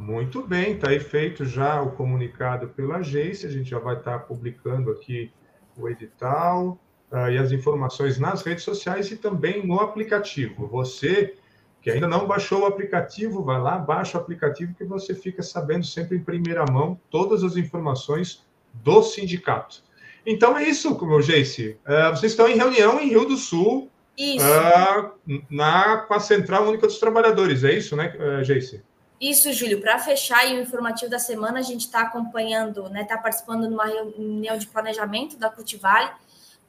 Muito 0.00 0.42
bem, 0.42 0.72
está 0.72 0.88
aí 0.88 0.98
feito 0.98 1.44
já 1.44 1.82
o 1.82 1.90
comunicado 1.90 2.68
pela 2.68 2.96
agência, 2.96 3.46
a 3.46 3.52
gente 3.52 3.68
já 3.68 3.78
vai 3.78 3.98
estar 3.98 4.18
tá 4.18 4.24
publicando 4.24 4.90
aqui 4.90 5.30
o 5.76 5.90
edital 5.90 6.80
uh, 7.12 7.30
e 7.30 7.36
as 7.36 7.52
informações 7.52 8.18
nas 8.18 8.42
redes 8.42 8.64
sociais 8.64 9.10
e 9.10 9.16
também 9.16 9.66
no 9.66 9.78
aplicativo. 9.78 10.66
Você 10.68 11.34
que 11.82 11.90
ainda 11.90 12.08
não 12.08 12.26
baixou 12.26 12.62
o 12.62 12.64
aplicativo, 12.64 13.44
vai 13.44 13.60
lá, 13.60 13.76
baixa 13.78 14.16
o 14.16 14.20
aplicativo 14.22 14.74
que 14.74 14.84
você 14.84 15.14
fica 15.14 15.42
sabendo 15.42 15.84
sempre 15.84 16.16
em 16.16 16.24
primeira 16.24 16.64
mão 16.64 16.98
todas 17.10 17.44
as 17.44 17.58
informações 17.58 18.42
do 18.72 19.02
sindicato. 19.02 19.82
Então 20.24 20.56
é 20.56 20.64
isso, 20.64 20.98
meu 21.06 21.20
Jace. 21.20 21.76
Uh, 21.86 22.16
vocês 22.16 22.32
estão 22.32 22.48
em 22.48 22.56
reunião 22.56 22.98
em 22.98 23.10
Rio 23.10 23.26
do 23.26 23.36
Sul, 23.36 23.90
uh, 24.18 25.42
na, 25.50 25.98
com 25.98 26.14
a 26.14 26.20
Central 26.20 26.66
Única 26.66 26.86
dos 26.86 26.98
Trabalhadores, 26.98 27.64
é 27.64 27.74
isso, 27.74 27.94
né, 27.94 28.14
uh, 28.18 28.42
Jace? 28.42 28.82
Isso, 29.20 29.52
Júlio. 29.52 29.82
Para 29.82 29.98
fechar 29.98 30.46
o 30.46 30.60
informativo 30.60 31.10
da 31.10 31.18
semana, 31.18 31.58
a 31.58 31.62
gente 31.62 31.82
está 31.82 32.00
acompanhando, 32.00 32.86
está 32.86 32.90
né, 32.90 33.04
tá 33.04 33.18
participando 33.18 33.68
de 33.68 33.74
uma 33.74 33.84
reunião 33.84 34.56
de 34.56 34.66
planejamento 34.66 35.36
da 35.36 35.50
Cultivale, 35.50 36.10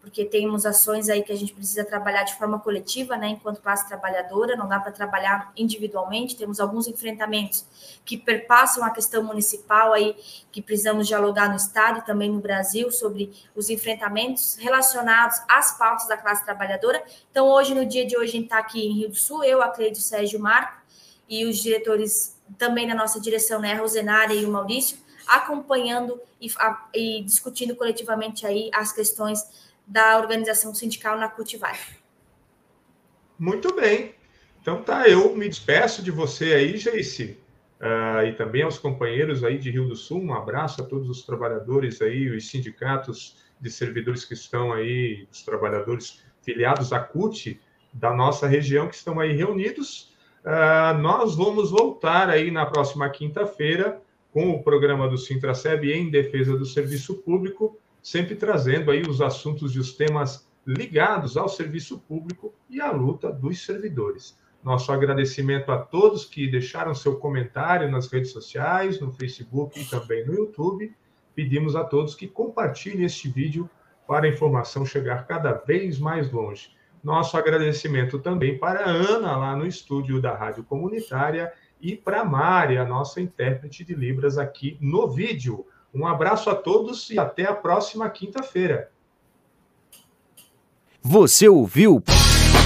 porque 0.02 0.26
temos 0.26 0.66
ações 0.66 1.08
aí 1.08 1.24
que 1.24 1.32
a 1.32 1.36
gente 1.38 1.54
precisa 1.54 1.86
trabalhar 1.86 2.24
de 2.24 2.36
forma 2.36 2.60
coletiva, 2.60 3.16
né, 3.16 3.30
enquanto 3.30 3.62
classe 3.62 3.88
trabalhadora, 3.88 4.58
não 4.58 4.68
dá 4.68 4.82
para 4.82 4.92
trabalhar 4.92 5.54
individualmente, 5.56 6.36
temos 6.36 6.60
alguns 6.60 6.88
enfrentamentos 6.88 7.66
que 8.04 8.18
perpassam 8.18 8.84
a 8.84 8.90
questão 8.90 9.24
municipal 9.24 9.94
aí, 9.94 10.14
que 10.52 10.62
precisamos 10.62 11.08
dialogar 11.08 11.48
no 11.48 11.56
Estado 11.56 12.00
e 12.00 12.06
também 12.06 12.30
no 12.30 12.42
Brasil 12.42 12.92
sobre 12.92 13.32
os 13.56 13.70
enfrentamentos 13.70 14.56
relacionados 14.56 15.40
às 15.48 15.78
pautas 15.78 16.06
da 16.06 16.18
classe 16.18 16.44
trabalhadora. 16.44 17.02
Então, 17.30 17.48
hoje, 17.48 17.74
no 17.74 17.86
dia 17.86 18.06
de 18.06 18.18
hoje, 18.18 18.30
a 18.30 18.34
gente 18.34 18.46
está 18.46 18.58
aqui 18.58 18.86
em 18.86 18.94
Rio 18.94 19.10
do 19.10 19.16
Sul, 19.16 19.42
eu, 19.42 19.62
a 19.62 19.70
Cleide 19.70 20.02
Sérgio 20.02 20.38
Marco, 20.38 20.82
e 21.30 21.46
os 21.46 21.60
diretores 21.60 22.41
também 22.58 22.88
na 22.88 22.96
nossa 22.96 23.20
direção, 23.20 23.60
né, 23.60 23.74
a 23.74 23.80
Rosenária 23.80 24.34
e 24.34 24.46
o 24.46 24.52
Maurício, 24.52 24.98
acompanhando 25.28 26.20
e, 26.40 26.52
a, 26.58 26.90
e 26.94 27.24
discutindo 27.24 27.76
coletivamente 27.76 28.46
aí 28.46 28.70
as 28.74 28.92
questões 28.92 29.40
da 29.86 30.18
organização 30.18 30.74
sindical 30.74 31.18
na 31.18 31.28
Cultivar. 31.28 31.78
Muito 33.38 33.74
bem. 33.74 34.16
Então 34.62 34.84
tá, 34.84 35.08
eu 35.08 35.36
me 35.36 35.50
despeço 35.50 36.04
de 36.04 36.12
você 36.12 36.54
aí, 36.54 36.78
Jeice, 36.78 37.40
uh, 37.80 38.26
e 38.26 38.34
também 38.34 38.62
aos 38.62 38.78
companheiros 38.78 39.44
aí 39.44 39.58
de 39.58 39.72
Rio 39.72 39.88
do 39.88 39.96
Sul. 39.96 40.22
Um 40.22 40.34
abraço 40.34 40.82
a 40.82 40.86
todos 40.86 41.10
os 41.10 41.24
trabalhadores 41.24 42.02
aí, 42.02 42.30
os 42.30 42.48
sindicatos 42.48 43.38
de 43.60 43.72
servidores 43.72 44.24
que 44.26 44.34
estão 44.34 44.72
aí, 44.72 45.28
os 45.32 45.44
trabalhadores 45.44 46.24
filiados 46.44 46.94
à 46.94 47.00
CUT 47.00 47.60
da 47.94 48.14
nossa 48.14 48.48
região 48.48 48.88
que 48.88 48.96
estão 48.96 49.20
aí 49.20 49.34
reunidos 49.34 50.11
Uh, 50.44 50.98
nós 51.00 51.36
vamos 51.36 51.70
voltar 51.70 52.30
aí 52.30 52.50
na 52.50 52.66
próxima 52.66 53.10
quinta-feira 53.10 54.02
com 54.32 54.50
o 54.50 54.64
programa 54.64 55.08
do 55.08 55.18
Sintraceb 55.18 55.92
em 55.92 56.10
defesa 56.10 56.58
do 56.58 56.66
serviço 56.66 57.16
público, 57.16 57.78
sempre 58.02 58.36
trazendo 58.36 58.90
aí 58.90 59.02
os 59.02 59.22
assuntos 59.22 59.76
e 59.76 59.80
os 59.80 59.94
temas 59.94 60.50
ligados 60.66 61.38
ao 61.38 61.50
serviço 61.50 62.00
público 62.00 62.54
e 62.70 62.82
à 62.82 62.92
luta 62.92 63.32
dos 63.32 63.64
servidores. 63.64 64.38
Nosso 64.64 64.92
agradecimento 64.92 65.72
a 65.72 65.78
todos 65.78 66.26
que 66.26 66.50
deixaram 66.50 66.94
seu 66.94 67.18
comentário 67.18 67.90
nas 67.90 68.08
redes 68.08 68.32
sociais, 68.32 69.00
no 69.00 69.12
Facebook 69.12 69.80
e 69.80 69.86
também 69.86 70.26
no 70.26 70.34
YouTube. 70.34 70.96
Pedimos 71.36 71.76
a 71.76 71.84
todos 71.84 72.16
que 72.16 72.28
compartilhem 72.28 73.06
este 73.06 73.28
vídeo 73.28 73.70
para 74.08 74.26
a 74.26 74.30
informação 74.30 74.86
chegar 74.86 75.26
cada 75.26 75.54
vez 75.54 75.98
mais 75.98 76.32
longe. 76.32 76.70
Nosso 77.04 77.36
agradecimento 77.38 78.20
também 78.20 78.58
para 78.58 78.86
a 78.86 78.90
Ana, 78.90 79.36
lá 79.38 79.56
no 79.56 79.66
estúdio 79.66 80.22
da 80.22 80.36
Rádio 80.36 80.64
Comunitária, 80.64 81.52
e 81.82 81.96
para 81.96 82.22
a 82.22 82.26
Mari, 82.26 82.78
a 82.78 82.86
nossa 82.86 83.20
intérprete 83.20 83.84
de 83.84 83.96
Libras 83.96 84.38
aqui 84.38 84.78
no 84.80 85.08
vídeo. 85.08 85.66
Um 85.94 86.06
abraço 86.06 86.50
a 86.50 86.56
todos 86.56 87.10
e 87.10 87.20
até 87.20 87.46
a 87.46 87.54
próxima 87.54 88.10
quinta-feira. 88.10 88.92
Você 91.02 91.50
ouviu 91.50 92.04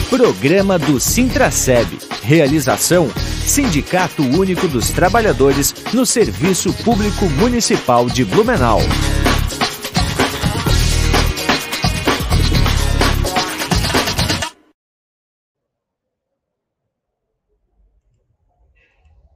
Programa 0.10 0.78
do 0.78 1.00
Sintraceb. 1.00 1.88
Realização 2.22 3.10
Sindicato 3.46 4.22
Único 4.24 4.68
dos 4.68 4.90
Trabalhadores 4.90 5.74
no 5.94 6.06
Serviço 6.06 6.74
Público 6.84 7.26
Municipal 7.30 8.08
de 8.08 8.26
Blumenau. 8.26 8.80